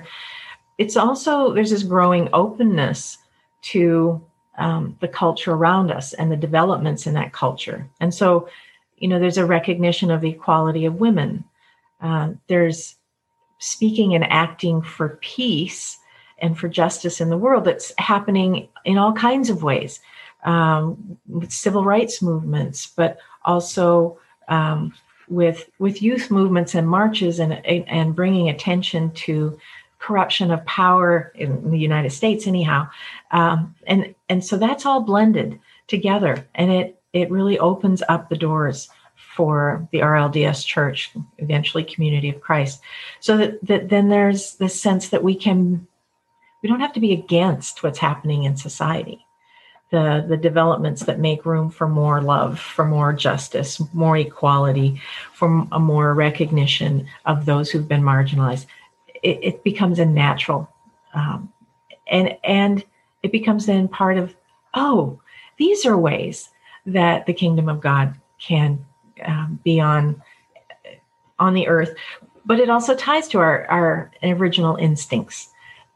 it's 0.78 0.96
also 0.96 1.54
there's 1.54 1.72
this 1.72 1.84
growing 1.84 2.30
openness 2.32 3.18
to 3.64 4.22
um, 4.58 4.96
the 5.02 5.10
culture 5.10 5.52
around 5.52 5.92
us 5.92 6.14
and 6.14 6.32
the 6.32 6.38
developments 6.38 7.06
in 7.06 7.14
that 7.16 7.34
culture. 7.34 7.86
And 8.00 8.14
so 8.14 8.48
you 8.98 9.08
know, 9.08 9.20
there's 9.20 9.38
a 9.38 9.46
recognition 9.46 10.12
of 10.12 10.24
equality 10.24 10.86
of 10.86 10.96
women. 10.96 11.44
Uh, 12.02 12.32
there's 12.48 12.96
speaking 13.60 14.14
and 14.14 14.24
acting 14.26 14.82
for 14.82 15.18
peace 15.22 15.98
and 16.40 16.58
for 16.58 16.68
justice 16.68 17.20
in 17.20 17.30
the 17.30 17.38
world 17.38 17.66
that's 17.66 17.92
happening 17.98 18.68
in 18.86 18.98
all 18.98 19.14
kinds 19.14 19.50
of 19.50 19.64
ways 19.64 20.00
um, 20.44 21.18
with 21.28 21.52
civil 21.52 21.84
rights 21.84 22.22
movements, 22.22 22.88
but 22.96 23.18
also 23.46 24.18
um, 24.48 24.94
with 25.28 25.70
with 25.80 26.02
youth 26.02 26.32
movements 26.32 26.76
and 26.76 26.88
marches 26.88 27.40
and 27.40 27.54
and 27.66 28.16
bringing 28.16 28.50
attention 28.50 29.12
to 29.12 29.58
corruption 30.00 30.52
of 30.52 30.64
power 30.66 31.32
in 31.36 31.72
the 31.72 31.80
United 31.80 32.12
States, 32.12 32.48
anyhow, 32.48 32.88
um, 33.32 33.76
and 33.88 34.14
and 34.30 34.46
so 34.46 34.58
that's 34.58 34.86
all 34.86 35.02
blended 35.02 35.60
together, 35.88 36.46
and 36.56 36.72
it 36.72 36.97
it 37.14 37.32
really 37.32 37.58
opens 37.60 38.04
up 38.10 38.30
the 38.30 38.38
doors 38.38 38.90
for 39.36 39.88
the 39.92 40.00
RLDS 40.00 40.66
church, 40.66 41.12
eventually 41.38 41.84
Community 41.84 42.30
of 42.30 42.42
Christ. 42.42 42.82
So 43.20 43.38
that, 43.38 43.66
that 43.66 43.90
then 43.90 44.10
there's 44.10 44.56
this 44.56 44.80
sense 44.80 45.10
that 45.10 45.24
we 45.24 45.36
can, 45.36 45.88
we 46.62 46.70
don't 46.70 46.80
have 46.80 46.94
to 46.94 47.00
be 47.00 47.14
against 47.14 47.84
what's 47.84 48.00
happening 48.00 48.44
in 48.44 48.58
society. 48.58 49.26
The, 49.90 50.26
the 50.28 50.38
developments 50.38 51.04
that 51.06 51.20
make 51.20 51.46
room 51.46 51.70
for 51.70 51.88
more 51.88 52.22
love, 52.22 52.60
for 52.60 52.84
more 52.84 53.14
justice, 53.14 53.82
more 53.94 54.18
equality, 54.18 55.02
for 55.34 55.66
a 55.72 55.80
more 55.80 56.14
recognition 56.14 57.08
of 57.26 57.46
those 57.46 57.70
who've 57.70 57.88
been 57.88 58.02
marginalized. 58.02 58.66
It, 59.24 59.40
it 59.42 59.64
becomes 59.64 59.98
a 60.00 60.06
natural, 60.06 60.70
um, 61.14 61.54
and 62.06 62.38
and 62.44 62.84
it 63.24 63.32
becomes 63.32 63.66
then 63.66 63.88
part 63.88 64.18
of 64.18 64.36
oh, 64.74 65.22
these 65.58 65.86
are 65.86 65.98
ways 65.98 66.50
that 66.88 67.26
the 67.26 67.34
kingdom 67.34 67.70
of 67.70 67.82
God 67.82 68.16
can 68.40 68.84
um, 69.24 69.60
be 69.64 69.80
on 69.80 70.22
on 71.40 71.54
the 71.54 71.68
earth. 71.68 71.94
But 72.46 72.60
it 72.60 72.70
also 72.70 72.96
ties 72.96 73.28
to 73.30 73.40
our 73.40 73.66
our 73.68 74.12
original 74.24 74.76
instincts 74.78 75.50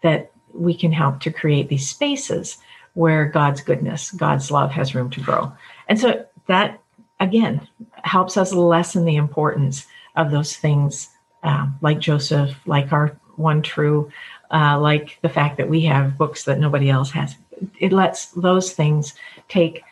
that 0.04 0.32
we 0.54 0.76
can 0.76 0.92
help 0.92 1.22
to 1.22 1.32
create 1.32 1.70
these 1.70 1.90
spaces 1.90 2.58
where 2.94 3.26
God's 3.26 3.62
goodness, 3.62 4.12
God's 4.12 4.52
love 4.52 4.70
has 4.72 4.94
room 4.94 5.10
to 5.12 5.22
grow. 5.22 5.52
And 5.88 6.00
so 6.00 6.26
that 6.48 6.80
again 7.20 7.68
helps 8.04 8.36
us 8.36 8.54
lessen 8.54 9.06
the 9.06 9.16
importance 9.16 9.88
of 10.18 10.32
those 10.32 10.58
things 10.58 11.10
uh, 11.44 11.68
like 11.82 12.00
Joseph, 12.00 12.56
like 12.66 12.92
our 12.92 13.18
one 13.38 13.62
true, 13.62 14.12
uh, 14.52 14.78
like 14.80 15.18
the 15.22 15.30
fact 15.30 15.58
that 15.58 15.70
we 15.70 15.82
have 15.82 16.18
books 16.18 16.44
that 16.44 16.60
nobody 16.60 16.90
else 16.90 17.12
has. 17.12 17.36
It 17.80 17.94
lets 17.94 18.28
those 18.28 18.74
things 18.74 19.14
take 19.48 19.84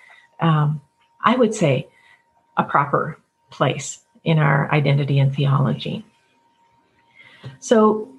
um, 0.42 0.82
I 1.22 1.36
would 1.36 1.54
say, 1.54 1.88
a 2.58 2.64
proper 2.64 3.18
place 3.50 4.00
in 4.24 4.38
our 4.38 4.72
identity 4.72 5.20
and 5.20 5.34
theology. 5.34 6.06
So, 7.60 8.10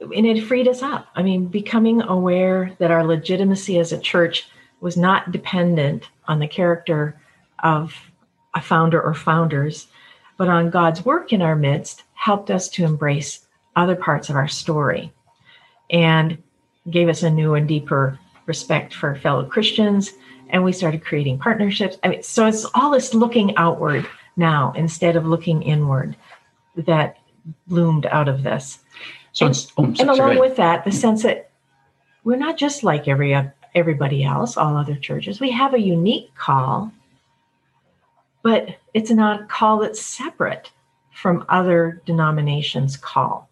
and 0.00 0.26
it 0.26 0.44
freed 0.44 0.68
us 0.68 0.82
up. 0.82 1.08
I 1.14 1.22
mean, 1.22 1.46
becoming 1.46 2.02
aware 2.02 2.76
that 2.78 2.90
our 2.90 3.04
legitimacy 3.04 3.78
as 3.78 3.92
a 3.92 3.98
church 3.98 4.48
was 4.80 4.96
not 4.96 5.32
dependent 5.32 6.10
on 6.28 6.38
the 6.38 6.46
character 6.46 7.18
of 7.62 7.94
a 8.54 8.60
founder 8.60 9.00
or 9.00 9.14
founders, 9.14 9.86
but 10.36 10.48
on 10.48 10.70
God's 10.70 11.04
work 11.04 11.32
in 11.32 11.42
our 11.42 11.56
midst 11.56 12.02
helped 12.14 12.50
us 12.50 12.68
to 12.70 12.84
embrace 12.84 13.46
other 13.76 13.96
parts 13.96 14.28
of 14.28 14.36
our 14.36 14.48
story 14.48 15.12
and 15.90 16.36
gave 16.90 17.08
us 17.08 17.22
a 17.22 17.30
new 17.30 17.54
and 17.54 17.66
deeper 17.66 18.18
respect 18.46 18.94
for 18.94 19.14
fellow 19.16 19.44
Christians 19.44 20.12
and 20.54 20.62
we 20.62 20.72
started 20.72 21.04
creating 21.04 21.36
partnerships. 21.36 21.98
I 22.04 22.08
mean, 22.08 22.22
so 22.22 22.46
it's 22.46 22.64
all 22.76 22.92
this 22.92 23.12
looking 23.12 23.56
outward 23.56 24.06
now 24.36 24.72
instead 24.76 25.16
of 25.16 25.26
looking 25.26 25.62
inward 25.62 26.16
that 26.76 27.18
bloomed 27.66 28.06
out 28.06 28.28
of 28.28 28.44
this. 28.44 28.78
So 29.32 29.46
and, 29.46 29.54
it's 29.54 29.72
oh, 29.76 29.84
and 29.84 30.08
along 30.08 30.38
with 30.38 30.54
that, 30.56 30.84
the 30.84 30.92
sense 30.92 31.24
that 31.24 31.50
we're 32.22 32.36
not 32.36 32.56
just 32.56 32.84
like 32.84 33.08
every 33.08 33.36
everybody 33.74 34.22
else, 34.22 34.56
all 34.56 34.76
other 34.76 34.94
churches. 34.94 35.40
We 35.40 35.50
have 35.50 35.74
a 35.74 35.80
unique 35.80 36.32
call, 36.36 36.92
but 38.44 38.76
it's 38.94 39.10
not 39.10 39.42
a 39.42 39.46
call 39.46 39.80
that's 39.80 40.00
separate 40.00 40.70
from 41.10 41.44
other 41.48 42.00
denominations' 42.06 42.96
call 42.96 43.50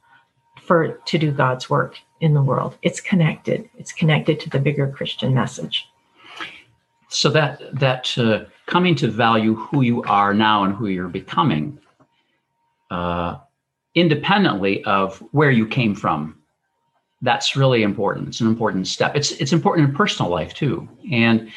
for 0.63 0.93
to 0.93 1.19
do 1.19 1.33
God's 1.33 1.69
work 1.69 1.99
in 2.21 2.33
the 2.33 2.43
world. 2.43 2.79
It's 2.83 3.01
connected. 3.01 3.69
It's 3.77 3.91
connected 3.91 4.39
to 4.39 4.51
the 4.51 4.61
bigger 4.61 4.87
Christian 4.87 5.35
message 5.35 5.89
so 7.13 7.31
that 7.31 7.61
that 7.79 8.17
uh, 8.19 8.45
coming 8.67 8.95
to 8.97 9.09
value 9.09 9.55
who 9.55 9.83
you 9.83 10.03
are 10.05 10.35
now 10.35 10.65
and 10.65 10.75
who 10.75 10.87
you're 10.87 11.09
becoming 11.09 11.79
uh, 12.91 13.39
independently 13.95 14.85
of 14.85 15.19
where 15.33 15.51
you 15.51 15.67
came 15.67 15.95
from 15.95 16.39
that's 17.23 17.55
really 17.55 17.85
important. 17.85 18.29
It's 18.29 18.41
an 18.41 18.49
important 18.49 18.89
step. 18.89 19.15
It's 19.15 19.31
it's 19.33 19.53
important 19.53 19.89
in 19.89 19.95
personal 19.95 20.31
life 20.31 20.55
too. 20.55 20.89
And 21.11 21.51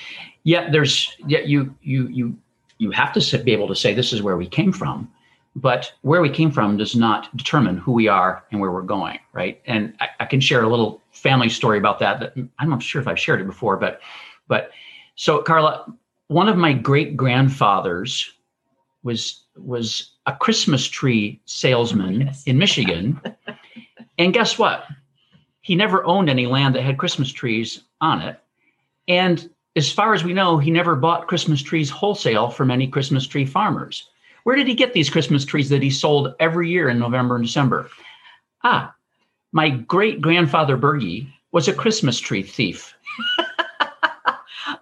yet 0.44 0.72
there's 0.72 1.18
yet 1.28 1.48
you 1.48 1.76
you 1.82 2.08
you 2.08 2.38
you 2.78 2.92
have 2.92 3.14
to 3.14 3.38
be 3.40 3.52
able 3.52 3.68
to 3.68 3.76
say 3.76 3.94
this 3.94 4.14
is 4.14 4.22
where 4.22 4.38
we 4.38 4.48
came 4.48 4.72
from. 4.72 5.12
But 5.56 5.92
where 6.02 6.22
we 6.22 6.30
came 6.30 6.52
from 6.52 6.78
does 6.78 6.96
not 6.96 7.36
determine 7.36 7.78
who 7.78 7.94
we 7.94 8.08
are 8.08 8.44
and 8.52 8.62
where 8.62 8.72
we're 8.72 8.82
going 8.84 9.20
right? 9.36 9.62
And 9.66 9.94
i, 10.00 10.08
I 10.22 10.26
can 10.26 10.40
share 10.40 10.64
a 10.64 10.68
little 10.68 11.02
family 11.12 11.50
story 11.50 11.78
about 11.78 12.00
that 12.00 12.20
that 12.20 12.34
i'm 12.60 12.70
not 12.70 12.84
sure 12.84 13.02
if 13.02 13.08
i've 13.08 13.20
shared 13.20 13.40
it 13.42 13.46
before 13.46 13.78
but 13.78 14.02
but 14.48 14.72
so, 15.16 15.42
Carla, 15.42 15.94
one 16.28 16.50
of 16.50 16.58
my 16.58 16.74
great 16.74 17.16
grandfathers 17.16 18.32
was 19.04 19.44
was 19.56 20.12
a 20.26 20.36
Christmas 20.36 20.86
tree 20.86 21.40
salesman 21.46 22.22
yes. 22.22 22.44
in 22.46 22.58
Michigan, 22.58 23.22
and 24.18 24.34
guess 24.34 24.58
what? 24.58 24.86
He 25.62 25.76
never 25.76 26.04
owned 26.06 26.30
any 26.30 26.46
land 26.46 26.76
that 26.76 26.84
had 26.84 26.98
Christmas 26.98 27.32
trees 27.32 27.82
on 28.02 28.22
it, 28.22 28.40
and 29.08 29.50
as 29.76 29.92
far 29.92 30.14
as 30.14 30.24
we 30.24 30.34
know, 30.34 30.58
he 30.58 30.72
never 30.72 30.96
bought 30.96 31.28
Christmas 31.28 31.62
trees 31.62 31.90
wholesale 31.90 32.50
from 32.50 32.72
any 32.72 32.88
Christmas 32.88 33.28
tree 33.28 33.46
farmers. 33.46 34.10
Where 34.44 34.56
did 34.56 34.68
he 34.68 34.76
get 34.76 34.94
these 34.94 35.10
Christmas 35.10 35.44
trees 35.44 35.70
that 35.70 35.82
he 35.82 35.90
sold 35.90 36.34
every 36.40 36.70
year 36.70 36.88
in 36.90 37.00
November 37.00 37.36
and 37.36 37.46
December? 37.46 37.90
Ah, 38.64 38.94
my 39.52 39.70
great 39.70 40.22
grandfather 40.22 40.78
Bergie 40.78 41.28
was 41.52 41.68
a 41.68 41.74
Christmas 41.74 42.20
tree 42.20 42.44
thief. 42.44 42.94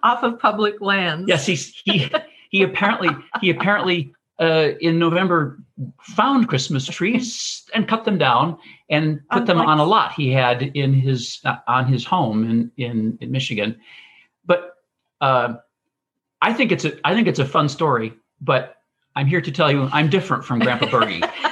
off 0.04 0.22
of 0.22 0.38
public 0.38 0.80
lands. 0.80 1.24
Yes, 1.26 1.46
he's 1.46 1.74
he 1.84 2.08
he 2.50 2.62
apparently 2.62 3.08
he 3.40 3.50
apparently 3.50 4.14
uh, 4.38 4.70
in 4.80 4.98
November 4.98 5.58
found 6.00 6.48
Christmas 6.48 6.86
trees 6.86 7.64
and 7.74 7.88
cut 7.88 8.04
them 8.04 8.18
down 8.18 8.56
and 8.88 9.20
put 9.30 9.46
them 9.46 9.58
on 9.58 9.78
a 9.78 9.84
lot 9.84 10.12
he 10.12 10.30
had 10.30 10.62
in 10.62 10.92
his 10.92 11.40
uh, 11.44 11.56
on 11.66 11.86
his 11.86 12.04
home 12.04 12.48
in 12.48 12.70
in, 12.76 13.18
in 13.20 13.32
Michigan. 13.32 13.80
But 14.44 14.74
uh, 15.20 15.54
I 16.42 16.52
think 16.52 16.70
it's 16.70 16.84
a 16.84 16.92
I 17.04 17.14
think 17.14 17.26
it's 17.26 17.40
a 17.40 17.46
fun 17.46 17.68
story. 17.68 18.12
But 18.40 18.76
I'm 19.16 19.26
here 19.26 19.40
to 19.40 19.50
tell 19.50 19.72
you 19.72 19.88
I'm 19.92 20.10
different 20.10 20.44
from 20.44 20.58
Grandpa 20.58 20.86
Bergie. 20.86 21.28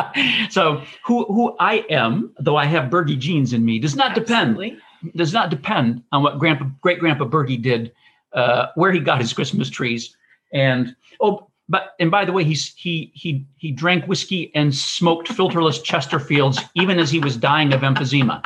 so 0.50 0.82
who 1.04 1.24
who 1.26 1.56
I 1.60 1.84
am, 1.90 2.32
though 2.38 2.56
I 2.56 2.64
have 2.64 2.90
Bergie 2.90 3.18
genes 3.18 3.52
in 3.52 3.64
me, 3.64 3.78
does 3.78 3.96
not 3.96 4.16
Absolutely. 4.16 4.70
depend 4.70 4.82
does 5.16 5.32
not 5.32 5.50
depend 5.50 6.02
on 6.12 6.22
what 6.22 6.38
Grandpa 6.38 6.66
great 6.80 6.98
Grandpa 6.98 7.24
Bergie 7.24 7.60
did, 7.60 7.92
uh, 8.32 8.66
where 8.74 8.92
he 8.92 9.00
got 9.00 9.20
his 9.20 9.32
Christmas 9.32 9.70
trees, 9.70 10.16
and 10.52 10.94
oh, 11.20 11.48
but 11.68 11.94
and 12.00 12.10
by 12.10 12.24
the 12.24 12.32
way, 12.32 12.44
he's 12.44 12.74
he 12.74 13.10
he 13.14 13.44
he 13.56 13.72
drank 13.72 14.06
whiskey 14.06 14.50
and 14.54 14.74
smoked 14.74 15.28
filterless 15.28 15.82
Chesterfields 15.82 16.62
even 16.74 16.98
as 16.98 17.10
he 17.10 17.18
was 17.18 17.36
dying 17.36 17.72
of 17.72 17.80
emphysema, 17.80 18.44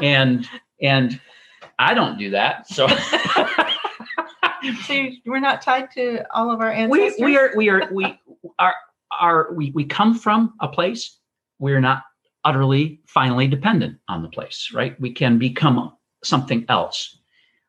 and 0.00 0.46
and 0.82 1.20
I 1.78 1.94
don't 1.94 2.18
do 2.18 2.30
that. 2.30 2.68
So. 2.68 2.88
so 4.86 5.08
we're 5.26 5.40
not 5.40 5.60
tied 5.60 5.90
to 5.92 6.24
all 6.34 6.50
of 6.50 6.60
our 6.60 6.70
ancestors. 6.70 7.14
We, 7.18 7.24
we 7.26 7.36
are 7.36 7.52
we 7.54 7.68
are 7.68 7.92
we 7.92 8.18
are 8.58 8.74
are 9.20 9.52
we 9.52 9.70
we 9.72 9.84
come 9.84 10.18
from 10.18 10.54
a 10.60 10.68
place. 10.68 11.18
We're 11.58 11.80
not 11.80 12.02
utterly 12.44 13.00
finally 13.06 13.48
dependent 13.48 13.98
on 14.08 14.22
the 14.22 14.28
place, 14.28 14.70
right? 14.74 14.98
We 15.00 15.12
can 15.12 15.38
become 15.38 15.92
something 16.22 16.64
else. 16.68 17.18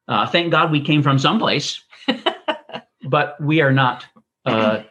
Uh, 0.08 0.28
thank 0.28 0.52
God 0.52 0.72
we 0.72 0.82
came 0.82 1.02
from 1.02 1.18
someplace, 1.18 1.84
but 3.04 3.40
we 3.42 3.62
are 3.62 3.72
not 3.72 4.06
uh, 4.46 4.84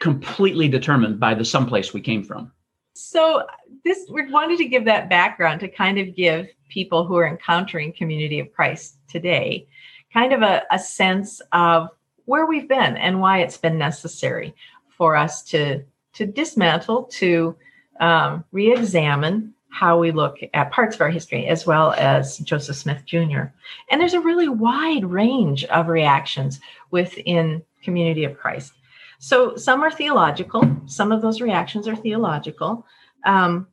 completely 0.00 0.68
determined 0.68 1.20
by 1.20 1.34
the 1.34 1.44
someplace 1.44 1.92
we 1.92 2.00
came 2.00 2.24
from. 2.24 2.52
So 2.94 3.44
this 3.84 4.06
we 4.10 4.30
wanted 4.30 4.58
to 4.58 4.66
give 4.66 4.84
that 4.86 5.08
background 5.08 5.60
to 5.60 5.68
kind 5.68 5.98
of 5.98 6.14
give 6.16 6.48
people 6.68 7.04
who 7.04 7.16
are 7.16 7.26
encountering 7.26 7.92
community 7.92 8.40
of 8.40 8.52
Christ 8.52 8.98
today 9.08 9.66
kind 10.12 10.32
of 10.32 10.42
a, 10.42 10.62
a 10.70 10.78
sense 10.78 11.40
of 11.52 11.88
where 12.24 12.46
we've 12.46 12.68
been 12.68 12.96
and 12.96 13.20
why 13.20 13.38
it's 13.38 13.56
been 13.56 13.78
necessary 13.78 14.54
for 14.88 15.16
us 15.16 15.42
to 15.44 15.82
to 16.12 16.26
dismantle, 16.26 17.04
to 17.04 17.56
um, 18.00 18.44
re-examine 18.52 19.54
how 19.70 19.98
we 19.98 20.10
look 20.10 20.38
at 20.52 20.72
parts 20.72 20.96
of 20.96 21.00
our 21.00 21.10
history 21.10 21.46
as 21.46 21.64
well 21.64 21.92
as 21.92 22.38
Joseph 22.38 22.76
Smith 22.76 23.04
Jr. 23.06 23.44
And 23.90 24.00
there's 24.00 24.14
a 24.14 24.20
really 24.20 24.48
wide 24.48 25.04
range 25.04 25.64
of 25.66 25.88
reactions 25.88 26.60
within 26.90 27.62
Community 27.82 28.24
of 28.24 28.36
Christ. 28.36 28.72
So 29.20 29.54
some 29.56 29.82
are 29.82 29.90
theological, 29.90 30.64
some 30.86 31.12
of 31.12 31.22
those 31.22 31.40
reactions 31.40 31.86
are 31.86 31.96
theological. 31.96 32.84
Um, 33.24 33.68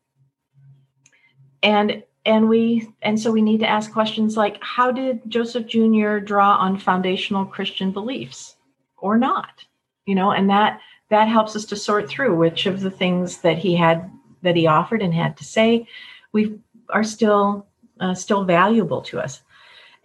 and 1.63 2.03
and 2.25 2.49
we 2.49 2.87
and 3.01 3.19
so 3.19 3.31
we 3.31 3.41
need 3.41 3.59
to 3.61 3.67
ask 3.67 3.91
questions 3.91 4.37
like 4.37 4.61
how 4.61 4.91
did 4.91 5.19
joseph 5.27 5.65
jr 5.65 6.17
draw 6.17 6.55
on 6.57 6.77
foundational 6.77 7.45
christian 7.45 7.91
beliefs 7.91 8.55
or 8.97 9.17
not 9.17 9.63
you 10.05 10.13
know 10.13 10.31
and 10.31 10.49
that 10.49 10.79
that 11.09 11.27
helps 11.27 11.55
us 11.55 11.65
to 11.65 11.75
sort 11.75 12.07
through 12.07 12.35
which 12.35 12.65
of 12.65 12.81
the 12.81 12.91
things 12.91 13.37
that 13.39 13.57
he 13.57 13.75
had 13.75 14.11
that 14.41 14.55
he 14.55 14.67
offered 14.67 15.01
and 15.01 15.13
had 15.13 15.37
to 15.37 15.43
say 15.43 15.87
we 16.31 16.59
are 16.89 17.03
still 17.03 17.65
uh, 17.99 18.13
still 18.13 18.43
valuable 18.43 19.01
to 19.01 19.19
us. 19.19 19.41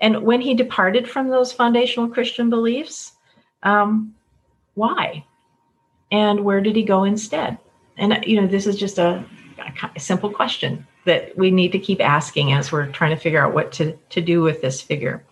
And 0.00 0.22
when 0.22 0.40
he 0.40 0.54
departed 0.54 1.08
from 1.08 1.28
those 1.28 1.52
foundational 1.52 2.08
christian 2.08 2.50
beliefs 2.50 3.12
um, 3.62 4.14
why? 4.74 5.24
And 6.10 6.44
where 6.44 6.60
did 6.60 6.76
he 6.76 6.82
go 6.82 7.04
instead? 7.04 7.58
And 7.96 8.24
you 8.26 8.40
know 8.40 8.46
this 8.46 8.66
is 8.66 8.76
just 8.76 8.98
a, 8.98 9.24
a 9.94 10.00
simple 10.00 10.30
question 10.30 10.86
that 11.04 11.36
we 11.36 11.50
need 11.50 11.72
to 11.72 11.78
keep 11.78 12.00
asking 12.00 12.52
as 12.52 12.70
we're 12.70 12.86
trying 12.86 13.10
to 13.10 13.20
figure 13.20 13.44
out 13.44 13.54
what 13.54 13.72
to, 13.72 13.96
to 14.10 14.20
do 14.20 14.40
with 14.40 14.62
this 14.62 14.80
figure. 14.80 15.24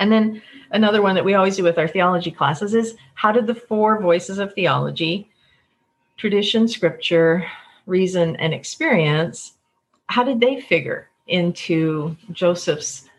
And 0.00 0.10
then 0.10 0.42
another 0.70 1.02
one 1.02 1.14
that 1.14 1.24
we 1.24 1.34
always 1.34 1.56
do 1.56 1.62
with 1.62 1.78
our 1.78 1.86
theology 1.86 2.30
classes 2.30 2.74
is 2.74 2.96
how 3.14 3.32
did 3.32 3.46
the 3.46 3.54
four 3.54 4.00
voices 4.00 4.38
of 4.38 4.52
theology 4.54 5.30
tradition 6.16 6.66
scripture 6.66 7.46
reason 7.90 8.36
and 8.36 8.54
experience 8.54 9.52
how 10.06 10.24
did 10.24 10.40
they 10.40 10.60
figure 10.60 11.08
into 11.26 12.16
joseph's 12.32 13.10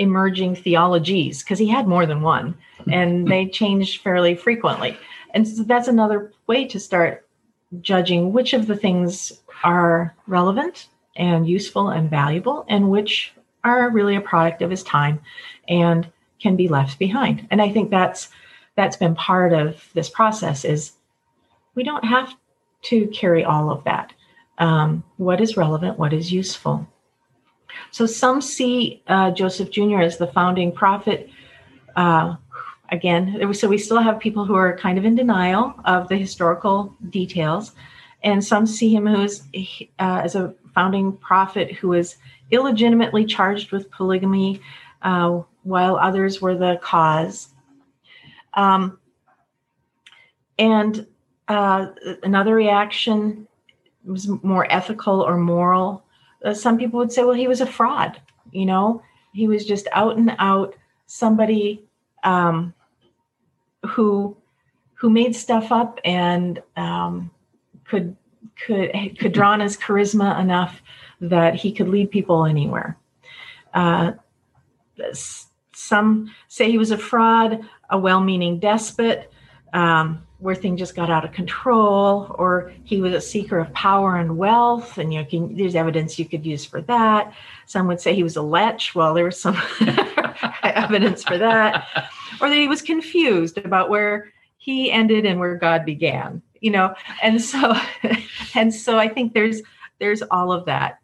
emerging 0.00 0.54
theologies? 0.54 1.42
Because 1.42 1.58
he 1.58 1.68
had 1.68 1.86
more 1.86 2.06
than 2.06 2.22
one 2.22 2.56
and 2.90 3.28
they 3.30 3.46
changed 3.46 4.02
fairly 4.02 4.34
frequently. 4.34 4.96
And 5.34 5.46
so 5.46 5.62
that's 5.62 5.88
another 5.88 6.32
way 6.48 6.64
to 6.66 6.80
start 6.80 7.28
judging 7.80 8.32
which 8.32 8.52
of 8.52 8.66
the 8.66 8.76
things 8.76 9.32
are 9.62 10.16
relevant 10.26 10.88
and 11.16 11.46
useful 11.46 11.90
and 11.90 12.10
valuable 12.10 12.64
and 12.68 12.90
which 12.90 13.32
are 13.62 13.90
really 13.90 14.16
a 14.16 14.20
product 14.20 14.62
of 14.62 14.70
his 14.70 14.82
time 14.82 15.20
and 15.68 16.10
can 16.40 16.56
be 16.56 16.66
left 16.66 16.98
behind. 16.98 17.46
And 17.50 17.60
i 17.62 17.70
think 17.70 17.90
that's 17.90 18.30
that's 18.74 18.96
been 18.96 19.14
part 19.14 19.52
of 19.52 19.88
this 19.92 20.08
process 20.08 20.64
is 20.64 20.92
we 21.74 21.84
don't 21.84 22.04
have 22.04 22.34
to 22.82 23.06
carry 23.08 23.44
all 23.44 23.70
of 23.70 23.84
that. 23.84 24.12
Um, 24.58 25.04
what 25.16 25.40
is 25.40 25.56
relevant 25.56 25.98
what 25.98 26.12
is 26.12 26.32
useful. 26.32 26.86
So 27.90 28.06
some 28.06 28.40
see 28.40 29.02
uh, 29.06 29.30
joseph 29.30 29.70
jr 29.70 30.00
as 30.00 30.18
the 30.18 30.26
founding 30.26 30.72
prophet. 30.72 31.30
Uh, 31.96 32.36
again 32.90 33.52
so 33.54 33.68
we 33.68 33.78
still 33.78 34.00
have 34.00 34.18
people 34.18 34.44
who 34.44 34.54
are 34.54 34.76
kind 34.76 34.98
of 34.98 35.04
in 35.04 35.14
denial 35.14 35.74
of 35.84 36.08
the 36.08 36.16
historical 36.16 36.94
details. 37.08 37.72
And 38.22 38.44
some 38.44 38.66
see 38.66 38.94
him 38.94 39.08
as, 39.08 39.44
uh, 39.98 40.20
as 40.22 40.34
a 40.34 40.54
founding 40.74 41.16
prophet 41.16 41.72
who 41.72 41.88
was 41.88 42.16
illegitimately 42.50 43.24
charged 43.24 43.72
with 43.72 43.90
polygamy 43.90 44.60
uh, 45.02 45.40
while 45.62 45.96
others 45.96 46.40
were 46.40 46.56
the 46.56 46.78
cause. 46.82 47.48
Um, 48.54 48.98
and 50.58 51.06
uh, 51.50 51.86
another 52.22 52.54
reaction 52.54 53.48
was 54.04 54.28
more 54.44 54.72
ethical 54.72 55.20
or 55.20 55.36
moral. 55.36 56.04
Uh, 56.44 56.54
some 56.54 56.78
people 56.78 56.98
would 56.98 57.10
say, 57.10 57.24
well, 57.24 57.34
he 57.34 57.48
was 57.48 57.60
a 57.60 57.66
fraud. 57.66 58.20
You 58.52 58.66
know, 58.66 59.02
he 59.32 59.48
was 59.48 59.66
just 59.66 59.88
out 59.92 60.16
and 60.16 60.32
out 60.38 60.76
somebody 61.06 61.84
um, 62.22 62.72
who 63.84 64.36
who 64.94 65.10
made 65.10 65.34
stuff 65.34 65.72
up 65.72 65.98
and 66.04 66.62
um, 66.76 67.32
could 67.84 68.16
could 68.64 68.92
could 69.18 69.32
draw 69.32 69.50
on 69.50 69.60
his 69.60 69.76
charisma 69.76 70.40
enough 70.40 70.80
that 71.20 71.56
he 71.56 71.72
could 71.72 71.88
lead 71.88 72.12
people 72.12 72.44
anywhere. 72.44 72.96
Uh, 73.74 74.12
some 75.74 76.32
say 76.46 76.70
he 76.70 76.78
was 76.78 76.92
a 76.92 76.98
fraud, 76.98 77.60
a 77.88 77.98
well-meaning 77.98 78.60
despot, 78.60 79.32
um, 79.72 80.22
where 80.40 80.54
things 80.54 80.78
just 80.78 80.96
got 80.96 81.10
out 81.10 81.24
of 81.24 81.32
control, 81.32 82.34
or 82.38 82.72
he 82.84 83.00
was 83.00 83.12
a 83.12 83.20
seeker 83.20 83.58
of 83.58 83.72
power 83.72 84.16
and 84.16 84.36
wealth, 84.36 84.98
and 84.98 85.12
you 85.12 85.20
know, 85.20 85.26
can, 85.26 85.56
there's 85.56 85.74
evidence 85.74 86.18
you 86.18 86.24
could 86.24 86.44
use 86.44 86.64
for 86.64 86.80
that. 86.82 87.32
Some 87.66 87.86
would 87.86 88.00
say 88.00 88.14
he 88.14 88.22
was 88.22 88.36
a 88.36 88.42
lech. 88.42 88.80
Well, 88.94 89.14
there 89.14 89.24
was 89.24 89.40
some 89.40 89.56
evidence 90.62 91.22
for 91.22 91.38
that, 91.38 91.86
or 92.40 92.48
that 92.48 92.56
he 92.56 92.68
was 92.68 92.82
confused 92.82 93.58
about 93.58 93.90
where 93.90 94.32
he 94.56 94.90
ended 94.90 95.24
and 95.26 95.38
where 95.38 95.56
God 95.56 95.84
began 95.84 96.42
you 96.60 96.70
know 96.70 96.94
and 97.22 97.40
so 97.40 97.74
and 98.54 98.72
so 98.72 98.98
i 98.98 99.08
think 99.08 99.32
there's 99.32 99.62
there's 99.98 100.22
all 100.30 100.52
of 100.52 100.64
that 100.66 100.98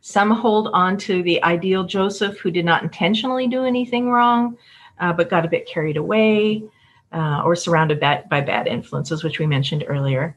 some 0.00 0.30
hold 0.30 0.68
on 0.72 0.96
to 0.96 1.22
the 1.22 1.42
ideal 1.42 1.84
joseph 1.84 2.38
who 2.38 2.50
did 2.50 2.64
not 2.64 2.82
intentionally 2.82 3.46
do 3.46 3.64
anything 3.64 4.10
wrong 4.10 4.56
uh, 4.98 5.12
but 5.12 5.30
got 5.30 5.44
a 5.44 5.48
bit 5.48 5.68
carried 5.68 5.96
away 5.96 6.62
uh, 7.16 7.42
or 7.44 7.56
surrounded 7.56 7.98
by, 7.98 8.22
by 8.30 8.40
bad 8.40 8.66
influences 8.66 9.24
which 9.24 9.38
we 9.38 9.46
mentioned 9.46 9.84
earlier 9.88 10.36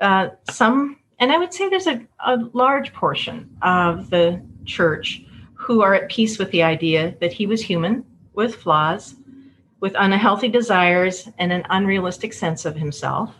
uh, 0.00 0.28
some 0.50 0.96
and 1.18 1.32
i 1.32 1.38
would 1.38 1.52
say 1.52 1.68
there's 1.68 1.86
a, 1.86 2.00
a 2.26 2.36
large 2.52 2.92
portion 2.92 3.48
of 3.62 4.10
the 4.10 4.40
church 4.64 5.24
who 5.54 5.82
are 5.82 5.94
at 5.94 6.10
peace 6.10 6.38
with 6.38 6.50
the 6.50 6.62
idea 6.62 7.14
that 7.20 7.32
he 7.32 7.46
was 7.46 7.62
human 7.62 8.04
with 8.34 8.54
flaws 8.56 9.16
with 9.80 9.94
unhealthy 9.98 10.48
desires 10.48 11.28
and 11.38 11.52
an 11.52 11.64
unrealistic 11.70 12.32
sense 12.32 12.64
of 12.64 12.76
himself 12.76 13.34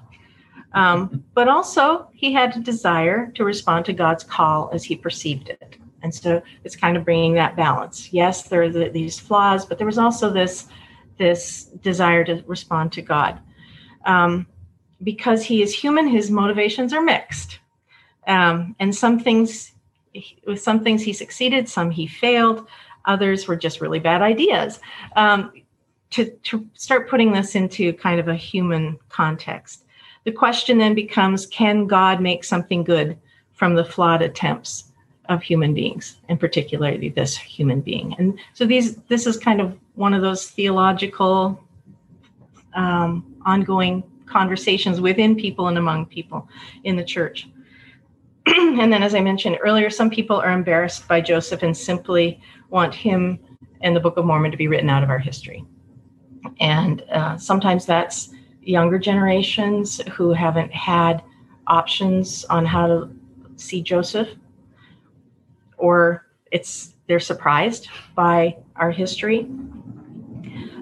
um, 0.75 1.25
but 1.35 1.49
also, 1.49 2.09
he 2.13 2.33
had 2.33 2.57
a 2.57 2.61
desire 2.61 3.31
to 3.35 3.45
respond 3.45 3.85
to 3.87 3.93
God's 3.93 4.25
call 4.25 4.71
as 4.73 4.85
he 4.85 4.97
perceived 4.97 5.49
it. 5.49 5.77
And 6.03 6.15
so 6.15 6.43
it's 6.65 6.75
kind 6.75 6.97
of 6.97 7.05
bringing 7.05 7.35
that 7.35 7.57
balance. 7.57 8.13
Yes, 8.13 8.45
there 8.45 8.63
are 8.63 8.71
the, 8.71 8.89
these 8.89 9.21
flaws, 9.21 9.65
but 9.65 9.79
there 9.79 9.87
was 9.87 9.99
also 9.99 10.31
this, 10.31 10.67
this 11.19 11.65
desire 11.83 12.25
to 12.25 12.43
respond 12.47 12.93
to 12.93 13.03
God. 13.03 13.39
Um, 14.05 14.47
because 15.03 15.45
he 15.45 15.63
is 15.63 15.75
human, 15.75 16.07
his 16.07 16.31
motivations 16.31 16.93
are 16.93 17.03
mixed. 17.03 17.59
Um, 18.27 18.77
and 18.79 18.95
some 18.95 19.19
things, 19.19 19.73
with 20.47 20.63
some 20.63 20.85
things 20.85 21.03
he 21.03 21.13
succeeded, 21.13 21.69
some 21.69 21.91
he 21.91 22.07
failed, 22.07 22.67
others 23.05 23.49
were 23.49 23.57
just 23.57 23.81
really 23.81 23.99
bad 23.99 24.23
ideas. 24.23 24.81
Um, 25.17 25.53
to, 26.11 26.31
to 26.45 26.69
start 26.75 27.09
putting 27.09 27.33
this 27.33 27.55
into 27.55 27.93
kind 27.95 28.21
of 28.21 28.29
a 28.29 28.37
human 28.37 28.99
context, 29.09 29.85
the 30.25 30.33
question 30.33 30.79
then 30.79 30.95
becomes 30.95 31.47
can 31.47 31.87
God 31.87 32.21
make 32.21 32.45
something 32.45 32.85
good 32.85 33.19
from 33.55 33.75
the 33.75 33.85
flawed 33.85 34.23
attempts 34.23 34.92
of 35.33 35.43
human 35.43 35.75
beings, 35.75 36.17
and 36.29 36.39
particularly 36.39 37.09
this 37.11 37.37
human 37.37 37.81
being? 37.81 38.15
And 38.19 38.39
so 38.55 38.67
these 38.67 38.97
this 39.09 39.27
is 39.27 39.37
kind 39.37 39.61
of 39.61 39.77
one 39.95 40.15
of 40.15 40.23
those 40.23 40.51
theological 40.51 41.63
um, 42.75 43.35
ongoing 43.45 44.03
conversations 44.27 45.01
within 45.01 45.37
people 45.37 45.69
and 45.69 45.79
among 45.79 46.07
people 46.07 46.49
in 46.85 46.97
the 46.97 47.05
church. 47.05 47.49
and 48.47 48.93
then, 48.93 49.03
as 49.03 49.15
I 49.15 49.21
mentioned 49.21 49.59
earlier, 49.63 49.91
some 49.91 50.11
people 50.11 50.37
are 50.37 50.53
embarrassed 50.53 51.07
by 51.07 51.21
Joseph 51.21 51.63
and 51.63 51.77
simply 51.77 52.41
want 52.71 52.95
him 52.95 53.39
and 53.83 53.95
the 53.95 54.01
Book 54.01 54.17
of 54.17 54.25
Mormon 54.25 54.51
to 54.51 54.57
be 54.57 54.69
written 54.69 54.91
out 54.91 55.03
of 55.03 55.11
our 55.11 55.19
history. 55.19 55.65
And 56.61 57.03
uh, 57.13 57.37
sometimes 57.37 57.87
that's 57.87 58.31
younger 58.63 58.99
generations 58.99 60.01
who 60.13 60.33
haven't 60.33 60.73
had 60.73 61.23
options 61.67 62.45
on 62.47 62.65
how 62.65 62.87
to 62.87 63.11
see 63.57 63.83
Joseph, 63.83 64.29
or 65.83 66.25
it's 66.53 66.95
they're 67.09 67.21
surprised 67.21 67.89
by 68.15 68.57
our 68.77 68.93
history. 68.93 69.49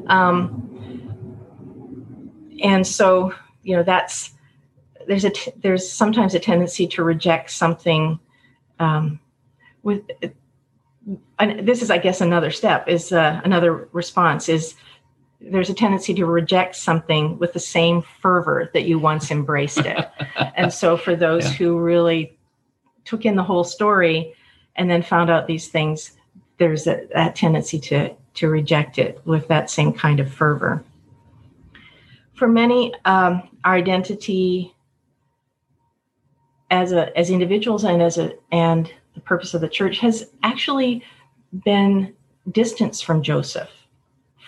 Um, 0.06 0.66
and 2.62 2.86
so, 2.86 3.34
you 3.62 3.76
know, 3.76 3.82
that's 3.82 4.32
there's 5.08 5.24
a 5.24 5.30
t- 5.30 5.52
there's 5.56 5.90
sometimes 5.90 6.34
a 6.34 6.38
tendency 6.38 6.86
to 6.86 7.02
reject 7.02 7.50
something 7.50 8.20
um, 8.78 9.18
with 9.82 10.02
and 11.38 11.66
this 11.66 11.80
is 11.80 11.90
i 11.90 11.96
guess 11.96 12.20
another 12.20 12.50
step 12.50 12.86
is 12.86 13.10
uh, 13.10 13.40
another 13.42 13.88
response 13.92 14.48
is 14.48 14.74
there's 15.40 15.70
a 15.70 15.74
tendency 15.74 16.12
to 16.12 16.26
reject 16.26 16.76
something 16.76 17.38
with 17.38 17.54
the 17.54 17.58
same 17.58 18.02
fervor 18.20 18.70
that 18.74 18.82
you 18.82 18.98
once 18.98 19.30
embraced 19.30 19.78
it 19.78 20.10
and 20.56 20.72
so 20.72 20.96
for 20.96 21.16
those 21.16 21.44
yeah. 21.44 21.52
who 21.52 21.78
really 21.78 22.38
took 23.04 23.24
in 23.24 23.34
the 23.34 23.42
whole 23.42 23.64
story 23.64 24.34
and 24.76 24.90
then 24.90 25.02
found 25.02 25.30
out 25.30 25.46
these 25.46 25.68
things 25.68 26.12
there's 26.58 26.86
a, 26.86 27.06
that 27.14 27.34
tendency 27.36 27.78
to 27.78 28.14
to 28.34 28.48
reject 28.48 28.98
it 28.98 29.20
with 29.24 29.48
that 29.48 29.70
same 29.70 29.92
kind 29.92 30.20
of 30.20 30.32
fervor 30.32 30.84
for 32.34 32.48
many 32.48 32.92
um, 33.04 33.48
our 33.64 33.74
identity 33.74 34.74
as 36.70 36.92
a 36.92 37.16
as 37.18 37.30
individuals 37.30 37.84
and 37.84 38.00
as 38.02 38.18
a 38.18 38.32
and 38.52 38.92
the 39.14 39.20
purpose 39.20 39.54
of 39.54 39.60
the 39.60 39.68
church 39.68 39.98
has 39.98 40.30
actually 40.42 41.04
been 41.64 42.14
distanced 42.52 43.04
from 43.04 43.22
Joseph 43.22 43.70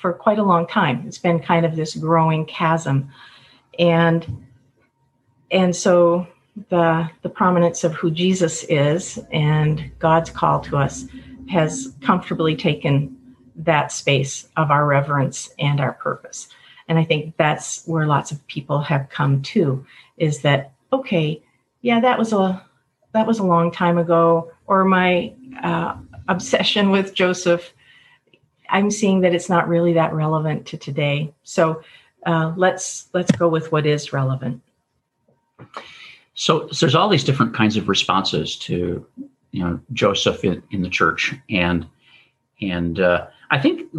for 0.01 0.13
quite 0.13 0.39
a 0.39 0.43
long 0.43 0.67
time. 0.67 1.05
It's 1.07 1.19
been 1.19 1.39
kind 1.39 1.67
of 1.67 1.77
this 1.77 1.95
growing 1.95 2.47
chasm. 2.47 3.11
And 3.79 4.47
and 5.51 5.75
so 5.75 6.27
the 6.69 7.09
the 7.23 7.29
prominence 7.29 7.85
of 7.85 7.95
who 7.95 8.11
Jesus 8.11 8.65
is 8.65 9.19
and 9.33 9.91
God's 9.99 10.31
call 10.31 10.61
to 10.61 10.77
us 10.77 11.07
has 11.49 11.95
comfortably 12.03 12.57
taken 12.57 13.17
that 13.57 13.93
space 13.93 14.49
of 14.57 14.71
our 14.71 14.87
reverence 14.87 15.51
and 15.59 15.81
our 15.81 15.93
purpose. 15.93 16.49
And 16.89 16.99
I 16.99 17.05
think 17.05 17.37
that's 17.37 17.87
where 17.87 18.07
lots 18.07 18.33
of 18.33 18.47
people 18.49 18.81
have 18.81 19.09
come 19.09 19.43
to 19.43 19.85
is 20.19 20.43
that 20.43 20.73
okay, 20.93 21.43
yeah, 21.81 22.01
that 22.01 22.19
was 22.19 22.33
a 22.33 22.65
that 23.13 23.27
was 23.27 23.39
a 23.39 23.45
long 23.45 23.71
time 23.71 23.99
ago, 23.99 24.51
or 24.67 24.85
my 24.85 25.33
uh, 25.63 25.97
obsession 26.29 26.91
with 26.91 27.15
Joseph. 27.15 27.73
I'm 28.69 28.91
seeing 28.91 29.21
that 29.21 29.35
it's 29.35 29.51
not 29.51 29.69
really 29.69 29.93
that 29.95 30.15
relevant 30.15 30.67
to 30.69 30.79
today. 30.79 31.33
So 31.43 31.83
uh, 32.25 32.53
let's 32.57 33.09
let's 33.13 33.31
go 33.33 33.49
with 33.49 33.73
what 33.73 33.87
is 33.87 34.13
relevant. 34.13 34.63
So, 36.35 36.69
so, 36.69 36.87
there's 36.87 36.95
all 36.95 37.09
these 37.09 37.25
different 37.25 37.55
kinds 37.55 37.77
of 37.77 37.89
responses 37.89 38.57
to 38.61 39.07
you 39.51 39.65
know 39.65 39.81
Joseph 39.93 40.45
in, 40.45 40.63
in 40.71 40.83
the 40.83 40.89
church, 40.89 41.35
and 41.51 41.87
and 42.61 43.01
uh, 43.01 43.27
I 43.51 43.61
think 43.61 43.91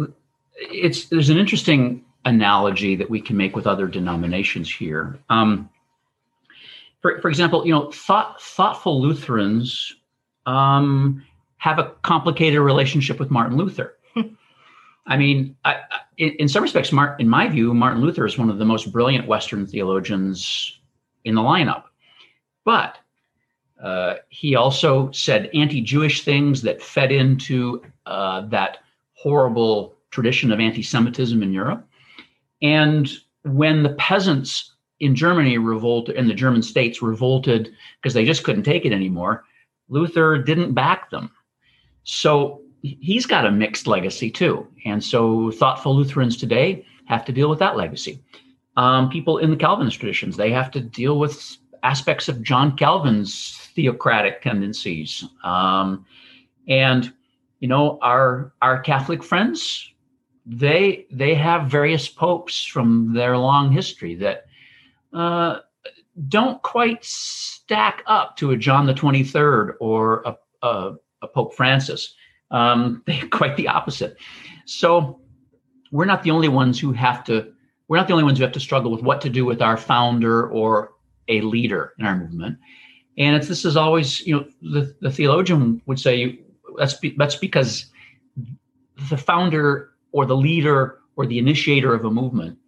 it's 0.56 1.06
there's 1.06 1.30
an 1.30 1.38
interesting 1.38 2.04
analogy 2.24 2.96
that 2.96 3.10
we 3.10 3.20
can 3.20 3.36
make 3.36 3.54
with 3.54 3.66
other 3.66 3.86
denominations 3.86 4.72
here. 4.72 5.18
Um, 5.28 5.68
for, 7.04 7.20
for 7.20 7.28
example, 7.28 7.66
you 7.66 7.72
know, 7.72 7.90
thought, 7.90 8.40
thoughtful 8.40 9.00
Lutherans 9.00 9.94
um, 10.46 11.22
have 11.58 11.78
a 11.78 11.92
complicated 12.02 12.60
relationship 12.60 13.20
with 13.20 13.30
Martin 13.30 13.58
Luther. 13.58 13.98
I 15.06 15.18
mean, 15.18 15.54
I, 15.66 15.76
in, 16.16 16.30
in, 16.38 16.48
some 16.48 16.62
respects, 16.62 16.92
Martin, 16.92 17.20
in 17.20 17.28
my 17.28 17.46
view, 17.48 17.74
Martin 17.74 18.00
Luther 18.00 18.24
is 18.24 18.38
one 18.38 18.48
of 18.48 18.56
the 18.56 18.64
most 18.64 18.90
brilliant 18.90 19.28
Western 19.28 19.66
theologians 19.66 20.80
in 21.24 21.34
the 21.34 21.42
lineup. 21.42 21.84
But 22.64 22.98
uh, 23.82 24.14
he 24.28 24.54
also 24.54 25.10
said 25.12 25.50
anti-Jewish 25.54 26.22
things 26.22 26.62
that 26.62 26.82
fed 26.82 27.12
into 27.12 27.82
uh, 28.06 28.42
that 28.48 28.78
horrible 29.12 29.96
tradition 30.10 30.52
of 30.52 30.60
anti-Semitism 30.60 31.42
in 31.42 31.52
Europe. 31.52 31.86
And 32.62 33.10
when 33.42 33.82
the 33.82 33.94
peasants 33.94 34.74
in 35.00 35.14
Germany 35.14 35.58
revolted, 35.58 36.16
and 36.16 36.28
the 36.30 36.34
German 36.34 36.62
states 36.62 37.02
revolted 37.02 37.72
because 38.00 38.14
they 38.14 38.24
just 38.24 38.44
couldn't 38.44 38.62
take 38.62 38.84
it 38.84 38.92
anymore. 38.92 39.44
Luther 39.88 40.38
didn't 40.38 40.72
back 40.72 41.10
them. 41.10 41.30
So 42.04 42.62
he's 42.82 43.26
got 43.26 43.46
a 43.46 43.50
mixed 43.50 43.86
legacy 43.86 44.30
too. 44.30 44.66
And 44.84 45.02
so 45.02 45.50
thoughtful 45.50 45.94
Lutherans 45.94 46.36
today 46.36 46.86
have 47.06 47.24
to 47.26 47.32
deal 47.32 47.50
with 47.50 47.58
that 47.58 47.76
legacy. 47.76 48.22
Um, 48.76 49.10
people 49.10 49.38
in 49.38 49.50
the 49.50 49.56
Calvinist 49.56 49.98
traditions, 49.98 50.36
they 50.36 50.50
have 50.50 50.70
to 50.72 50.80
deal 50.80 51.18
with 51.18 51.58
aspects 51.84 52.28
of 52.28 52.42
John 52.42 52.76
Calvin's 52.76 53.56
theocratic 53.74 54.42
tendencies. 54.42 55.24
Um, 55.44 56.04
and 56.66 57.12
you 57.60 57.68
know, 57.68 57.98
our 58.02 58.52
our 58.60 58.80
Catholic 58.80 59.22
friends, 59.22 59.92
they 60.44 61.06
they 61.10 61.34
have 61.34 61.70
various 61.70 62.08
popes 62.08 62.64
from 62.64 63.14
their 63.14 63.38
long 63.38 63.70
history 63.70 64.14
that 64.16 64.46
uh, 65.12 65.60
don't 66.28 66.60
quite 66.62 67.04
stack 67.04 68.02
up 68.06 68.36
to 68.36 68.50
a 68.50 68.56
John 68.56 68.86
the 68.86 68.94
23rd 68.94 69.74
or 69.80 70.22
a, 70.24 70.36
a, 70.66 70.94
a 71.22 71.28
Pope 71.28 71.54
Francis. 71.54 72.14
Um, 72.50 73.02
they're 73.06 73.28
quite 73.28 73.56
the 73.56 73.68
opposite. 73.68 74.16
So 74.66 75.20
we're 75.92 76.04
not 76.04 76.22
the 76.22 76.30
only 76.30 76.48
ones 76.48 76.80
who 76.80 76.92
have 76.92 77.24
to. 77.24 77.52
We're 77.88 77.98
not 77.98 78.06
the 78.06 78.14
only 78.14 78.24
ones 78.24 78.38
who 78.38 78.44
have 78.44 78.52
to 78.52 78.60
struggle 78.60 78.90
with 78.90 79.02
what 79.02 79.20
to 79.20 79.28
do 79.28 79.44
with 79.44 79.60
our 79.60 79.76
founder 79.76 80.48
or 80.48 80.93
a 81.28 81.40
leader 81.40 81.94
in 81.98 82.06
our 82.06 82.16
movement. 82.16 82.58
And 83.16 83.42
this 83.42 83.64
is 83.64 83.76
always, 83.76 84.26
you 84.26 84.34
know, 84.34 84.46
the, 84.62 84.94
the 85.00 85.10
theologian 85.10 85.80
would 85.86 86.00
say 86.00 86.40
that's 86.76 86.94
be, 86.94 87.14
that's 87.16 87.36
because 87.36 87.86
the 89.08 89.16
founder 89.16 89.90
or 90.12 90.26
the 90.26 90.36
leader 90.36 90.98
or 91.16 91.26
the 91.26 91.38
initiator 91.38 91.94
of 91.94 92.04
a 92.04 92.10
movement 92.10 92.58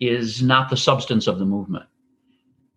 is 0.00 0.42
not 0.42 0.70
the 0.70 0.76
substance 0.76 1.26
of 1.26 1.38
the 1.38 1.44
movement. 1.44 1.84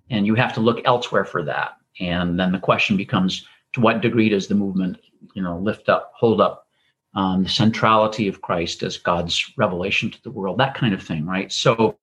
And 0.09 0.25
you 0.25 0.35
have 0.35 0.53
to 0.53 0.59
look 0.59 0.81
elsewhere 0.85 1.25
for 1.25 1.43
that. 1.43 1.77
And 1.99 2.39
then 2.39 2.51
the 2.51 2.59
question 2.59 2.97
becomes 2.97 3.47
to 3.73 3.81
what 3.81 4.01
degree 4.01 4.29
does 4.29 4.47
the 4.47 4.55
movement, 4.55 4.97
you 5.33 5.41
know, 5.41 5.57
lift 5.57 5.89
up, 5.89 6.11
hold 6.15 6.41
up 6.41 6.67
um, 7.15 7.43
the 7.43 7.49
centrality 7.49 8.27
of 8.27 8.41
Christ 8.41 8.83
as 8.83 8.97
God's 8.97 9.51
revelation 9.57 10.11
to 10.11 10.21
the 10.23 10.31
world, 10.31 10.57
that 10.59 10.75
kind 10.75 10.93
of 10.93 11.01
thing, 11.01 11.25
right? 11.25 11.51
So, 11.51 11.97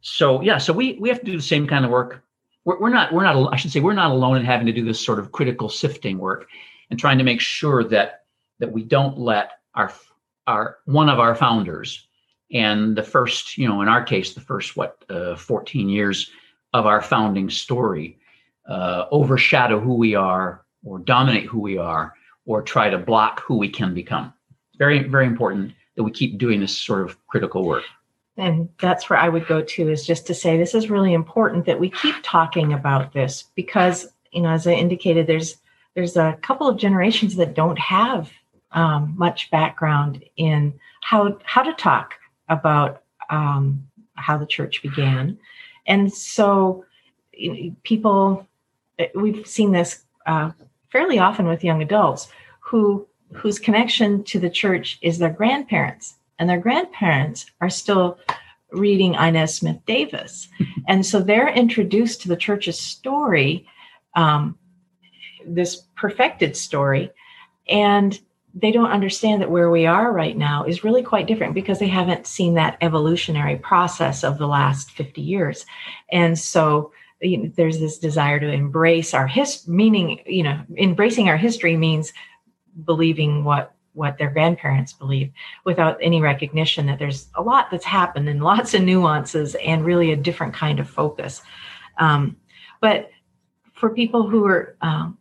so 0.00 0.40
yeah, 0.42 0.58
so 0.58 0.72
we 0.72 0.94
we 1.00 1.08
have 1.08 1.20
to 1.20 1.26
do 1.26 1.36
the 1.36 1.42
same 1.42 1.66
kind 1.66 1.84
of 1.84 1.90
work. 1.90 2.22
We're, 2.64 2.78
we're 2.80 2.90
not 2.90 3.12
we're 3.12 3.24
not 3.24 3.52
I 3.52 3.56
should 3.56 3.72
say 3.72 3.80
we're 3.80 3.94
not 3.94 4.10
alone 4.10 4.36
in 4.36 4.44
having 4.44 4.66
to 4.66 4.72
do 4.72 4.84
this 4.84 5.04
sort 5.04 5.18
of 5.18 5.32
critical 5.32 5.68
sifting 5.68 6.18
work 6.18 6.48
and 6.90 6.98
trying 6.98 7.18
to 7.18 7.24
make 7.24 7.40
sure 7.40 7.84
that 7.84 8.24
that 8.58 8.72
we 8.72 8.82
don't 8.82 9.18
let 9.18 9.52
our 9.74 9.92
our 10.46 10.78
one 10.84 11.08
of 11.08 11.18
our 11.18 11.34
founders 11.34 12.06
and 12.52 12.96
the 12.96 13.02
first 13.02 13.58
you 13.58 13.68
know 13.68 13.82
in 13.82 13.88
our 13.88 14.02
case 14.02 14.34
the 14.34 14.40
first 14.40 14.76
what 14.76 15.04
uh, 15.10 15.36
14 15.36 15.88
years 15.88 16.30
of 16.74 16.86
our 16.86 17.02
founding 17.02 17.50
story 17.50 18.18
uh, 18.68 19.06
overshadow 19.10 19.80
who 19.80 19.94
we 19.94 20.14
are 20.14 20.64
or 20.84 20.98
dominate 20.98 21.46
who 21.46 21.60
we 21.60 21.78
are 21.78 22.14
or 22.46 22.62
try 22.62 22.88
to 22.88 22.98
block 22.98 23.40
who 23.40 23.56
we 23.56 23.68
can 23.68 23.94
become 23.94 24.32
very 24.78 25.02
very 25.02 25.26
important 25.26 25.72
that 25.96 26.02
we 26.04 26.10
keep 26.10 26.38
doing 26.38 26.60
this 26.60 26.76
sort 26.76 27.02
of 27.02 27.18
critical 27.26 27.64
work 27.64 27.84
and 28.38 28.68
that's 28.80 29.10
where 29.10 29.18
i 29.18 29.28
would 29.28 29.46
go 29.46 29.60
to 29.60 29.90
is 29.90 30.06
just 30.06 30.26
to 30.26 30.34
say 30.34 30.56
this 30.56 30.74
is 30.74 30.90
really 30.90 31.12
important 31.12 31.66
that 31.66 31.80
we 31.80 31.90
keep 31.90 32.14
talking 32.22 32.72
about 32.72 33.12
this 33.12 33.44
because 33.54 34.08
you 34.32 34.40
know 34.40 34.50
as 34.50 34.66
i 34.66 34.72
indicated 34.72 35.26
there's 35.26 35.56
there's 35.94 36.16
a 36.16 36.38
couple 36.42 36.68
of 36.68 36.76
generations 36.76 37.36
that 37.36 37.54
don't 37.54 37.78
have 37.78 38.30
um, 38.72 39.14
much 39.16 39.50
background 39.50 40.24
in 40.36 40.72
how 41.00 41.38
how 41.44 41.62
to 41.62 41.72
talk 41.74 42.14
about 42.48 43.02
um, 43.30 43.88
how 44.14 44.38
the 44.38 44.46
church 44.46 44.82
began. 44.82 45.38
And 45.86 46.12
so 46.12 46.84
people, 47.82 48.46
we've 49.14 49.46
seen 49.46 49.72
this 49.72 50.04
uh, 50.26 50.50
fairly 50.90 51.18
often 51.18 51.46
with 51.46 51.64
young 51.64 51.82
adults 51.82 52.28
who 52.60 53.06
whose 53.32 53.58
connection 53.58 54.24
to 54.24 54.38
the 54.38 54.50
church 54.50 54.98
is 55.02 55.18
their 55.18 55.30
grandparents 55.30 56.16
and 56.38 56.48
their 56.48 56.58
grandparents 56.58 57.46
are 57.60 57.70
still 57.70 58.18
reading 58.72 59.14
Inez 59.14 59.56
Smith 59.56 59.78
Davis. 59.86 60.48
and 60.88 61.04
so 61.04 61.20
they're 61.20 61.48
introduced 61.48 62.22
to 62.22 62.28
the 62.28 62.36
church's 62.36 62.78
story, 62.78 63.66
um, 64.14 64.58
this 65.46 65.82
perfected 65.96 66.56
story, 66.56 67.10
and 67.68 68.18
they 68.54 68.72
don't 68.72 68.90
understand 68.90 69.40
that 69.40 69.50
where 69.50 69.70
we 69.70 69.86
are 69.86 70.12
right 70.12 70.36
now 70.36 70.64
is 70.64 70.82
really 70.82 71.02
quite 71.02 71.26
different 71.26 71.54
because 71.54 71.78
they 71.78 71.88
haven't 71.88 72.26
seen 72.26 72.54
that 72.54 72.78
evolutionary 72.80 73.56
process 73.56 74.24
of 74.24 74.38
the 74.38 74.48
last 74.48 74.90
50 74.92 75.20
years. 75.20 75.64
And 76.10 76.38
so 76.38 76.92
you 77.20 77.38
know, 77.38 77.52
there's 77.56 77.78
this 77.78 77.98
desire 77.98 78.38
to 78.38 78.50
embrace 78.50 79.12
our 79.14 79.26
history, 79.26 79.74
meaning, 79.74 80.20
you 80.26 80.42
know, 80.42 80.60
embracing 80.76 81.28
our 81.28 81.36
history 81.36 81.76
means 81.76 82.12
believing 82.84 83.44
what 83.44 83.74
what 83.98 84.16
their 84.16 84.30
grandparents 84.30 84.92
believe 84.92 85.30
without 85.64 85.98
any 86.00 86.20
recognition 86.20 86.86
that 86.86 86.98
there's 86.98 87.28
a 87.34 87.42
lot 87.42 87.70
that's 87.70 87.84
happened 87.84 88.28
and 88.28 88.42
lots 88.52 88.72
of 88.72 88.82
nuances 88.82 89.54
and 89.56 89.84
really 89.84 90.12
a 90.12 90.16
different 90.16 90.54
kind 90.54 90.80
of 90.80 90.88
focus. 90.88 91.42
Um, 91.98 92.36
but 92.80 93.10
for 93.74 93.90
people 93.90 94.28
who 94.28 94.46
are 94.46 94.76
um, 94.80 95.18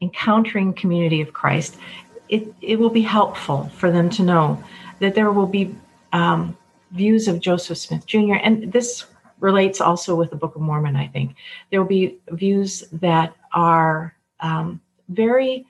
encountering 0.00 0.72
community 0.74 1.20
of 1.20 1.32
Christ, 1.32 1.76
it, 2.28 2.54
it 2.60 2.78
will 2.78 2.90
be 2.90 3.02
helpful 3.02 3.70
for 3.76 3.90
them 3.90 4.08
to 4.10 4.22
know 4.22 4.62
that 5.00 5.14
there 5.14 5.32
will 5.32 5.46
be 5.46 5.74
um, 6.12 6.56
views 6.92 7.28
of 7.28 7.40
Joseph 7.40 7.78
Smith 7.78 8.06
Jr. 8.06 8.34
And 8.34 8.72
this 8.72 9.06
relates 9.40 9.80
also 9.80 10.14
with 10.14 10.30
the 10.30 10.36
Book 10.36 10.54
of 10.54 10.60
Mormon, 10.60 10.96
I 10.96 11.08
think. 11.08 11.34
There 11.70 11.80
will 11.80 11.88
be 11.88 12.18
views 12.30 12.84
that 12.92 13.34
are 13.52 14.14
um, 14.40 14.80
very 15.08 15.66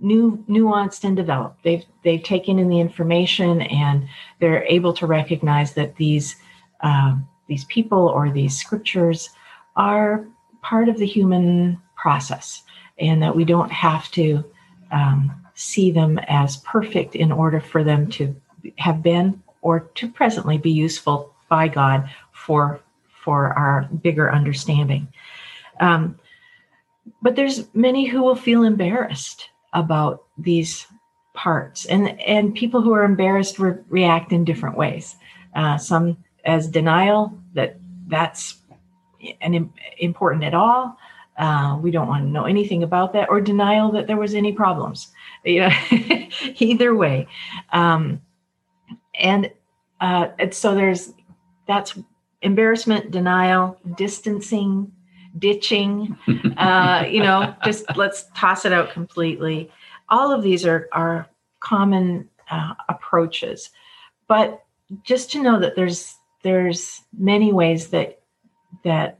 new 0.00 0.42
nuanced 0.48 1.04
and 1.04 1.16
developed. 1.16 1.62
They've 1.62 1.84
they've 2.04 2.22
taken 2.22 2.58
in 2.58 2.68
the 2.68 2.80
information 2.80 3.62
and 3.62 4.08
they're 4.40 4.64
able 4.64 4.92
to 4.94 5.06
recognize 5.06 5.74
that 5.74 5.96
these 5.96 6.36
uh, 6.80 7.16
these 7.48 7.64
people 7.64 8.08
or 8.08 8.30
these 8.30 8.56
scriptures 8.56 9.30
are 9.76 10.26
part 10.62 10.88
of 10.88 10.98
the 10.98 11.06
human 11.06 11.80
process 11.96 12.62
and 12.98 13.22
that 13.22 13.34
we 13.34 13.44
don't 13.44 13.70
have 13.70 14.10
to 14.10 14.44
um, 14.90 15.32
see 15.54 15.90
them 15.90 16.18
as 16.28 16.58
perfect 16.58 17.16
in 17.16 17.32
order 17.32 17.60
for 17.60 17.82
them 17.84 18.08
to 18.10 18.34
have 18.76 19.02
been 19.02 19.42
or 19.62 19.80
to 19.80 20.08
presently 20.08 20.58
be 20.58 20.70
useful 20.70 21.34
by 21.48 21.68
god 21.68 22.08
for 22.32 22.80
for 23.28 23.52
our 23.58 23.88
bigger 24.02 24.32
understanding. 24.32 25.06
Um, 25.80 26.18
but 27.20 27.36
there's 27.36 27.68
many 27.74 28.06
who 28.06 28.22
will 28.22 28.36
feel 28.36 28.62
embarrassed 28.62 29.50
about 29.72 30.24
these 30.36 30.86
parts. 31.34 31.84
And 31.86 32.20
and 32.20 32.54
people 32.54 32.82
who 32.82 32.92
are 32.92 33.04
embarrassed 33.04 33.58
re- 33.58 33.78
react 33.88 34.32
in 34.32 34.44
different 34.44 34.76
ways. 34.76 35.16
Uh, 35.54 35.78
some 35.78 36.16
as 36.44 36.68
denial 36.68 37.38
that 37.54 37.78
that's 38.08 38.56
an 39.40 39.72
important 39.98 40.44
at 40.44 40.54
all. 40.54 40.96
Uh, 41.36 41.78
we 41.80 41.92
don't 41.92 42.08
want 42.08 42.24
to 42.24 42.30
know 42.30 42.44
anything 42.44 42.82
about 42.82 43.12
that 43.12 43.28
or 43.30 43.40
denial 43.40 43.92
that 43.92 44.06
there 44.06 44.16
was 44.16 44.34
any 44.34 44.52
problems. 44.52 45.08
You 45.44 45.60
know 45.60 45.70
either 46.58 46.96
way. 46.96 47.28
Um, 47.72 48.20
and, 49.14 49.52
uh, 50.00 50.28
and 50.38 50.52
so 50.52 50.74
there's 50.74 51.12
that's 51.68 51.96
embarrassment 52.42 53.12
denial 53.12 53.78
distancing 53.96 54.92
ditching, 55.38 56.16
uh, 56.56 57.04
you 57.08 57.22
know, 57.22 57.54
just 57.64 57.84
let's 57.96 58.26
toss 58.34 58.64
it 58.64 58.72
out 58.72 58.90
completely. 58.90 59.70
All 60.08 60.32
of 60.32 60.42
these 60.42 60.66
are, 60.66 60.88
are 60.92 61.28
common 61.60 62.28
uh, 62.50 62.74
approaches, 62.88 63.70
but 64.26 64.62
just 65.02 65.30
to 65.32 65.42
know 65.42 65.58
that 65.60 65.76
there's 65.76 66.16
there's 66.42 67.02
many 67.18 67.52
ways 67.52 67.88
that 67.88 68.20
that 68.84 69.18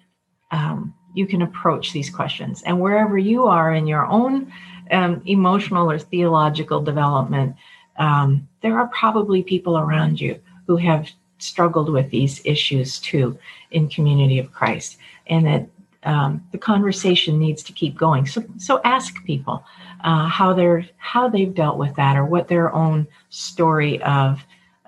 um, 0.51 0.95
you 1.14 1.27
can 1.27 1.43
approach 1.43 1.93
these 1.93 2.11
questions, 2.11 2.62
and 2.62 2.81
wherever 2.81 3.19
you 3.19 3.47
are 3.47 3.75
in 3.75 3.87
your 3.87 4.07
own 4.07 4.53
um, 4.91 5.23
emotional 5.27 5.91
or 5.91 5.99
theological 5.99 6.81
development, 6.81 7.57
um, 7.99 8.49
there 8.62 8.79
are 8.79 8.89
probably 8.89 9.43
people 9.43 9.79
around 9.79 10.21
you 10.21 10.41
who 10.66 10.77
have 10.77 11.11
struggled 11.39 11.91
with 11.91 12.11
these 12.11 12.41
issues 12.45 12.99
too 12.99 13.39
in 13.71 13.89
community 13.89 14.39
of 14.39 14.53
Christ, 14.53 14.99
and 15.27 15.47
that 15.47 15.69
um, 16.05 16.45
the 16.53 16.59
conversation 16.59 17.39
needs 17.39 17.63
to 17.65 17.73
keep 17.73 17.97
going. 17.97 18.27
So, 18.27 18.45
so 18.57 18.81
ask 18.85 19.25
people 19.25 19.65
uh, 20.05 20.29
how 20.29 20.53
they're 20.53 20.87
how 20.97 21.29
they've 21.29 21.55
dealt 21.55 21.79
with 21.79 21.95
that, 21.97 22.17
or 22.17 22.25
what 22.25 22.49
their 22.49 22.73
own 22.73 23.07
story 23.31 24.01
of 24.03 24.41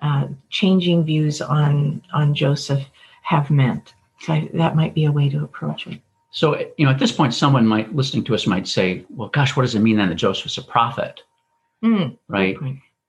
uh, 0.03 0.29
changing 0.51 1.05
views 1.05 1.41
on 1.41 2.03
on 2.13 2.35
Joseph 2.35 2.85
have 3.23 3.51
meant. 3.51 3.95
So 4.21 4.35
I, 4.35 4.51
that 4.55 4.77
might 4.77 4.95
be 4.95 5.05
a 5.05 5.13
way 5.13 5.29
to 5.29 5.43
approach 5.43 5.87
it. 5.87 6.01
So, 6.33 6.59
you 6.77 6.85
know, 6.85 6.93
at 6.93 6.99
this 6.99 7.13
point, 7.13 7.35
someone 7.35 7.67
might 7.67 7.95
listening 7.95 8.25
to 8.25 8.35
us 8.35 8.47
might 8.47 8.69
say, 8.69 9.05
"Well, 9.11 9.29
gosh, 9.29 9.57
what 9.57 9.63
does 9.63 9.75
it 9.75 9.81
mean 9.81 9.97
then 9.97 10.09
that 10.11 10.15
Joseph's 10.15 10.59
a 10.59 10.63
prophet?" 10.63 11.23
Mm, 11.83 12.17
right? 12.29 12.57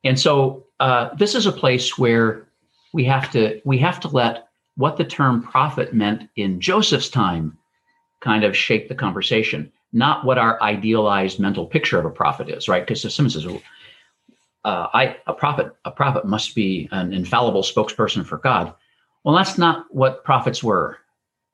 And 0.04 0.20
so, 0.20 0.66
uh, 0.80 1.14
this 1.16 1.36
is 1.36 1.46
a 1.46 1.52
place 1.52 1.98
where 2.00 2.48
we 2.94 3.04
have 3.06 3.32
to 3.32 3.62
we 3.64 3.78
have 3.78 4.00
to 4.00 4.08
let 4.08 4.48
what 4.76 4.98
the 4.98 5.04
term 5.04 5.44
prophet 5.44 5.94
meant 5.94 6.30
in 6.36 6.60
Joseph's 6.60 7.10
time 7.10 7.58
kind 8.22 8.44
of 8.44 8.56
shape 8.56 8.88
the 8.88 8.96
conversation, 8.96 9.72
not 9.94 10.26
what 10.26 10.38
our 10.38 10.62
idealized 10.62 11.40
mental 11.40 11.66
picture 11.66 12.00
of 12.00 12.06
a 12.06 12.10
prophet 12.10 12.50
is, 12.50 12.68
right? 12.68 12.86
Because 12.86 13.04
if 13.04 13.12
someone 13.12 13.32
says, 13.32 13.46
uh, 13.46 14.88
"I 14.94 15.18
a 15.28 15.34
prophet, 15.34 15.76
a 15.86 15.92
prophet 15.92 16.26
must 16.26 16.56
be 16.56 16.88
an 16.92 17.14
infallible 17.14 17.64
spokesperson 17.64 18.26
for 18.26 18.38
God," 18.38 18.74
well, 19.24 19.36
that's 19.36 19.58
not 19.58 19.86
what 19.90 20.24
prophets 20.24 20.64
were 20.64 21.00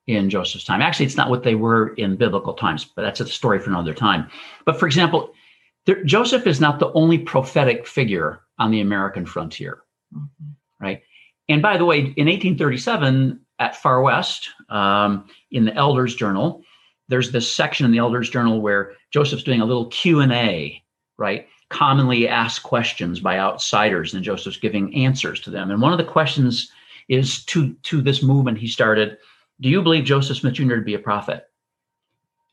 in 0.07 0.29
Joseph's 0.29 0.63
time. 0.63 0.81
Actually, 0.81 1.05
it's 1.05 1.17
not 1.17 1.29
what 1.29 1.43
they 1.43 1.55
were 1.55 1.93
in 1.95 2.15
biblical 2.15 2.53
times, 2.53 2.85
but 2.85 3.01
that's 3.01 3.19
a 3.19 3.27
story 3.27 3.59
for 3.59 3.69
another 3.69 3.93
time. 3.93 4.29
But 4.65 4.79
for 4.79 4.87
example, 4.87 5.33
there, 5.85 6.03
Joseph 6.03 6.47
is 6.47 6.61
not 6.61 6.79
the 6.79 6.91
only 6.93 7.17
prophetic 7.17 7.85
figure 7.85 8.41
on 8.59 8.71
the 8.71 8.81
American 8.81 9.25
frontier, 9.25 9.83
mm-hmm. 10.15 10.51
right? 10.79 11.01
And 11.49 11.61
by 11.61 11.77
the 11.77 11.85
way, 11.85 11.99
in 11.99 12.27
1837, 12.27 13.39
at 13.59 13.75
Far 13.75 14.01
West 14.01 14.49
um, 14.69 15.29
in 15.51 15.65
the 15.65 15.73
Elders 15.73 16.15
Journal. 16.15 16.63
There's 17.07 17.31
this 17.31 17.51
section 17.51 17.85
in 17.85 17.91
the 17.91 17.97
Elders 17.97 18.29
Journal 18.29 18.61
where 18.61 18.93
Joseph's 19.11 19.43
doing 19.43 19.61
a 19.61 19.65
little 19.65 19.87
Q 19.87 20.19
and 20.19 20.31
A, 20.31 20.83
right? 21.17 21.47
Commonly 21.69 22.27
asked 22.27 22.63
questions 22.63 23.19
by 23.19 23.39
outsiders, 23.39 24.13
and 24.13 24.23
Joseph's 24.23 24.57
giving 24.57 24.93
answers 24.95 25.39
to 25.41 25.49
them. 25.49 25.71
And 25.71 25.81
one 25.81 25.91
of 25.91 25.97
the 25.97 26.03
questions 26.03 26.71
is 27.07 27.43
to 27.45 27.73
to 27.83 28.01
this 28.01 28.21
movement 28.21 28.57
he 28.57 28.67
started: 28.67 29.17
Do 29.61 29.69
you 29.69 29.81
believe 29.81 30.05
Joseph 30.05 30.37
Smith 30.37 30.53
Jr. 30.53 30.75
to 30.75 30.81
be 30.81 30.95
a 30.95 30.99
prophet? 30.99 31.49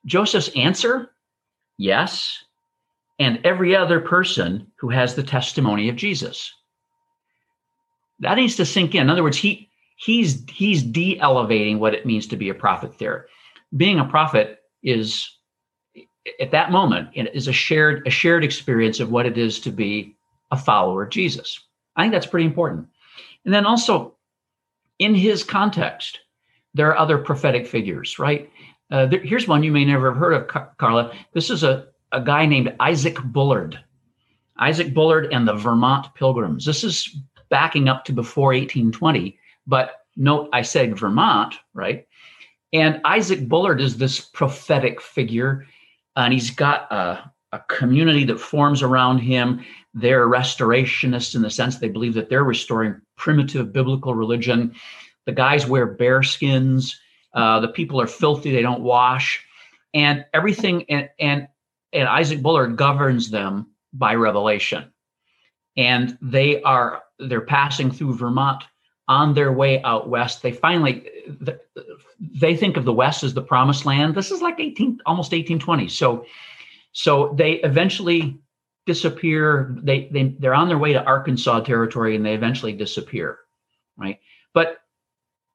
Joseph's 0.07 0.51
answer: 0.57 1.11
Yes, 1.77 2.45
and 3.19 3.41
every 3.45 3.75
other 3.77 4.01
person 4.01 4.71
who 4.77 4.89
has 4.89 5.15
the 5.15 5.23
testimony 5.23 5.89
of 5.89 5.97
Jesus. 5.97 6.53
That 8.21 8.37
needs 8.37 8.57
to 8.57 8.65
sink 8.65 8.95
in. 8.95 9.03
In 9.03 9.11
other 9.11 9.23
words, 9.23 9.37
he 9.37 9.69
he's 9.97 10.45
he's 10.49 10.83
de-elevating 10.83 11.79
what 11.79 11.95
it 11.95 12.07
means 12.07 12.27
to 12.29 12.37
be 12.37 12.49
a 12.49 12.55
prophet 12.55 12.99
there. 12.99 13.27
Being 13.77 13.99
a 13.99 14.05
prophet 14.05 14.61
is 14.83 15.31
at 16.41 16.51
that 16.51 16.71
moment 16.71 17.11
is 17.15 17.49
a 17.49 17.53
shared 17.53 18.07
a 18.07 18.11
shared 18.11 18.45
experience 18.45 19.01
of 19.01 19.11
what 19.11 19.27
it 19.27 19.39
is 19.39 19.61
to 19.61 19.71
be 19.71 20.17
a 20.51 20.57
follower 20.57 21.05
of 21.05 21.11
jesus. 21.11 21.61
I 21.97 22.03
think 22.03 22.13
that's 22.13 22.27
pretty 22.27 22.47
important. 22.47 22.89
And 23.45 23.53
then 23.53 23.67
also 23.67 24.15
in 24.99 25.15
his 25.15 25.45
context 25.45 26.21
there 26.75 26.89
are 26.89 26.99
other 26.99 27.19
prophetic 27.19 27.67
figures 27.67 28.19
right? 28.19 28.51
Uh, 28.91 29.07
there, 29.07 29.21
here's 29.21 29.49
one 29.49 29.63
you 29.63 29.73
may 29.73 29.85
never 29.85 30.11
have 30.11 30.19
heard 30.19 30.35
of 30.35 30.77
carla. 30.77 31.13
This 31.33 31.51
is 31.51 31.63
a, 31.63 31.89
a 32.13 32.21
guy 32.21 32.47
named 32.47 32.75
isaac 32.81 33.19
bullard. 33.23 33.79
Isaac 34.59 34.95
bullard 34.95 35.33
and 35.33 35.49
the 35.49 35.55
vermont 35.55 36.15
pilgrims. 36.15 36.65
This 36.65 36.85
is 36.85 37.17
backing 37.49 37.89
up 37.89 38.05
to 38.05 38.13
before 38.13 38.49
1820 38.49 39.37
but 39.67 40.03
note, 40.17 40.49
I 40.53 40.63
said 40.63 40.99
Vermont, 40.99 41.55
right? 41.73 42.07
And 42.73 43.01
Isaac 43.05 43.49
Bullard 43.49 43.81
is 43.81 43.97
this 43.97 44.21
prophetic 44.21 45.01
figure, 45.01 45.67
and 46.17 46.33
he's 46.33 46.51
got 46.51 46.91
a, 46.93 47.31
a 47.53 47.61
community 47.69 48.25
that 48.25 48.41
forms 48.41 48.83
around 48.83 49.19
him. 49.19 49.65
They're 49.95 50.27
restorationists 50.27 51.35
in 51.35 51.43
the 51.43 51.51
sense 51.51 51.79
they 51.79 51.89
believe 51.89 52.15
that 52.15 52.29
they're 52.29 52.45
restoring 52.45 53.01
primitive 53.17 53.73
biblical 53.73 54.15
religion. 54.15 54.75
The 55.27 55.33
guys 55.33 55.67
wear 55.67 55.87
bear 55.87 56.23
skins. 56.23 56.99
Uh, 57.33 57.61
the 57.61 57.69
people 57.69 58.01
are 58.01 58.07
filthy; 58.07 58.51
they 58.51 58.63
don't 58.63 58.83
wash, 58.83 59.45
and 59.95 60.25
everything. 60.35 60.85
And 60.89 61.09
and 61.19 61.49
and 61.93 62.09
Isaac 62.09 62.43
Bullard 62.43 62.77
governs 62.77 63.31
them 63.31 63.69
by 63.93 64.15
revelation, 64.17 64.93
and 65.77 66.19
they 66.21 66.61
are 66.63 67.03
they're 67.21 67.41
passing 67.41 67.93
through 67.93 68.17
Vermont 68.17 68.65
on 69.09 69.35
their 69.35 69.53
way 69.53 69.83
out 69.83 70.09
west 70.09 70.43
they 70.43 70.53
finally 70.53 71.07
they 72.21 72.57
think 72.57 72.77
of 72.77 72.85
the 72.85 72.93
west 72.93 73.23
as 73.23 73.35
the 73.35 73.43
promised 73.43 73.85
land 73.85 74.15
this 74.15 74.31
is 74.31 74.41
like 74.41 74.59
18 74.59 75.01
almost 75.07 75.33
1820 75.33 75.89
so 75.89 76.25
so 76.93 77.35
they 77.37 77.55
eventually 77.55 78.39
disappear. 78.87 79.77
They, 79.83 80.09
they 80.13 80.37
they're 80.39 80.55
on 80.55 80.69
their 80.69 80.79
way 80.79 80.93
to 80.93 81.05
Arkansas 81.05 81.61
territory 81.61 82.17
and 82.17 82.25
they 82.25 82.35
eventually 82.35 82.73
disappear, 82.73 83.39
right? 83.97 84.21
But 84.53 84.79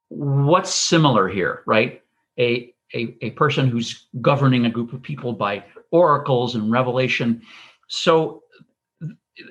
what's 0.09 0.73
similar 0.73 1.27
here, 1.27 1.63
right? 1.65 2.01
A 2.39 2.73
a, 2.93 3.15
a 3.21 3.31
person 3.31 3.67
who's 3.67 4.07
governing 4.19 4.65
a 4.65 4.69
group 4.69 4.93
of 4.93 5.01
people 5.03 5.33
by 5.33 5.63
oracles 5.91 6.55
and 6.55 6.71
revelation. 6.71 7.43
So 7.87 8.43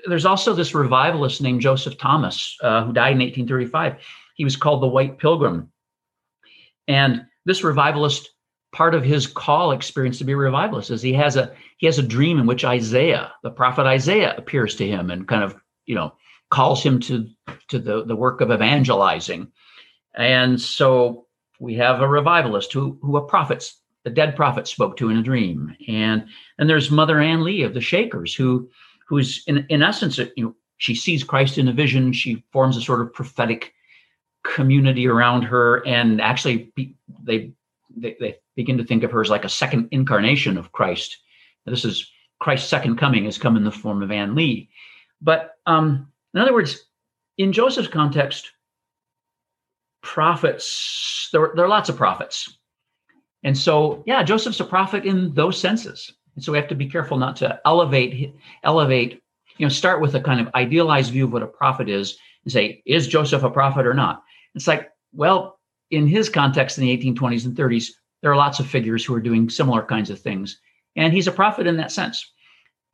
there's 0.07 0.27
also 0.27 0.55
this 0.55 0.75
revivalist 0.75 1.41
named 1.41 1.61
Joseph 1.61 1.99
Thomas 1.99 2.57
uh, 2.63 2.85
who 2.85 2.93
died 2.93 3.13
in 3.13 3.19
1835. 3.19 3.97
He 4.35 4.45
was 4.45 4.57
called 4.57 4.83
the 4.83 4.89
White 4.89 5.19
Pilgrim. 5.19 5.71
And 6.87 7.27
this 7.45 7.65
revivalist, 7.65 8.31
part 8.73 8.95
of 8.95 9.05
his 9.05 9.27
call 9.27 9.73
experience 9.73 10.19
to 10.19 10.25
be 10.25 10.33
a 10.33 10.37
revivalist 10.37 10.91
is 10.91 11.03
he 11.03 11.15
has 11.15 11.37
a 11.37 11.53
he 11.79 11.87
has 11.87 11.99
a 11.99 12.03
dream 12.03 12.39
in 12.39 12.47
which 12.47 12.65
Isaiah, 12.65 13.33
the 13.43 13.51
prophet 13.51 13.87
Isaiah, 13.87 14.35
appears 14.37 14.75
to 14.77 14.87
him 14.87 15.11
and 15.11 15.29
kind 15.29 15.43
of 15.43 15.57
you 15.87 15.95
know 15.95 16.13
calls 16.51 16.83
him 16.83 17.01
to 17.01 17.29
to 17.69 17.79
the, 17.79 18.05
the 18.05 18.17
work 18.17 18.41
of 18.41 18.51
evangelizing. 18.51 19.51
And 20.15 20.61
so 20.61 21.27
we 21.61 21.75
have 21.75 22.01
a 22.01 22.09
revivalist 22.09 22.73
who 22.73 22.99
who 23.03 23.17
a 23.17 23.27
prophet, 23.27 23.71
the 24.05 24.11
dead 24.11 24.37
prophet 24.37 24.69
spoke 24.69 24.97
to 24.99 25.11
in 25.11 25.19
a 25.19 25.23
dream. 25.23 25.77
And 25.87 26.27
and 26.59 26.69
there's 26.69 26.91
Mother 26.91 27.21
Ann 27.21 27.45
Lee 27.45 27.63
of 27.63 27.75
the 27.75 27.81
Shakers 27.81 28.35
who 28.35 28.71
who's 29.09 29.43
in, 29.47 29.67
in 29.69 29.83
essence, 29.83 30.19
you 30.19 30.45
know, 30.45 30.55
she 30.77 30.95
sees 30.95 31.25
Christ 31.25 31.59
in 31.59 31.69
a 31.69 31.73
vision. 31.73 32.13
She 32.13 32.45
forms 32.53 32.77
a 32.77 32.81
sort 32.81 33.01
of 33.01 33.13
prophetic 33.13 33.73
community 34.45 35.09
around 35.09 35.43
her, 35.43 35.85
and 35.87 36.21
actually, 36.21 36.71
be, 36.77 36.95
they, 37.23 37.53
they 37.97 38.17
they 38.21 38.39
begin 38.55 38.79
to 38.79 38.85
think 38.85 39.03
of 39.03 39.11
her 39.11 39.21
as 39.21 39.31
like 39.31 39.45
a 39.45 39.49
second 39.49 39.89
incarnation 39.91 40.57
of 40.57 40.73
Christ. 40.73 41.17
This 41.67 41.85
is 41.85 42.11
Christ's 42.39 42.69
second 42.69 42.97
coming 42.97 43.25
has 43.25 43.39
come 43.39 43.57
in 43.57 43.65
the 43.65 43.73
form 43.73 44.03
of 44.03 44.11
Ann 44.11 44.35
Lee. 44.35 44.71
But 45.21 45.57
um, 45.67 46.13
in 46.35 46.41
other 46.41 46.55
words, 46.55 46.87
in 47.37 47.53
Joseph's 47.53 47.89
context, 47.89 48.53
prophets 50.03 51.29
there, 51.33 51.53
there 51.57 51.65
are 51.65 51.69
lots 51.69 51.89
of 51.89 51.97
prophets, 51.97 52.59
and 53.43 53.59
so 53.59 54.05
yeah, 54.07 54.23
Joseph's 54.23 54.61
a 54.61 54.65
prophet 54.65 55.05
in 55.05 55.35
those 55.35 55.61
senses. 55.61 56.13
And 56.39 56.45
so 56.45 56.53
we 56.53 56.59
have 56.59 56.69
to 56.69 56.77
be 56.77 56.89
careful 56.89 57.19
not 57.19 57.35
to 57.39 57.61
elevate, 57.65 58.33
elevate, 58.63 59.21
you 59.57 59.67
know, 59.67 59.71
start 59.71 60.01
with 60.01 60.15
a 60.15 60.21
kind 60.21 60.41
of 60.41 60.55
idealized 60.55 61.11
view 61.11 61.25
of 61.25 61.33
what 61.33 61.43
a 61.43 61.49
prophet 61.49 61.89
is 61.89 62.17
and 62.45 62.53
say, 62.53 62.81
is 62.87 63.09
Joseph 63.09 63.43
a 63.43 63.51
prophet 63.51 63.85
or 63.85 63.93
not? 63.93 64.23
It's 64.55 64.69
like, 64.69 64.89
well, 65.13 65.59
in 65.91 66.07
his 66.07 66.29
context 66.29 66.79
in 66.79 66.85
the 66.85 66.97
1820s 66.97 67.45
and 67.45 67.57
30s, 67.57 67.89
there 68.23 68.31
are 68.31 68.37
lots 68.37 68.61
of 68.61 68.69
figures 68.69 69.05
who 69.05 69.17
are 69.17 69.21
doing 69.21 69.51
similar 69.51 69.83
kinds 69.83 70.11
of 70.11 70.21
things. 70.21 70.61
And 70.95 71.13
he's 71.13 71.27
a 71.27 71.33
prophet 71.33 71.67
in 71.67 71.77
that 71.79 71.91
sense. 71.91 72.25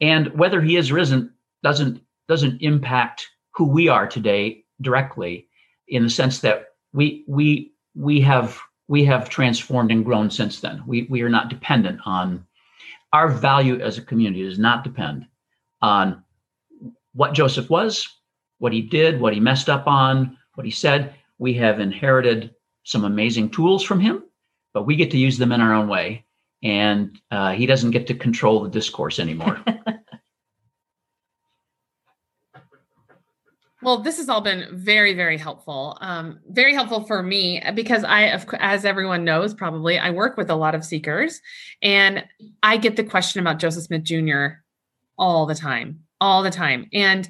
And 0.01 0.29
whether 0.29 0.63
he 0.63 0.77
is 0.77 0.91
or 0.91 0.99
isn't 0.99 1.31
doesn't 1.63 2.01
doesn't 2.29 2.63
impact 2.63 3.29
who 3.51 3.67
we 3.67 3.89
are 3.89 4.07
today 4.07 4.65
directly 4.81 5.49
in 5.89 6.03
the 6.03 6.09
sense 6.09 6.41
that 6.41 6.69
we 6.95 7.27
we 7.29 7.73
we 7.95 8.23
have 8.23 8.59
we 8.89 9.05
have 9.05 9.29
transformed 9.29 9.91
and 9.91 10.03
grown 10.03 10.31
since 10.31 10.61
then. 10.61 10.83
We 10.87 11.03
we 11.11 11.21
are 11.21 11.29
not 11.29 11.51
dependent 11.51 12.01
on 12.07 12.47
our 13.15 13.29
value 13.29 13.81
as 13.81 13.97
a 13.97 14.03
community 14.03 14.43
does 14.43 14.59
not 14.59 14.83
depend 14.83 15.25
on 15.81 16.25
what 17.13 17.33
Joseph 17.33 17.71
was, 17.71 18.09
what 18.59 18.73
he 18.73 18.83
did, 18.83 19.21
what 19.21 19.33
he 19.33 19.39
messed 19.39 19.71
up 19.71 19.87
on, 19.87 20.37
what 20.57 20.65
he 20.65 20.73
said. 20.73 21.15
We 21.39 21.55
have 21.55 21.79
inherited 21.79 22.53
some 22.83 23.05
amazing 23.05 23.51
tools 23.51 23.85
from 23.85 24.01
him, 24.01 24.25
but 24.73 24.85
we 24.85 24.97
get 24.97 25.13
to 25.13 25.17
use 25.17 25.39
them 25.39 25.53
in 25.53 25.61
our 25.61 25.73
own 25.73 25.87
way. 25.87 26.25
And 26.65 27.17
uh, 27.31 27.53
he 27.53 27.67
doesn't 27.67 27.93
get 27.93 28.09
to 28.09 28.15
control 28.15 28.65
the 28.65 28.69
discourse 28.69 29.21
anymore. 29.21 29.63
Well, 33.85 33.99
this 33.99 34.17
has 34.17 34.31
all 34.31 34.41
been 34.41 34.67
very, 34.73 35.13
very 35.13 35.37
helpful. 35.37 35.99
Um, 36.01 36.41
very 36.49 36.73
helpful 36.73 37.05
for 37.05 37.23
me 37.23 37.63
because 37.75 38.03
I, 38.03 38.43
as 38.59 38.85
everyone 38.85 39.25
knows, 39.25 39.53
probably 39.53 39.99
I 39.99 40.11
work 40.11 40.39
with 40.39 40.49
a 40.49 40.55
lot 40.55 40.75
of 40.75 40.85
seekers, 40.85 41.41
and 41.83 42.25
I 42.63 42.79
get 42.79 42.97
the 42.97 43.05
question 43.05 43.41
about 43.41 43.59
Joseph 43.59 43.85
Smith 43.85 44.03
Jr. 44.03 44.47
all 45.19 45.45
the 45.45 45.55
time, 45.55 46.01
all 46.21 46.43
the 46.43 46.51
time, 46.51 46.89
and 46.95 47.29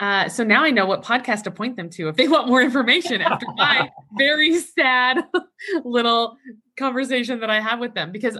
uh, 0.00 0.28
so 0.28 0.42
now 0.42 0.64
I 0.64 0.72
know 0.72 0.84
what 0.84 1.04
podcast 1.04 1.44
to 1.44 1.52
point 1.52 1.76
them 1.76 1.88
to 1.90 2.08
if 2.08 2.16
they 2.16 2.26
want 2.34 2.48
more 2.48 2.60
information 2.60 3.22
after 3.22 3.46
my 3.56 3.88
very 4.18 4.58
sad 4.58 5.24
little 5.84 6.36
conversation 6.76 7.38
that 7.38 7.50
I 7.50 7.60
have 7.60 7.78
with 7.78 7.94
them. 7.94 8.10
Because 8.10 8.36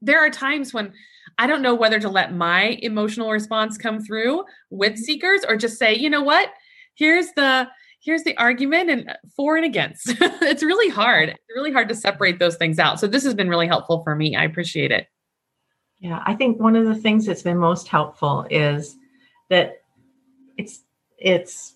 there 0.00 0.18
are 0.20 0.30
times 0.30 0.72
when 0.72 0.94
I 1.36 1.46
don't 1.46 1.60
know 1.60 1.74
whether 1.74 2.00
to 2.00 2.08
let 2.08 2.34
my 2.34 2.78
emotional 2.80 3.30
response 3.30 3.76
come 3.76 4.00
through 4.00 4.44
with 4.70 4.96
seekers 4.96 5.44
or 5.46 5.56
just 5.56 5.78
say, 5.78 5.94
you 5.94 6.08
know 6.08 6.22
what? 6.22 6.48
Here's 6.94 7.32
the 7.32 7.68
here's 8.00 8.22
the 8.22 8.36
argument 8.36 8.90
and 8.90 9.16
for 9.36 9.56
and 9.56 9.64
against. 9.64 10.08
it's 10.20 10.62
really 10.62 10.90
hard. 10.90 11.30
It's 11.30 11.56
really 11.56 11.72
hard 11.72 11.88
to 11.88 11.94
separate 11.94 12.38
those 12.38 12.56
things 12.56 12.78
out. 12.78 13.00
So 13.00 13.06
this 13.06 13.24
has 13.24 13.34
been 13.34 13.48
really 13.48 13.66
helpful 13.66 14.02
for 14.02 14.14
me. 14.14 14.36
I 14.36 14.44
appreciate 14.44 14.90
it. 14.90 15.08
Yeah, 15.98 16.22
I 16.26 16.34
think 16.34 16.60
one 16.60 16.76
of 16.76 16.84
the 16.84 16.94
things 16.94 17.24
that's 17.24 17.42
been 17.42 17.56
most 17.56 17.88
helpful 17.88 18.46
is 18.50 18.96
that 19.48 19.82
it's 20.58 20.82
it's 21.18 21.74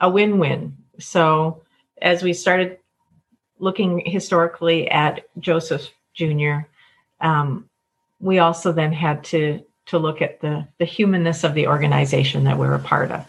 a 0.00 0.10
win-win. 0.10 0.76
So 0.98 1.62
as 2.02 2.22
we 2.22 2.32
started 2.32 2.78
looking 3.58 4.02
historically 4.04 4.90
at 4.90 5.24
Joseph 5.38 5.88
Jr., 6.14 6.60
um, 7.20 7.68
we 8.20 8.40
also 8.40 8.72
then 8.72 8.92
had 8.92 9.22
to 9.24 9.62
to 9.86 9.98
look 9.98 10.20
at 10.22 10.40
the 10.40 10.66
the 10.78 10.84
humanness 10.84 11.44
of 11.44 11.54
the 11.54 11.68
organization 11.68 12.44
that 12.44 12.58
we're 12.58 12.74
a 12.74 12.80
part 12.80 13.12
of 13.12 13.24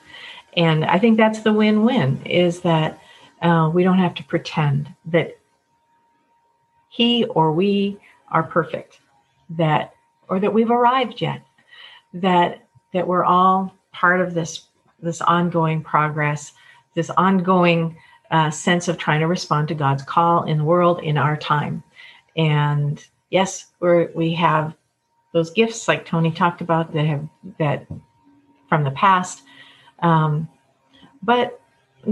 and 0.58 0.86
i 0.86 0.98
think 0.98 1.18
that's 1.18 1.42
the 1.42 1.54
win-win 1.54 2.22
is 2.26 2.62
that 2.62 3.00
uh, 3.42 3.70
we 3.74 3.84
don't 3.84 4.00
have 4.00 4.14
to 4.14 4.24
pretend 4.24 4.94
that 5.06 5.38
he 6.90 7.26
or 7.26 7.52
we 7.52 7.98
are 8.32 8.44
perfect 8.44 9.00
that 9.50 9.94
or 10.28 10.40
that 10.40 10.54
we've 10.54 10.72
arrived 10.72 11.22
yet 11.22 11.42
that 12.14 12.66
that 12.94 13.08
we're 13.08 13.24
all 13.24 13.74
part 13.92 14.22
of 14.22 14.34
this 14.34 14.68
this 15.02 15.22
ongoing 15.22 15.82
progress 15.82 16.54
this 16.96 17.10
ongoing 17.12 17.96
uh, 18.32 18.52
sense 18.52 18.88
of 18.88 18.98
trying 18.98 19.20
to 19.20 19.28
respond 19.28 19.68
to 19.68 19.74
god's 19.74 20.04
call 20.04 20.44
in 20.44 20.58
the 20.58 20.64
world 20.64 21.00
in 21.02 21.18
our 21.18 21.38
time. 21.38 21.84
And 22.36 23.04
yes 23.30 23.68
we're 23.80 24.12
we 24.14 24.34
have 24.36 24.76
those 25.34 25.52
gifts 25.52 25.88
like 25.88 26.06
tony 26.06 26.32
talked 26.32 26.62
about 26.62 26.94
that 26.94 27.06
have 27.06 27.28
that 27.60 27.86
from 28.68 28.84
the 28.84 28.92
past 28.92 29.44
um, 30.02 30.50
but 31.22 31.60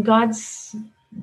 God's 0.02 0.76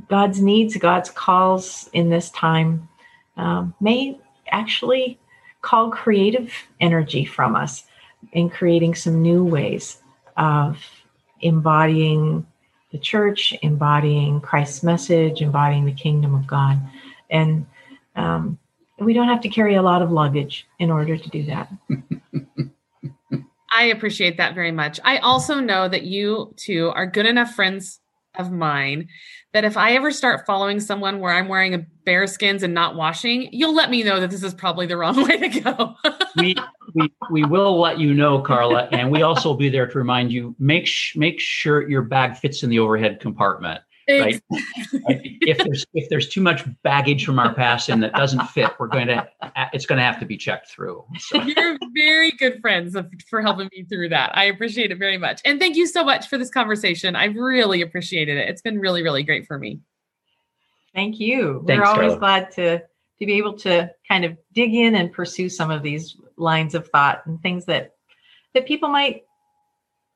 God's 0.09 0.41
needs, 0.41 0.77
God's 0.77 1.11
calls 1.11 1.89
in 1.93 2.11
this 2.11 2.31
time 2.31 2.89
um, 3.37 3.75
may 3.81 4.19
actually 4.49 5.19
call 5.63 5.91
creative 5.91 6.53
energy 6.81 7.25
from 7.25 7.55
us 7.57 7.85
in 8.33 8.51
creating 8.51 8.95
some 8.95 9.23
new 9.23 9.45
ways 9.45 9.99
of 10.37 10.79
embodying 11.41 12.47
the 12.93 12.99
church, 12.99 13.55
embodying 13.63 14.41
Christ's 14.41 14.83
message, 14.83 15.43
embodying 15.43 15.85
the 15.85 15.93
kingdom 15.93 16.35
of 16.35 16.47
God. 16.47 16.81
And 17.31 17.67
um, 18.17 18.59
we 18.99 19.13
don't 19.13 19.29
have 19.29 19.41
to 19.43 19.49
carry 19.49 19.75
a 19.75 19.83
lot 19.83 20.03
of 20.03 20.13
luggage 20.13 20.67
in 20.79 20.91
order 20.91 21.17
to 21.17 21.29
do 21.31 21.45
that. 21.45 21.73
I 23.75 23.87
appreciate 23.87 24.37
that 24.37 24.55
very 24.55 24.71
much. 24.71 25.01
I 25.05 25.19
also 25.19 25.59
know 25.59 25.89
that 25.89 26.05
you 26.05 26.55
two 26.57 26.93
are 26.95 27.07
good 27.07 27.27
enough 27.27 27.55
friends 27.55 28.01
of 28.37 28.53
mine 28.53 29.09
that 29.53 29.65
if 29.65 29.77
I 29.77 29.95
ever 29.95 30.11
start 30.11 30.47
following 30.47 30.81
someone 30.81 31.21
where 31.21 31.33
I'm 31.33 31.49
wearing 31.49 31.75
a 31.75 31.79
bear 32.05 32.27
skins 32.27 32.63
and 32.63 32.75
not 32.75 32.97
washing, 32.97 33.49
you'll 33.53 33.75
let 33.75 33.91
me 33.91 34.03
know 34.03 34.21
that 34.21 34.31
this 34.31 34.43
is 34.43 34.55
probably 34.55 34.87
the 34.87 34.97
wrong 34.97 35.23
way 35.29 35.49
to 35.49 35.61
go. 35.61 35.95
we, 36.37 36.57
we 36.95 37.13
we 37.31 37.45
will 37.45 37.81
let 37.81 37.99
you 37.99 38.15
know, 38.15 38.41
Carla, 38.41 38.89
and 38.93 39.11
we 39.11 39.23
also 39.23 39.51
will 39.51 39.57
be 39.57 39.69
there 39.69 39.87
to 39.87 39.99
remind 39.99 40.33
you 40.33 40.55
make 40.59 40.87
sh- 40.87 41.17
make 41.17 41.41
sure 41.41 41.89
your 41.89 42.03
bag 42.03 42.37
fits 42.37 42.63
in 42.63 42.71
the 42.71 42.79
overhead 42.79 43.21
compartment. 43.21 43.81
Right? 44.09 44.43
if 44.51 45.59
there's 45.59 45.87
if 45.95 46.09
there's 46.09 46.29
too 46.29 46.41
much 46.41 46.65
baggage 46.83 47.25
from 47.25 47.39
our 47.39 47.55
past 47.55 47.89
and 47.89 48.03
that 48.03 48.15
doesn't 48.15 48.47
fit, 48.49 48.71
we're 48.79 48.89
going 48.89 49.09
to 49.09 49.27
it's 49.73 49.87
going 49.87 49.99
to 49.99 50.05
have 50.05 50.19
to 50.21 50.27
be 50.27 50.37
checked 50.37 50.71
through. 50.71 51.05
So. 51.19 51.41
You're 51.43 51.79
very 51.97 52.33
good 52.33 52.61
friends 52.61 52.97
for 53.29 53.41
helping 53.41 53.69
me 53.73 53.85
through 53.85 54.11
that. 54.11 54.37
I 54.37 54.45
appreciate 54.45 54.91
it 54.91 54.99
very 54.99 55.19
much, 55.19 55.41
and 55.45 55.59
thank 55.59 55.77
you 55.77 55.87
so 55.87 56.05
much 56.05 56.29
for 56.29 56.39
this 56.39 56.51
conversation. 56.51 57.17
I've 57.17 57.37
really 57.37 57.81
appreciated 57.83 58.37
it. 58.37 58.49
It's 58.49 58.63
been 58.63 58.79
really 58.79 59.03
really 59.03 59.23
great 59.23 59.47
for 59.47 59.59
me. 59.59 59.81
Thank 60.95 61.19
you. 61.19 61.65
Thanks, 61.67 61.81
We're 61.81 61.87
always 61.87 62.13
Carla. 62.13 62.19
glad 62.19 62.51
to 62.53 62.79
to 63.19 63.27
be 63.27 63.35
able 63.35 63.55
to 63.55 63.91
kind 64.09 64.25
of 64.25 64.37
dig 64.53 64.75
in 64.75 64.95
and 64.97 65.13
pursue 65.13 65.49
some 65.49 65.71
of 65.71 65.83
these 65.83 66.17
lines 66.37 66.75
of 66.75 66.89
thought 66.89 67.25
and 67.27 67.41
things 67.43 67.65
that 67.67 67.95
that 68.55 68.67
people 68.67 68.89
might 68.89 69.23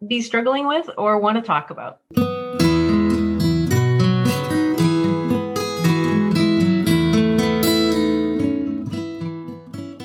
be 0.06 0.20
struggling 0.20 0.66
with 0.66 0.88
or 0.96 1.18
want 1.18 1.36
to 1.36 1.42
talk 1.42 1.70
about. 1.70 2.00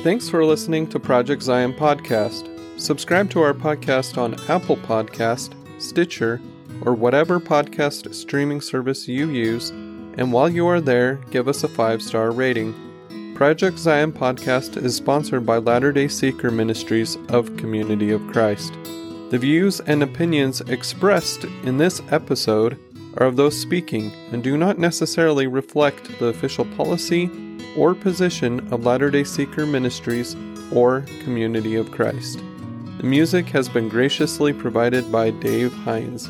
Thanks 0.03 0.27
for 0.27 0.43
listening 0.43 0.87
to 0.87 0.99
Project 0.99 1.41
Zion 1.41 1.71
Podcast. 1.73 2.49
Subscribe 2.77 3.29
to 3.29 3.41
our 3.41 3.53
podcast 3.53 4.17
on 4.17 4.35
Apple 4.49 4.75
Podcast, 4.75 5.53
Stitcher, 5.81 6.41
or 6.81 6.93
whatever 6.93 7.39
podcast 7.39 8.13
streaming 8.13 8.59
service 8.59 9.07
you 9.07 9.29
use, 9.29 9.69
and 9.69 10.33
while 10.33 10.49
you 10.49 10.67
are 10.67 10.81
there, 10.81 11.21
give 11.31 11.47
us 11.47 11.63
a 11.63 11.69
five-star 11.69 12.31
rating. 12.31 13.33
Project 13.33 13.77
Zion 13.77 14.11
Podcast 14.11 14.75
is 14.75 14.93
sponsored 14.93 15.45
by 15.45 15.55
Latter 15.55 15.93
day 15.93 16.09
Seeker 16.09 16.51
Ministries 16.51 17.17
of 17.29 17.55
Community 17.55 18.11
of 18.11 18.27
Christ. 18.27 18.73
The 19.29 19.37
views 19.39 19.79
and 19.79 20.03
opinions 20.03 20.59
expressed 20.59 21.45
in 21.63 21.77
this 21.77 22.01
episode 22.11 22.77
are 23.15 23.27
of 23.27 23.37
those 23.37 23.57
speaking 23.57 24.11
and 24.33 24.43
do 24.43 24.57
not 24.57 24.77
necessarily 24.77 25.47
reflect 25.47 26.19
the 26.19 26.25
official 26.25 26.65
policy 26.75 27.27
or 27.77 27.95
position 27.95 28.59
of 28.73 28.85
Latter 28.85 29.09
day 29.09 29.23
Seeker 29.23 29.65
Ministries 29.65 30.35
or 30.71 31.01
Community 31.23 31.75
of 31.75 31.91
Christ. 31.91 32.43
The 32.97 33.03
music 33.03 33.47
has 33.47 33.67
been 33.67 33.89
graciously 33.89 34.53
provided 34.53 35.11
by 35.11 35.31
Dave 35.31 35.73
Hines. 35.73 36.29